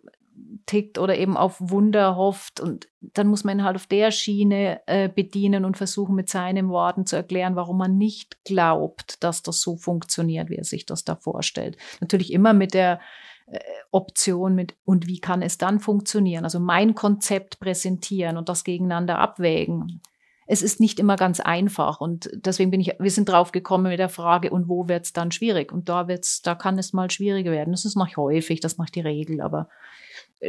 tickt 0.67 0.99
oder 0.99 1.17
eben 1.17 1.37
auf 1.37 1.57
Wunder 1.61 2.17
hofft. 2.17 2.61
Und 2.61 2.89
dann 3.01 3.27
muss 3.27 3.45
man 3.45 3.63
halt 3.63 3.77
auf 3.77 3.87
der 3.87 4.11
Schiene 4.11 4.81
äh, 4.87 5.09
bedienen 5.09 5.65
und 5.65 5.77
versuchen, 5.77 6.15
mit 6.15 6.29
seinen 6.29 6.69
Worten 6.69 7.07
zu 7.07 7.17
erklären, 7.17 7.57
warum 7.57 7.79
man 7.79 7.99
nicht 7.99 8.45
glaubt, 8.45 9.23
dass 9.23 9.43
das 9.43 9.61
so 9.61 9.77
funktioniert, 9.77 10.51
wie 10.51 10.57
er 10.57 10.65
sich 10.65 10.87
das 10.87 11.05
da 11.05 11.17
vorstellt. 11.17 11.77
Natürlich 12.01 12.33
immer 12.33 12.53
mit 12.53 12.75
der 12.75 13.01
äh, 13.47 13.59
Option 13.91 14.55
mit 14.55 14.75
und 14.85 15.07
wie 15.07 15.21
kann 15.21 15.43
es 15.43 15.59
dann 15.59 15.81
funktionieren? 15.81 16.45
Also 16.45 16.61
mein 16.61 16.95
Konzept 16.95 17.61
präsentieren 17.61 18.37
und 18.37 18.49
das 18.49 18.65
gegeneinander 18.65 19.19
abwägen. 19.19 20.01
Es 20.47 20.63
ist 20.63 20.79
nicht 20.79 20.99
immer 21.01 21.17
ganz 21.17 21.41
einfach 21.41 22.01
und 22.01 22.31
deswegen 22.35 22.71
bin 22.71 22.81
ich, 22.81 22.95
wir 22.99 23.11
sind 23.11 23.31
drauf 23.31 23.51
gekommen 23.51 23.85
mit 23.85 23.99
der 23.99 24.11
Frage, 24.11 24.51
und 24.51 24.69
wo 24.69 24.89
wird 24.89 25.07
es 25.07 25.15
dann 25.15 25.31
schwierig? 25.31 25.73
Und 25.73 25.89
da 25.89 26.07
wird's, 26.07 26.43
da 26.43 26.55
kann 26.55 26.79
es 26.79 26.93
mal 26.93 27.11
schwieriger 27.11 27.51
werden. 27.51 27.71
Das 27.71 27.87
ist 27.87 27.97
noch 27.97 28.15
häufig, 28.19 28.61
das 28.61 28.77
macht 28.77 28.95
die 28.95 29.01
Regel, 29.01 29.41
aber 29.41 29.69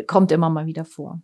kommt 0.04 0.32
immer 0.32 0.50
mal 0.50 0.66
wieder 0.66 0.86
vor. 0.86 1.22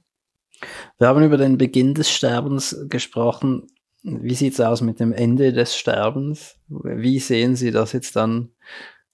Wir 0.97 1.07
haben 1.07 1.23
über 1.23 1.37
den 1.37 1.57
Beginn 1.57 1.93
des 1.93 2.11
Sterbens 2.11 2.85
gesprochen. 2.87 3.67
Wie 4.03 4.35
sieht 4.35 4.53
es 4.53 4.61
aus 4.61 4.81
mit 4.81 4.99
dem 4.99 5.13
Ende 5.13 5.53
des 5.53 5.75
Sterbens? 5.75 6.57
Wie 6.67 7.19
sehen 7.19 7.55
Sie, 7.55 7.71
dass 7.71 7.93
jetzt 7.93 8.15
dann 8.15 8.51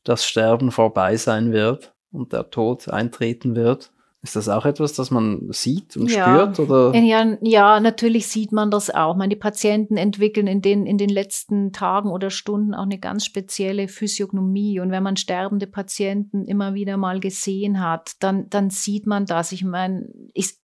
das 0.04 0.26
Sterben 0.26 0.72
vorbei 0.72 1.18
sein 1.18 1.52
wird 1.52 1.94
und 2.12 2.34
der 2.34 2.50
Tod 2.50 2.90
eintreten 2.90 3.56
wird? 3.56 3.92
Ist 4.28 4.36
das 4.36 4.50
auch 4.50 4.66
etwas, 4.66 4.92
das 4.92 5.10
man 5.10 5.48
sieht 5.54 5.96
und 5.96 6.12
ja. 6.12 6.26
spürt? 6.26 6.60
Oder? 6.60 6.94
Ja, 7.00 7.38
ja, 7.40 7.80
natürlich 7.80 8.28
sieht 8.28 8.52
man 8.52 8.70
das 8.70 8.90
auch. 8.90 9.16
meine, 9.16 9.30
die 9.30 9.40
Patienten 9.40 9.96
entwickeln 9.96 10.48
in 10.48 10.62
den, 10.62 10.86
in 10.86 10.98
den 10.98 11.08
letzten 11.08 11.72
Tagen 11.72 12.10
oder 12.10 12.30
Stunden 12.30 12.74
auch 12.74 12.84
eine 12.84 13.00
ganz 13.00 13.24
spezielle 13.24 13.88
Physiognomie. 13.88 14.82
Und 14.82 14.92
wenn 14.92 15.02
man 15.02 15.16
sterbende 15.16 15.66
Patienten 15.66 16.44
immer 16.44 16.74
wieder 16.74 16.98
mal 16.98 17.22
gesehen 17.22 17.82
hat, 17.82 18.16
dann, 18.20 18.50
dann 18.50 18.70
sieht 18.70 19.08
man 19.08 19.26
das. 19.26 19.54
Ich 19.54 19.64
meine, 19.64 20.10
ich, 20.34 20.58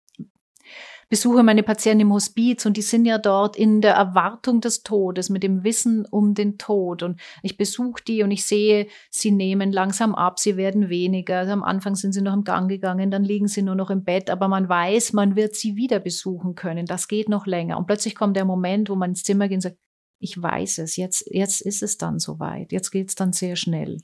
besuche 1.14 1.44
meine 1.44 1.62
Patienten 1.62 2.00
im 2.00 2.14
Hospiz 2.14 2.66
und 2.66 2.76
die 2.76 2.82
sind 2.82 3.06
ja 3.06 3.20
dort 3.20 3.56
in 3.56 3.82
der 3.82 3.94
Erwartung 3.94 4.62
des 4.62 4.82
Todes, 4.82 5.30
mit 5.30 5.44
dem 5.44 5.64
Wissen 5.64 6.08
um 6.10 6.34
den 6.34 6.58
Tod. 6.58 7.04
Und 7.04 7.22
ich 7.44 7.56
besuche 7.56 8.02
die 8.04 8.24
und 8.24 8.32
ich 8.32 8.48
sehe, 8.48 8.88
sie 9.12 9.30
nehmen 9.30 9.72
langsam 9.72 10.16
ab, 10.16 10.40
sie 10.40 10.58
werden 10.58 10.90
weniger. 10.90 11.38
Also 11.38 11.52
am 11.52 11.62
Anfang 11.62 11.94
sind 11.94 12.14
sie 12.14 12.24
noch 12.24 12.34
im 12.34 12.44
Gang 12.44 12.68
gegangen, 12.68 13.12
dann 13.12 13.24
liegen 13.24 13.48
sie 13.48 13.62
nur 13.62 13.76
noch 13.76 13.92
im 13.92 14.04
Bett, 14.04 14.32
aber 14.32 14.48
man 14.48 14.68
weiß, 14.68 15.14
man 15.14 15.36
wird 15.36 15.54
sie 15.56 15.76
wieder 15.76 16.00
besuchen 16.00 16.56
können. 16.56 16.88
Das 16.88 17.08
geht 17.08 17.30
noch 17.30 17.46
länger. 17.46 17.78
Und 17.78 17.86
plötzlich 17.86 18.16
kommt 18.16 18.36
der 18.36 18.46
Moment, 18.46 18.90
wo 18.90 18.96
man 18.96 19.12
ins 19.12 19.22
Zimmer 19.22 19.48
geht 19.48 19.58
und 19.58 19.62
sagt, 19.62 19.78
ich 20.18 20.42
weiß 20.42 20.80
es, 20.80 20.96
jetzt, 20.96 21.30
jetzt 21.30 21.62
ist 21.62 21.84
es 21.84 22.00
dann 22.00 22.18
soweit, 22.18 22.72
jetzt 22.72 22.90
geht 22.90 23.10
es 23.10 23.14
dann 23.14 23.34
sehr 23.34 23.56
schnell. 23.56 24.00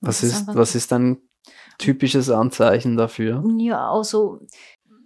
Was 0.00 0.24
ist, 0.24 0.48
was 0.48 0.74
ist 0.74 0.92
ein 0.92 1.18
typisches 1.78 2.30
Anzeichen 2.30 2.96
dafür? 2.96 3.44
Ja, 3.58 3.92
also 3.92 4.40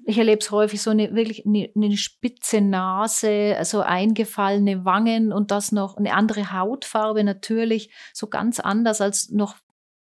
ich 0.07 0.19
erlebe 0.19 0.39
es 0.39 0.53
häufig 0.53 0.81
so 0.81 0.91
eine 0.91 1.15
wirklich 1.15 1.45
eine, 1.47 1.69
eine 1.75 1.97
spitze 1.97 2.61
Nase, 2.61 3.57
so 3.65 3.81
eingefallene 3.81 4.85
Wangen 4.85 5.33
und 5.33 5.51
das 5.51 5.73
noch 5.73 5.97
eine 5.97 6.15
andere 6.15 6.53
Hautfarbe 6.53 7.25
natürlich, 7.25 7.91
so 8.15 8.29
ganz 8.29 8.61
anders 8.61 9.01
als 9.01 9.31
noch 9.31 9.57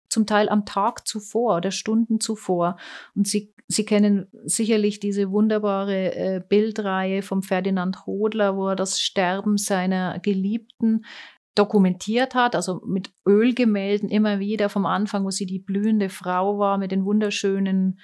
zum 0.09 0.27
Teil 0.27 0.49
am 0.49 0.65
Tag 0.65 1.09
zuvor 1.09 1.57
oder 1.57 1.73
Stunden 1.73 2.21
zuvor. 2.21 2.77
Und 3.17 3.27
Sie, 3.27 3.53
Sie 3.67 3.85
kennen 3.85 4.29
sicherlich 4.45 5.01
diese 5.01 5.31
wunderbare 5.33 6.15
äh, 6.15 6.41
Bildreihe 6.49 7.23
vom 7.23 7.43
Ferdinand 7.43 8.07
Hodler, 8.07 8.57
wo 8.57 8.69
er 8.69 8.77
das 8.77 9.01
Sterben 9.01 9.57
seiner 9.57 10.21
Geliebten 10.21 11.05
dokumentiert 11.57 12.37
hat, 12.37 12.55
also 12.55 12.81
mit 12.87 13.11
Ölgemälden 13.27 14.09
immer 14.09 14.39
wieder 14.39 14.69
vom 14.69 14.87
Anfang, 14.87 15.25
wo 15.25 15.31
sie 15.31 15.47
die 15.47 15.59
blühende 15.59 16.09
Frau 16.09 16.59
war 16.59 16.79
mit 16.79 16.93
den 16.93 17.05
wunderschönen 17.05 17.99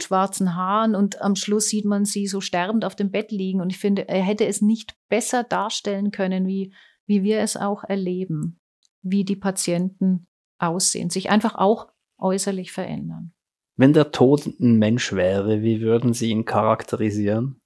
schwarzen 0.00 0.54
Haaren 0.54 0.94
und 0.94 1.20
am 1.20 1.36
Schluss 1.36 1.68
sieht 1.68 1.84
man 1.84 2.04
sie 2.04 2.26
so 2.26 2.40
sterbend 2.40 2.84
auf 2.84 2.96
dem 2.96 3.10
Bett 3.10 3.30
liegen. 3.32 3.60
Und 3.60 3.70
ich 3.70 3.78
finde, 3.78 4.08
er 4.08 4.22
hätte 4.22 4.46
es 4.46 4.62
nicht 4.62 4.94
besser 5.08 5.44
darstellen 5.44 6.10
können, 6.10 6.46
wie, 6.46 6.72
wie 7.06 7.22
wir 7.22 7.40
es 7.40 7.56
auch 7.56 7.84
erleben, 7.84 8.60
wie 9.02 9.24
die 9.24 9.36
Patienten 9.36 10.26
aussehen, 10.58 11.10
sich 11.10 11.30
einfach 11.30 11.54
auch 11.54 11.88
äußerlich 12.18 12.72
verändern. 12.72 13.32
Wenn 13.76 13.92
der 13.92 14.10
Tod 14.12 14.46
ein 14.46 14.78
Mensch 14.78 15.12
wäre, 15.12 15.62
wie 15.62 15.80
würden 15.80 16.12
Sie 16.12 16.30
ihn 16.30 16.44
charakterisieren? 16.44 17.59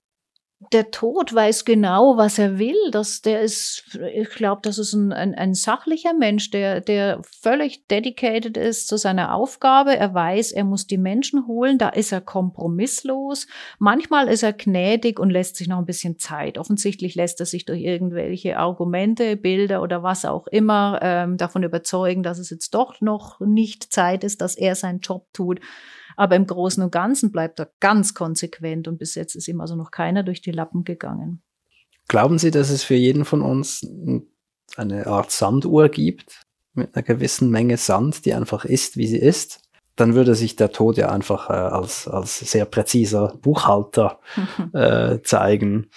Der 0.72 0.90
Tod 0.90 1.35
weiß 1.35 1.64
genau, 1.64 2.16
was 2.16 2.38
er 2.38 2.59
will. 2.59 2.77
Das, 2.90 3.22
der 3.22 3.42
ist, 3.42 3.98
ich 4.14 4.31
glaube, 4.31 4.61
das 4.62 4.79
ist 4.79 4.92
ein, 4.92 5.12
ein, 5.12 5.35
ein, 5.35 5.55
sachlicher 5.55 6.14
Mensch, 6.14 6.50
der, 6.50 6.81
der 6.81 7.20
völlig 7.40 7.87
dedicated 7.88 8.57
ist 8.57 8.88
zu 8.88 8.96
seiner 8.96 9.35
Aufgabe. 9.35 9.96
Er 9.96 10.14
weiß, 10.14 10.53
er 10.53 10.64
muss 10.64 10.87
die 10.87 10.98
Menschen 10.98 11.46
holen. 11.46 11.79
Da 11.79 11.88
ist 11.88 12.12
er 12.12 12.20
kompromisslos. 12.20 13.46
Manchmal 13.79 14.29
ist 14.29 14.42
er 14.42 14.53
gnädig 14.53 15.18
und 15.18 15.31
lässt 15.31 15.57
sich 15.57 15.68
noch 15.68 15.79
ein 15.79 15.87
bisschen 15.87 16.18
Zeit. 16.18 16.59
Offensichtlich 16.59 17.14
lässt 17.14 17.40
er 17.40 17.46
sich 17.46 17.64
durch 17.64 17.83
irgendwelche 17.83 18.58
Argumente, 18.58 19.37
Bilder 19.37 19.83
oder 19.83 20.02
was 20.02 20.25
auch 20.25 20.46
immer 20.46 20.98
ähm, 21.02 21.37
davon 21.37 21.62
überzeugen, 21.62 22.23
dass 22.23 22.38
es 22.38 22.50
jetzt 22.50 22.75
doch 22.75 23.00
noch 23.00 23.40
nicht 23.40 23.92
Zeit 23.92 24.25
ist, 24.25 24.40
dass 24.40 24.56
er 24.56 24.75
seinen 24.75 25.00
Job 25.00 25.27
tut. 25.33 25.60
Aber 26.17 26.37
im 26.37 26.46
Großen 26.46 26.83
und 26.83 26.92
Ganzen 26.92 27.33
bleibt 27.33 27.58
er 27.60 27.71
ganz 27.81 28.15
konsequent 28.15 28.88
und 28.88 28.98
bis 28.98 29.15
jetzt 29.15 29.35
ist 29.35 29.48
ihm 29.48 29.60
also 29.60 29.77
noch 29.77 29.90
keiner 29.90 30.23
durch 30.23 30.40
die 30.42 30.52
Lappen 30.52 30.85
gegangen. 30.85 31.42
Glauben 32.08 32.38
Sie, 32.38 32.50
dass 32.50 32.71
es 32.71 32.83
für 32.83 32.94
jeden 32.94 33.25
von 33.25 33.42
uns 33.42 33.87
eine 34.77 35.06
Art 35.06 35.31
Sanduhr 35.31 35.88
gibt, 35.88 36.44
mit 36.75 36.94
einer 36.94 37.02
gewissen 37.02 37.50
Menge 37.50 37.77
Sand, 37.77 38.25
die 38.25 38.35
einfach 38.35 38.65
ist, 38.65 38.96
wie 38.96 39.06
sie 39.06 39.19
ist? 39.19 39.60
Dann 39.96 40.15
würde 40.15 40.35
sich 40.35 40.56
der 40.56 40.73
Tod 40.73 40.96
ja 40.96 41.10
einfach 41.10 41.48
äh, 41.50 41.52
als, 41.52 42.08
als 42.08 42.38
sehr 42.40 42.65
präziser 42.65 43.38
Buchhalter 43.40 44.19
äh, 44.73 45.21
zeigen. 45.23 45.88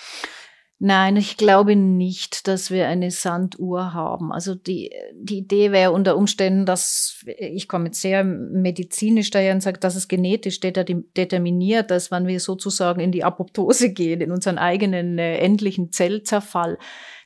Nein, 0.80 1.16
ich 1.16 1.38
glaube 1.38 1.76
nicht, 1.76 2.48
dass 2.48 2.70
wir 2.70 2.88
eine 2.88 3.10
Sanduhr 3.10 3.96
haben. 3.96 4.32
Also 4.32 4.54
die, 4.54 4.92
die 5.14 5.40
Idee 5.40 5.72
wäre 5.72 5.92
unter 5.92 6.16
Umständen, 6.16 6.68
dass, 6.68 7.24
ich 7.26 7.68
komme 7.68 7.86
jetzt 7.86 8.02
sehr 8.02 8.24
medizinisch 8.24 9.32
daher 9.32 9.56
und 9.56 9.62
sage, 9.62 9.80
dass 9.80 9.96
es 9.96 10.08
genetisch 10.08 10.60
determiniert 10.60 11.90
ist, 11.90 12.12
wann 12.12 12.28
wir 12.28 12.40
sozusagen 12.40 13.00
in 13.00 13.12
die 13.12 13.24
Apoptose 13.24 13.92
gehen, 13.92 14.22
in 14.22 14.32
unseren 14.32 14.60
eigenen 14.60 15.18
äh, 15.18 15.40
endlichen 15.40 15.92
Zellzerfall. 15.92 16.78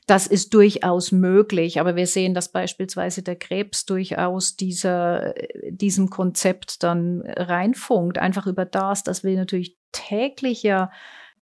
Das 0.06 0.26
ist 0.26 0.54
durchaus 0.54 1.12
möglich, 1.12 1.78
aber 1.78 1.94
wir 1.94 2.06
sehen, 2.06 2.32
dass 2.32 2.50
beispielsweise 2.50 3.22
der 3.22 3.36
Krebs 3.36 3.84
durchaus 3.84 4.56
dieser, 4.56 5.34
diesem 5.68 6.08
Konzept 6.08 6.82
dann 6.82 7.20
reinfunkt, 7.26 8.16
einfach 8.16 8.46
über 8.46 8.64
das, 8.64 9.04
dass 9.04 9.22
wir 9.22 9.36
natürlich 9.36 9.76
täglich 9.92 10.62
ja 10.62 10.90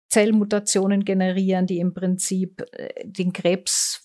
Zellmutationen 0.09 1.05
generieren, 1.05 1.67
die 1.67 1.79
im 1.79 1.93
Prinzip 1.93 2.63
äh, 2.73 2.89
den 3.05 3.33
Krebs 3.33 4.01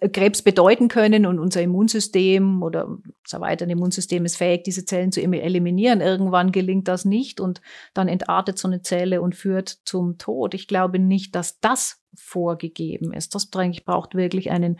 äh, 0.00 0.08
Krebs 0.08 0.42
bedeuten 0.42 0.88
können 0.88 1.26
und 1.26 1.38
unser 1.38 1.62
Immunsystem 1.62 2.62
oder 2.62 2.88
weiter, 3.32 3.66
ein 3.66 3.70
Immunsystem 3.70 4.24
ist 4.24 4.36
fähig, 4.36 4.62
diese 4.64 4.84
Zellen 4.84 5.12
zu 5.12 5.20
eliminieren. 5.20 6.00
Irgendwann 6.00 6.52
gelingt 6.52 6.88
das 6.88 7.04
nicht 7.04 7.40
und 7.40 7.60
dann 7.94 8.08
entartet 8.08 8.58
so 8.58 8.68
eine 8.68 8.82
Zelle 8.82 9.20
und 9.20 9.34
führt 9.34 9.68
zum 9.84 10.18
Tod. 10.18 10.54
Ich 10.54 10.68
glaube 10.68 10.98
nicht, 10.98 11.34
dass 11.34 11.60
das 11.60 12.00
vorgegeben 12.16 13.12
ist. 13.12 13.34
Das 13.34 13.46
braucht 13.46 14.14
wirklich 14.14 14.50
einen 14.50 14.78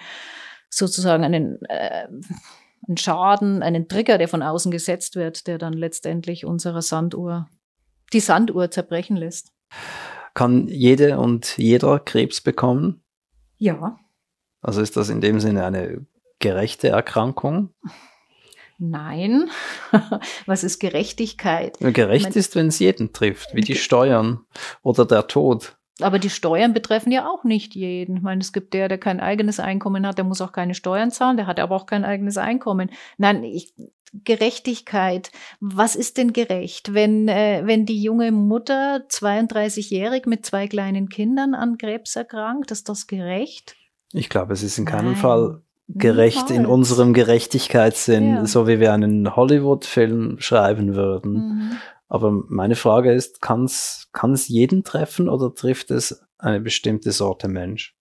sozusagen 0.70 1.24
einen, 1.24 1.62
äh, 1.68 2.06
einen 2.86 2.96
Schaden, 2.96 3.62
einen 3.62 3.88
Trigger, 3.88 4.18
der 4.18 4.28
von 4.28 4.42
außen 4.42 4.70
gesetzt 4.70 5.16
wird, 5.16 5.46
der 5.46 5.58
dann 5.58 5.72
letztendlich 5.72 6.44
unsere 6.44 6.82
Sanduhr, 6.82 7.48
die 8.12 8.20
Sanduhr 8.20 8.70
zerbrechen 8.70 9.16
lässt. 9.16 9.52
Kann 10.34 10.68
jede 10.68 11.18
und 11.18 11.56
jeder 11.56 11.98
Krebs 12.00 12.40
bekommen? 12.40 13.02
Ja. 13.56 13.98
Also 14.60 14.80
ist 14.80 14.96
das 14.96 15.08
in 15.08 15.20
dem 15.20 15.40
Sinne 15.40 15.64
eine 15.64 16.06
gerechte 16.40 16.88
Erkrankung? 16.88 17.70
Nein. 18.78 19.50
Was 20.46 20.64
ist 20.64 20.80
Gerechtigkeit? 20.80 21.78
Gerecht 21.78 22.24
meine, 22.24 22.36
ist, 22.36 22.56
wenn 22.56 22.68
es 22.68 22.78
jeden 22.80 23.12
trifft, 23.12 23.54
wie 23.54 23.60
die 23.60 23.76
Steuern 23.76 24.40
oder 24.82 25.04
der 25.04 25.28
Tod. 25.28 25.76
Aber 26.00 26.18
die 26.18 26.30
Steuern 26.30 26.74
betreffen 26.74 27.12
ja 27.12 27.28
auch 27.28 27.44
nicht 27.44 27.76
jeden. 27.76 28.16
Ich 28.16 28.22
meine, 28.22 28.40
es 28.40 28.52
gibt 28.52 28.74
der, 28.74 28.88
der 28.88 28.98
kein 28.98 29.20
eigenes 29.20 29.60
Einkommen 29.60 30.06
hat, 30.06 30.18
der 30.18 30.24
muss 30.24 30.40
auch 30.40 30.50
keine 30.50 30.74
Steuern 30.74 31.12
zahlen, 31.12 31.36
der 31.36 31.46
hat 31.46 31.60
aber 31.60 31.76
auch 31.76 31.86
kein 31.86 32.04
eigenes 32.04 32.36
Einkommen. 32.36 32.90
Nein, 33.16 33.44
ich, 33.44 33.72
Gerechtigkeit. 34.24 35.30
Was 35.60 35.96
ist 35.96 36.18
denn 36.18 36.32
gerecht, 36.32 36.94
wenn, 36.94 37.28
äh, 37.28 37.62
wenn 37.64 37.86
die 37.86 38.00
junge 38.00 38.30
Mutter 38.30 39.04
32-jährig 39.08 40.26
mit 40.26 40.46
zwei 40.46 40.68
kleinen 40.68 41.08
Kindern 41.08 41.54
an 41.54 41.78
Krebs 41.78 42.14
erkrankt? 42.14 42.70
Ist 42.70 42.88
das 42.88 43.06
gerecht? 43.06 43.76
Ich 44.12 44.28
glaube, 44.28 44.52
es 44.52 44.62
ist 44.62 44.78
in 44.78 44.84
keinem 44.84 45.12
Nein. 45.12 45.16
Fall 45.16 45.62
gerecht 45.88 46.50
in 46.50 46.64
unserem 46.64 47.12
Gerechtigkeitssinn, 47.12 48.28
ja. 48.30 48.46
so 48.46 48.66
wie 48.66 48.80
wir 48.80 48.92
einen 48.92 49.34
Hollywood-Film 49.34 50.38
schreiben 50.38 50.94
würden. 50.94 51.32
Mhm. 51.32 51.76
Aber 52.08 52.30
meine 52.30 52.76
Frage 52.76 53.12
ist, 53.12 53.42
kann 53.42 53.64
es 53.64 54.08
jeden 54.48 54.84
treffen 54.84 55.28
oder 55.28 55.52
trifft 55.54 55.90
es 55.90 56.24
eine 56.38 56.60
bestimmte 56.60 57.12
Sorte 57.12 57.48
Mensch? 57.48 57.96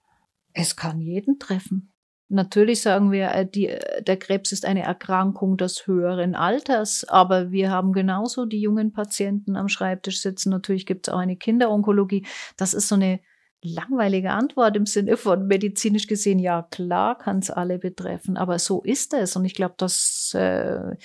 Es 0.52 0.76
kann 0.76 1.00
jeden 1.00 1.38
treffen. 1.38 1.91
Natürlich 2.32 2.80
sagen 2.80 3.12
wir, 3.12 3.30
äh, 3.32 3.46
die, 3.46 3.68
äh, 3.68 4.02
der 4.02 4.16
Krebs 4.16 4.52
ist 4.52 4.64
eine 4.64 4.82
Erkrankung 4.84 5.58
des 5.58 5.86
höheren 5.86 6.34
Alters, 6.34 7.04
aber 7.04 7.50
wir 7.50 7.70
haben 7.70 7.92
genauso 7.92 8.46
die 8.46 8.60
jungen 8.60 8.90
Patienten 8.90 9.54
am 9.54 9.68
Schreibtisch 9.68 10.22
sitzen. 10.22 10.48
Natürlich 10.48 10.86
gibt 10.86 11.06
es 11.06 11.12
auch 11.12 11.18
eine 11.18 11.36
Kinderonkologie. 11.36 12.24
Das 12.56 12.72
ist 12.72 12.88
so 12.88 12.94
eine 12.94 13.20
langweilige 13.60 14.30
Antwort 14.30 14.76
im 14.76 14.86
Sinne 14.86 15.18
von 15.18 15.46
medizinisch 15.46 16.06
gesehen, 16.06 16.38
ja 16.38 16.62
klar 16.62 17.18
kann 17.18 17.40
es 17.40 17.50
alle 17.50 17.78
betreffen, 17.78 18.38
aber 18.38 18.58
so 18.58 18.80
ist 18.80 19.12
es. 19.12 19.36
Und 19.36 19.44
ich 19.44 19.54
glaube, 19.54 19.74
das 19.76 20.32
äh, 20.32 20.96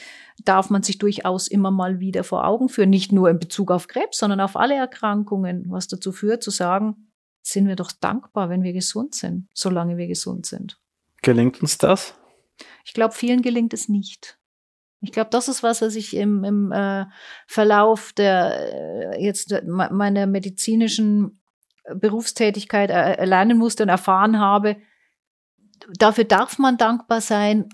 darf 0.46 0.70
man 0.70 0.82
sich 0.82 0.98
durchaus 0.98 1.50
immer 1.50 1.72
mal 1.72 2.00
wieder 2.00 2.24
vor 2.24 2.48
Augen 2.48 2.70
führen, 2.70 2.90
nicht 2.90 3.12
nur 3.12 3.30
in 3.30 3.40
Bezug 3.40 3.70
auf 3.70 3.90
Krebs, 3.90 4.20
sondern 4.20 4.40
auf 4.40 4.56
alle 4.56 4.76
Erkrankungen, 4.76 5.66
was 5.68 5.90
dazu 5.90 6.14
führt 6.14 6.42
zu 6.42 6.52
sagen, 6.52 7.12
sind 7.44 7.68
wir 7.68 7.76
doch 7.76 7.92
dankbar, 7.92 8.50
wenn 8.50 8.64
wir 8.64 8.72
gesund 8.72 9.14
sind, 9.14 9.50
solange 9.54 9.98
wir 9.98 10.08
gesund 10.08 10.46
sind. 10.46 10.80
Gelingt 11.22 11.62
uns 11.62 11.78
das? 11.78 12.16
Ich 12.86 12.94
glaube, 12.94 13.14
vielen 13.14 13.42
gelingt 13.42 13.74
es 13.74 13.90
nicht. 13.90 14.38
Ich 15.02 15.12
glaube, 15.12 15.30
das 15.30 15.48
ist 15.48 15.62
was, 15.62 15.82
was 15.82 15.96
ich 15.96 16.16
im, 16.16 16.44
im 16.44 16.72
äh, 16.72 17.06
Verlauf 17.46 18.14
der 18.14 19.14
äh, 19.14 19.24
jetzt 19.24 19.54
meiner 19.66 20.26
medizinischen 20.26 21.40
Berufstätigkeit 21.96 22.90
erlernen 22.90 23.58
musste 23.58 23.84
und 23.84 23.90
erfahren 23.90 24.40
habe. 24.40 24.78
Dafür 25.98 26.24
darf 26.24 26.58
man 26.58 26.78
dankbar 26.78 27.22
sein, 27.22 27.70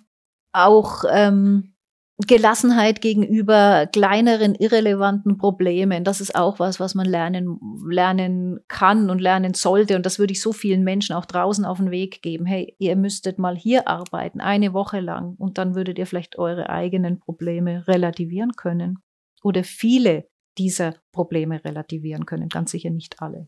auch 0.52 1.04
ähm, 1.10 1.73
Gelassenheit 2.18 3.02
gegenüber 3.02 3.88
kleineren, 3.92 4.54
irrelevanten 4.54 5.38
Problemen, 5.38 6.04
das 6.04 6.22
ist 6.22 6.36
auch 6.36 6.60
was, 6.60 6.80
was 6.80 6.94
man 6.94 7.08
lernen, 7.08 7.60
lernen 7.90 8.60
kann 8.68 9.10
und 9.10 9.20
lernen 9.20 9.56
sollte. 9.56 9.96
Und 9.96 10.06
das 10.06 10.20
würde 10.20 10.34
ich 10.34 10.42
so 10.42 10.54
vielen 10.54 10.84
Menschen 10.84 11.16
auch 11.16 11.26
draußen 11.26 11.66
auf 11.66 11.80
den 11.80 11.90
Weg 11.90 12.22
geben. 12.22 12.46
Hey, 12.46 12.76
ihr 12.78 12.96
müsstet 12.96 13.40
mal 13.40 13.56
hier 13.56 13.88
arbeiten, 13.88 14.42
eine 14.42 14.74
Woche 14.74 15.00
lang, 15.00 15.36
und 15.38 15.58
dann 15.58 15.74
würdet 15.76 15.98
ihr 15.98 16.06
vielleicht 16.06 16.38
eure 16.38 16.70
eigenen 16.70 17.20
Probleme 17.20 17.88
relativieren 17.88 18.52
können. 18.52 19.00
Oder 19.42 19.64
viele 19.64 20.28
dieser 20.60 20.96
Probleme 21.12 21.66
relativieren 21.66 22.28
können, 22.28 22.48
ganz 22.48 22.72
sicher 22.72 22.92
nicht 22.92 23.22
alle. 23.22 23.48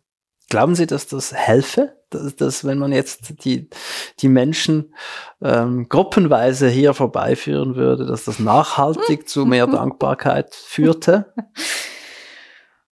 Glauben 0.56 0.76
Sie, 0.76 0.88
dass 0.88 1.06
das 1.08 1.34
helfe, 1.34 2.01
dass, 2.10 2.34
dass 2.38 2.64
wenn 2.64 2.78
man 2.78 2.93
jetzt 2.93 3.43
die, 3.43 3.70
die 4.22 4.30
Menschen 4.30 4.95
ähm, 5.41 5.89
gruppenweise 5.89 6.70
hier 6.70 6.93
vorbeiführen 6.93 7.76
würde, 7.76 8.06
dass 8.06 8.24
das 8.24 8.39
nachhaltig 8.39 9.28
zu 9.28 9.45
mehr 9.45 9.68
Dankbarkeit 9.68 10.56
führte? 10.56 11.34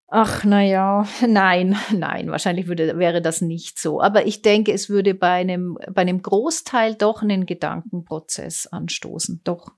Ach, 0.08 0.42
na 0.42 0.60
ja, 0.60 1.06
nein, 1.24 1.76
nein, 1.92 2.32
wahrscheinlich 2.32 2.66
würde, 2.66 2.98
wäre 2.98 3.22
das 3.22 3.42
nicht 3.42 3.78
so. 3.78 4.00
Aber 4.00 4.26
ich 4.26 4.42
denke, 4.42 4.72
es 4.72 4.90
würde 4.90 5.14
bei 5.14 5.30
einem, 5.30 5.78
bei 5.88 6.02
einem 6.02 6.20
Großteil 6.20 6.96
doch 6.96 7.22
einen 7.22 7.46
Gedankenprozess 7.46 8.66
anstoßen, 8.66 9.42
doch. 9.44 9.68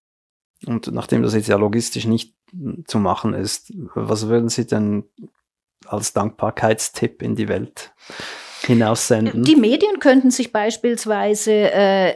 Und 0.64 0.90
nachdem 0.90 1.22
das 1.22 1.34
jetzt 1.34 1.48
ja 1.48 1.58
logistisch 1.58 2.06
nicht 2.06 2.34
zu 2.86 2.98
machen 2.98 3.34
ist, 3.34 3.74
was 3.94 4.28
würden 4.28 4.48
Sie 4.48 4.66
denn 4.66 5.04
als 5.86 6.12
Dankbarkeitstipp 6.12 7.22
in 7.22 7.34
die 7.34 7.48
Welt 7.48 7.92
hinaussenden? 8.62 9.44
Die 9.44 9.56
Medien 9.56 10.00
könnten 10.00 10.30
sich 10.30 10.52
beispielsweise 10.52 11.52
äh, 11.52 12.14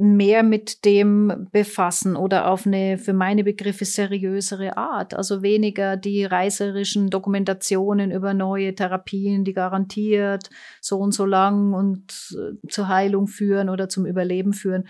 mehr 0.00 0.42
mit 0.42 0.86
dem 0.86 1.48
befassen 1.52 2.16
oder 2.16 2.50
auf 2.50 2.66
eine 2.66 2.96
für 2.96 3.12
meine 3.12 3.44
Begriffe 3.44 3.84
seriösere 3.84 4.78
Art. 4.78 5.12
Also 5.12 5.42
weniger 5.42 5.98
die 5.98 6.24
reißerischen 6.24 7.10
Dokumentationen 7.10 8.10
über 8.10 8.32
neue 8.32 8.74
Therapien, 8.74 9.44
die 9.44 9.52
garantiert 9.52 10.48
so 10.80 10.96
und 10.98 11.12
so 11.12 11.26
lang 11.26 11.74
und 11.74 12.34
äh, 12.34 12.66
zur 12.68 12.88
Heilung 12.88 13.26
führen 13.26 13.68
oder 13.68 13.90
zum 13.90 14.06
Überleben 14.06 14.54
führen. 14.54 14.88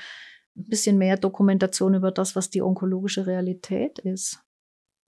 Ein 0.56 0.68
bisschen 0.68 0.96
mehr 0.96 1.16
Dokumentation 1.16 1.94
über 1.94 2.12
das, 2.12 2.36
was 2.36 2.50
die 2.50 2.62
onkologische 2.62 3.26
Realität 3.26 3.98
ist. 3.98 4.38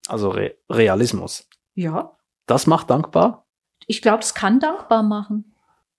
Also 0.09 0.31
Re 0.31 0.57
Realismus. 0.69 1.49
Ja. 1.75 2.17
Das 2.47 2.67
macht 2.67 2.91
dankbar? 2.91 3.47
Ich 3.87 4.03
glaube, 4.03 4.21
es 4.21 4.35
kann 4.35 4.61
dankbar 4.61 5.03
machen. 5.03 5.55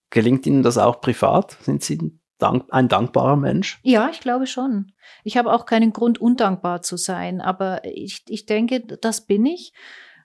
Gelingt 0.10 0.46
Ihnen 0.46 0.64
das 0.64 0.78
auch 0.78 1.02
privat? 1.02 1.58
Sind 1.62 1.84
Sie 1.84 2.20
dank 2.38 2.66
ein 2.70 2.88
dankbarer 2.88 3.38
Mensch? 3.38 3.80
Ja, 3.84 4.10
ich 4.12 4.20
glaube 4.20 4.48
schon. 4.48 4.92
Ich 5.24 5.38
habe 5.38 5.52
auch 5.52 5.66
keinen 5.66 5.94
Grund, 5.94 6.20
undankbar 6.20 6.82
zu 6.82 6.98
sein, 6.98 7.42
aber 7.42 7.84
ich, 7.86 8.24
ich 8.28 8.46
denke, 8.46 8.82
das 8.82 9.26
bin 9.26 9.46
ich. 9.46 9.74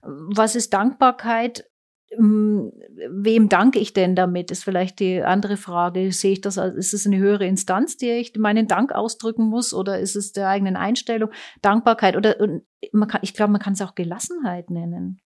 Was 0.02 0.54
ist 0.56 0.74
Dankbarkeit? 0.74 1.64
Hm, 2.10 2.72
wem 3.10 3.48
danke 3.48 3.78
ich 3.78 3.92
denn 3.92 4.16
damit, 4.16 4.50
ist 4.50 4.64
vielleicht 4.64 4.98
die 4.98 5.22
andere 5.22 5.56
Frage. 5.56 6.10
Sehe 6.12 6.32
ich 6.32 6.40
das 6.40 6.58
als, 6.58 6.74
ist 6.76 6.94
es 6.94 7.06
eine 7.06 7.18
höhere 7.18 7.46
Instanz, 7.46 7.96
die 7.96 8.10
ich 8.10 8.34
meinen 8.36 8.66
Dank 8.66 8.92
ausdrücken 8.92 9.44
muss 9.44 9.74
oder 9.74 9.98
ist 9.98 10.16
es 10.16 10.32
der 10.32 10.48
eigenen 10.48 10.76
Einstellung? 10.76 11.30
Dankbarkeit 11.60 12.16
oder 12.16 12.36
kann, 12.36 13.20
ich 13.22 13.34
glaube, 13.34 13.52
man 13.52 13.60
kann 13.60 13.74
es 13.74 13.82
auch 13.82 13.94
Gelassenheit 13.94 14.70
nennen 14.70 15.20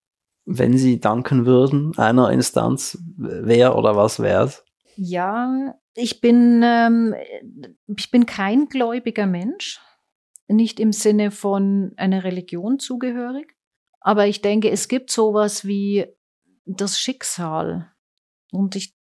wenn 0.45 0.76
Sie 0.76 1.01
danken 1.01 1.47
würden 1.47 1.97
einer 1.99 2.30
Instanz, 2.30 2.99
wer 3.16 3.76
oder 3.76 3.97
was 3.97 4.20
wäre 4.20 4.45
es? 4.45 4.64
Ja, 4.97 5.74
ich 5.95 6.20
bin, 6.20 6.62
ähm, 6.64 7.14
ich 7.97 8.11
bin 8.11 8.26
kein 8.26 8.68
gläubiger 8.68 9.26
Mensch, 9.26 9.80
nicht 10.49 10.80
im 10.80 10.93
Sinne 10.93 11.30
von 11.30 11.93
einer 11.97 12.24
Religion 12.24 12.78
zugehörig, 12.78 13.57
aber 14.01 14.26
ich 14.26 14.43
denke, 14.43 14.70
es 14.70 14.88
gibt 14.88 15.11
sowas 15.11 15.64
wie 15.64 16.07
das 16.64 17.01
Schicksal. 17.01 17.93
Und 18.51 18.76
ich 18.76 18.95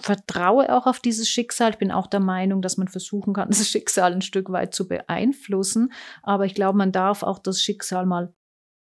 vertraue 0.00 0.74
auch 0.74 0.86
auf 0.86 1.00
dieses 1.00 1.28
Schicksal. 1.28 1.70
Ich 1.70 1.78
bin 1.78 1.90
auch 1.90 2.06
der 2.06 2.20
Meinung, 2.20 2.62
dass 2.62 2.76
man 2.76 2.88
versuchen 2.88 3.32
kann, 3.34 3.48
das 3.50 3.68
Schicksal 3.68 4.12
ein 4.12 4.22
Stück 4.22 4.50
weit 4.50 4.74
zu 4.74 4.88
beeinflussen. 4.88 5.92
Aber 6.22 6.46
ich 6.46 6.54
glaube, 6.54 6.78
man 6.78 6.92
darf 6.92 7.22
auch 7.22 7.38
das 7.38 7.62
Schicksal 7.62 8.06
mal 8.06 8.34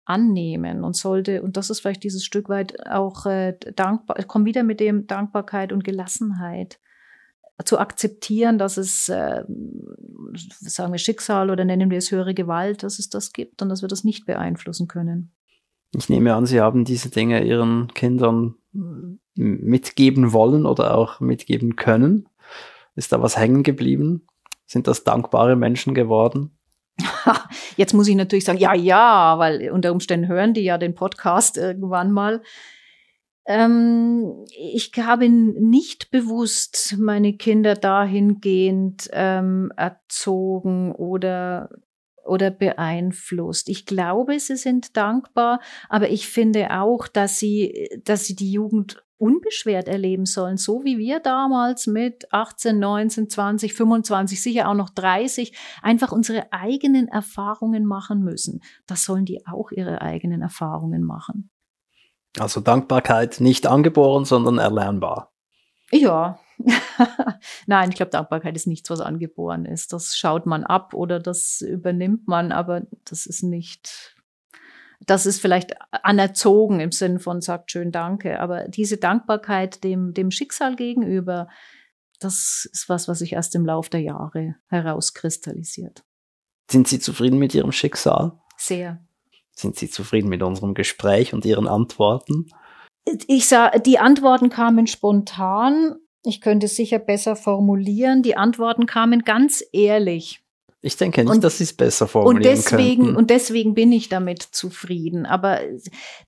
annehmen 0.05 0.83
und 0.83 0.95
sollte, 0.95 1.41
und 1.41 1.57
das 1.57 1.69
ist 1.69 1.79
vielleicht 1.79 2.03
dieses 2.03 2.23
Stück 2.23 2.47
weit 2.49 2.87
auch 2.87 3.25
äh, 3.25 3.57
dankbar, 3.75 4.19
ich 4.19 4.27
komme 4.27 4.45
wieder 4.45 4.63
mit 4.63 4.79
dem 4.79 5.07
Dankbarkeit 5.07 5.73
und 5.73 5.83
Gelassenheit 5.83 6.79
zu 7.63 7.79
akzeptieren, 7.79 8.57
dass 8.57 8.77
es, 8.77 9.09
äh, 9.09 9.43
sagen 10.33 10.91
wir 10.91 10.99
Schicksal 10.99 11.49
oder 11.49 11.65
nennen 11.65 11.89
wir 11.89 11.97
es 11.97 12.11
höhere 12.11 12.33
Gewalt, 12.33 12.83
dass 12.83 12.99
es 12.99 13.09
das 13.09 13.33
gibt 13.33 13.61
und 13.61 13.69
dass 13.69 13.81
wir 13.81 13.89
das 13.89 14.03
nicht 14.03 14.25
beeinflussen 14.25 14.87
können. 14.87 15.31
Ich 15.95 16.09
nehme 16.09 16.33
an, 16.35 16.45
Sie 16.45 16.59
haben 16.59 16.83
diese 16.83 17.09
Dinge 17.09 17.45
Ihren 17.45 17.87
Kindern 17.93 18.55
mitgeben 19.35 20.33
wollen 20.33 20.65
oder 20.65 20.95
auch 20.95 21.19
mitgeben 21.19 21.75
können. 21.75 22.27
Ist 22.95 23.11
da 23.11 23.21
was 23.21 23.37
hängen 23.37 23.63
geblieben? 23.63 24.27
Sind 24.65 24.87
das 24.87 25.03
dankbare 25.03 25.55
Menschen 25.55 25.93
geworden? 25.93 26.54
Jetzt 27.77 27.93
muss 27.93 28.07
ich 28.07 28.15
natürlich 28.15 28.45
sagen, 28.45 28.59
ja, 28.59 28.73
ja, 28.73 29.37
weil 29.37 29.69
unter 29.71 29.91
Umständen 29.91 30.27
hören 30.27 30.53
die 30.53 30.61
ja 30.61 30.77
den 30.77 30.95
Podcast 30.95 31.57
irgendwann 31.57 32.11
mal. 32.11 32.41
Ähm, 33.47 34.45
ich 34.57 34.91
habe 34.97 35.29
nicht 35.29 36.09
bewusst 36.09 36.95
meine 36.97 37.33
Kinder 37.33 37.75
dahingehend 37.75 39.09
ähm, 39.13 39.71
erzogen 39.75 40.93
oder 40.93 41.69
oder 42.25 42.49
beeinflusst. 42.49 43.69
Ich 43.69 43.85
glaube, 43.85 44.39
sie 44.39 44.55
sind 44.55 44.97
dankbar, 44.97 45.61
aber 45.89 46.09
ich 46.09 46.27
finde 46.27 46.71
auch, 46.71 47.07
dass 47.07 47.37
sie, 47.37 48.01
dass 48.03 48.25
sie 48.25 48.35
die 48.35 48.51
Jugend 48.51 49.04
unbeschwert 49.17 49.87
erleben 49.87 50.25
sollen, 50.25 50.57
so 50.57 50.83
wie 50.83 50.97
wir 50.97 51.19
damals 51.19 51.87
mit 51.87 52.31
18, 52.33 52.77
19, 52.79 53.29
20, 53.29 53.73
25, 53.73 54.41
sicher 54.41 54.69
auch 54.69 54.73
noch 54.73 54.89
30, 54.89 55.57
einfach 55.81 56.11
unsere 56.11 56.51
eigenen 56.51 57.07
Erfahrungen 57.07 57.85
machen 57.85 58.23
müssen. 58.23 58.61
Das 58.87 59.05
sollen 59.05 59.25
die 59.25 59.45
auch 59.47 59.71
ihre 59.71 60.01
eigenen 60.01 60.41
Erfahrungen 60.41 61.03
machen. 61.03 61.49
Also 62.37 62.59
Dankbarkeit 62.59 63.39
nicht 63.39 63.65
angeboren, 63.65 64.25
sondern 64.25 64.57
erlernbar. 64.57 65.31
Ja. 65.91 66.39
Nein, 67.67 67.89
ich 67.89 67.95
glaube, 67.95 68.11
Dankbarkeit 68.11 68.55
ist 68.55 68.67
nichts, 68.67 68.89
was 68.89 68.99
angeboren 68.99 69.65
ist. 69.65 69.93
Das 69.93 70.15
schaut 70.17 70.45
man 70.45 70.63
ab 70.63 70.93
oder 70.93 71.19
das 71.19 71.61
übernimmt 71.61 72.27
man, 72.27 72.51
aber 72.51 72.81
das 73.05 73.25
ist 73.25 73.43
nicht 73.43 74.14
das 75.05 75.25
ist 75.25 75.41
vielleicht 75.41 75.73
anerzogen 75.91 76.79
im 76.79 76.91
Sinn 76.91 77.19
von 77.19 77.41
sagt 77.41 77.71
schön 77.71 77.91
Danke, 77.91 78.39
aber 78.39 78.67
diese 78.67 78.97
Dankbarkeit 78.97 79.83
dem, 79.83 80.13
dem 80.13 80.31
Schicksal 80.31 80.75
gegenüber, 80.75 81.47
das 82.19 82.67
ist 82.71 82.89
was, 82.89 83.07
was 83.07 83.19
sich 83.19 83.33
erst 83.33 83.55
im 83.55 83.65
Lauf 83.65 83.89
der 83.89 84.01
Jahre 84.01 84.55
herauskristallisiert. 84.69 86.03
Sind 86.69 86.87
Sie 86.87 86.99
zufrieden 86.99 87.37
mit 87.37 87.53
Ihrem 87.53 87.71
Schicksal? 87.71 88.39
Sehr. 88.57 88.99
Sind 89.51 89.75
Sie 89.75 89.89
zufrieden 89.89 90.29
mit 90.29 90.41
unserem 90.41 90.73
Gespräch 90.73 91.33
und 91.33 91.45
Ihren 91.45 91.67
Antworten? 91.67 92.47
Ich 93.27 93.47
sah, 93.47 93.69
die 93.69 93.99
Antworten 93.99 94.49
kamen 94.49 94.87
spontan. 94.87 95.95
Ich 96.23 96.41
könnte 96.41 96.65
es 96.65 96.75
sicher 96.75 96.97
besser 96.97 97.35
formulieren. 97.35 98.23
Die 98.23 98.35
Antworten 98.35 98.87
kamen 98.87 99.23
ganz 99.23 99.63
ehrlich. 99.71 100.44
Ich 100.85 100.97
denke 100.97 101.23
nicht, 101.23 101.33
und, 101.33 101.43
dass 101.43 101.57
sie 101.57 101.63
es 101.63 101.73
besser 101.73 102.07
formulieren 102.07 102.37
und 102.37 102.45
deswegen, 102.45 103.03
könnten. 103.05 103.17
Und 103.17 103.29
deswegen 103.31 103.73
bin 103.73 103.91
ich 103.91 104.07
damit 104.07 104.43
zufrieden. 104.43 105.25
Aber 105.25 105.59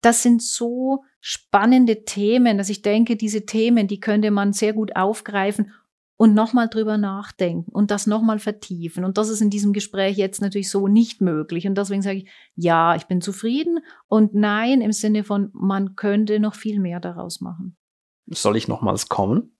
das 0.01 0.23
sind 0.23 0.41
so 0.41 1.03
spannende 1.21 2.05
Themen, 2.05 2.57
dass 2.57 2.69
ich 2.69 2.81
denke, 2.81 3.17
diese 3.17 3.45
Themen, 3.45 3.87
die 3.87 3.99
könnte 3.99 4.31
man 4.31 4.53
sehr 4.53 4.73
gut 4.73 4.95
aufgreifen 4.95 5.73
und 6.17 6.33
nochmal 6.33 6.69
drüber 6.69 6.97
nachdenken 6.97 7.71
und 7.71 7.91
das 7.91 8.07
nochmal 8.07 8.39
vertiefen. 8.39 9.05
Und 9.05 9.19
das 9.19 9.29
ist 9.29 9.41
in 9.41 9.51
diesem 9.51 9.73
Gespräch 9.73 10.17
jetzt 10.17 10.41
natürlich 10.41 10.71
so 10.71 10.87
nicht 10.87 11.21
möglich. 11.21 11.67
Und 11.67 11.77
deswegen 11.77 12.01
sage 12.01 12.17
ich, 12.17 12.29
ja, 12.55 12.95
ich 12.95 13.03
bin 13.03 13.21
zufrieden 13.21 13.77
und 14.07 14.33
nein 14.33 14.81
im 14.81 14.91
Sinne 14.91 15.23
von, 15.23 15.51
man 15.53 15.95
könnte 15.95 16.39
noch 16.39 16.55
viel 16.55 16.79
mehr 16.79 16.99
daraus 16.99 17.41
machen. 17.41 17.77
Soll 18.25 18.57
ich 18.57 18.67
nochmals 18.67 19.07
kommen? 19.07 19.55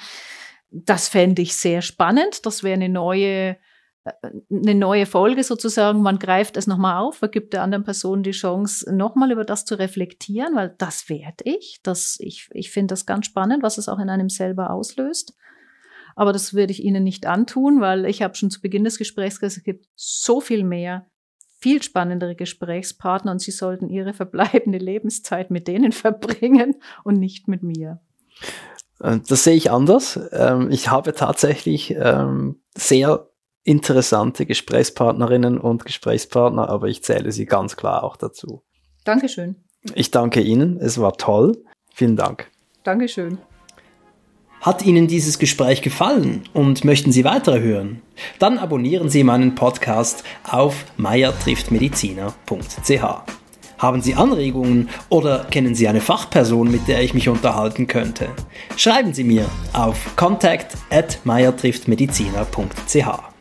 das 0.70 1.08
fände 1.08 1.42
ich 1.42 1.56
sehr 1.56 1.82
spannend. 1.82 2.46
Das 2.46 2.62
wäre 2.62 2.74
eine 2.74 2.88
neue 2.88 3.56
eine 4.04 4.74
neue 4.74 5.06
Folge 5.06 5.44
sozusagen, 5.44 6.02
man 6.02 6.18
greift 6.18 6.56
es 6.56 6.66
nochmal 6.66 7.00
auf, 7.00 7.16
vergibt 7.16 7.52
der 7.52 7.62
anderen 7.62 7.84
Person 7.84 8.22
die 8.22 8.32
Chance, 8.32 8.92
nochmal 8.94 9.30
über 9.30 9.44
das 9.44 9.64
zu 9.64 9.78
reflektieren, 9.78 10.56
weil 10.56 10.74
das 10.78 11.08
werde 11.08 11.44
ich. 11.44 11.80
Das, 11.82 12.16
ich 12.18 12.48
ich 12.52 12.70
finde 12.70 12.92
das 12.92 13.06
ganz 13.06 13.26
spannend, 13.26 13.62
was 13.62 13.78
es 13.78 13.88
auch 13.88 14.00
in 14.00 14.10
einem 14.10 14.28
selber 14.28 14.70
auslöst. 14.70 15.34
Aber 16.16 16.32
das 16.32 16.52
würde 16.52 16.72
ich 16.72 16.82
Ihnen 16.82 17.04
nicht 17.04 17.26
antun, 17.26 17.80
weil 17.80 18.06
ich 18.06 18.22
habe 18.22 18.34
schon 18.34 18.50
zu 18.50 18.60
Beginn 18.60 18.84
des 18.84 18.98
Gesprächs 18.98 19.40
gesagt, 19.40 19.58
es 19.58 19.64
gibt 19.64 19.86
so 19.94 20.40
viel 20.40 20.64
mehr, 20.64 21.06
viel 21.58 21.82
spannendere 21.82 22.34
Gesprächspartner 22.34 23.30
und 23.30 23.40
Sie 23.40 23.52
sollten 23.52 23.88
Ihre 23.88 24.12
verbleibende 24.12 24.78
Lebenszeit 24.78 25.50
mit 25.50 25.68
denen 25.68 25.92
verbringen 25.92 26.74
und 27.04 27.18
nicht 27.18 27.46
mit 27.46 27.62
mir. 27.62 28.00
Äh, 29.00 29.20
das 29.26 29.44
sehe 29.44 29.54
ich 29.54 29.70
anders. 29.70 30.18
Ähm, 30.32 30.70
ich 30.70 30.90
habe 30.90 31.14
tatsächlich 31.14 31.94
ähm, 31.96 32.60
sehr 32.76 33.28
interessante 33.64 34.46
Gesprächspartnerinnen 34.46 35.58
und 35.58 35.84
Gesprächspartner, 35.84 36.68
aber 36.68 36.86
ich 36.88 37.02
zähle 37.02 37.32
sie 37.32 37.46
ganz 37.46 37.76
klar 37.76 38.04
auch 38.04 38.16
dazu. 38.16 38.62
Dankeschön. 39.04 39.56
Ich 39.94 40.10
danke 40.10 40.40
Ihnen, 40.40 40.78
es 40.78 41.00
war 41.00 41.14
toll. 41.14 41.64
Vielen 41.92 42.16
Dank. 42.16 42.50
Dankeschön. 42.84 43.38
Hat 44.60 44.84
Ihnen 44.84 45.08
dieses 45.08 45.40
Gespräch 45.40 45.82
gefallen 45.82 46.44
und 46.52 46.84
möchten 46.84 47.10
Sie 47.10 47.24
weitere 47.24 47.60
hören? 47.60 48.00
Dann 48.38 48.58
abonnieren 48.58 49.08
Sie 49.08 49.24
meinen 49.24 49.56
Podcast 49.56 50.22
auf 50.48 50.84
meiertrifftmediziner.ch. 50.98 53.04
Haben 53.78 54.00
Sie 54.00 54.14
Anregungen 54.14 54.88
oder 55.08 55.46
kennen 55.50 55.74
Sie 55.74 55.88
eine 55.88 56.00
Fachperson, 56.00 56.70
mit 56.70 56.86
der 56.86 57.02
ich 57.02 57.12
mich 57.12 57.28
unterhalten 57.28 57.88
könnte? 57.88 58.28
Schreiben 58.76 59.12
Sie 59.12 59.24
mir 59.24 59.46
auf 59.72 60.14
contact 60.14 60.76
at 60.90 61.18
meiertrifftmediziner.ch. 61.24 63.31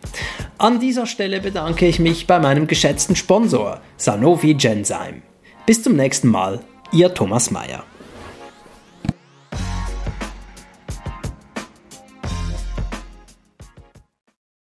An 0.57 0.79
dieser 0.79 1.05
Stelle 1.05 1.41
bedanke 1.41 1.87
ich 1.87 1.99
mich 1.99 2.27
bei 2.27 2.39
meinem 2.39 2.67
geschätzten 2.67 3.15
Sponsor 3.15 3.81
Sanofi 3.97 4.53
Genzyme. 4.53 5.21
Bis 5.65 5.83
zum 5.83 5.95
nächsten 5.95 6.27
Mal, 6.27 6.59
Ihr 6.91 7.13
Thomas 7.13 7.51
Mayer. 7.51 7.83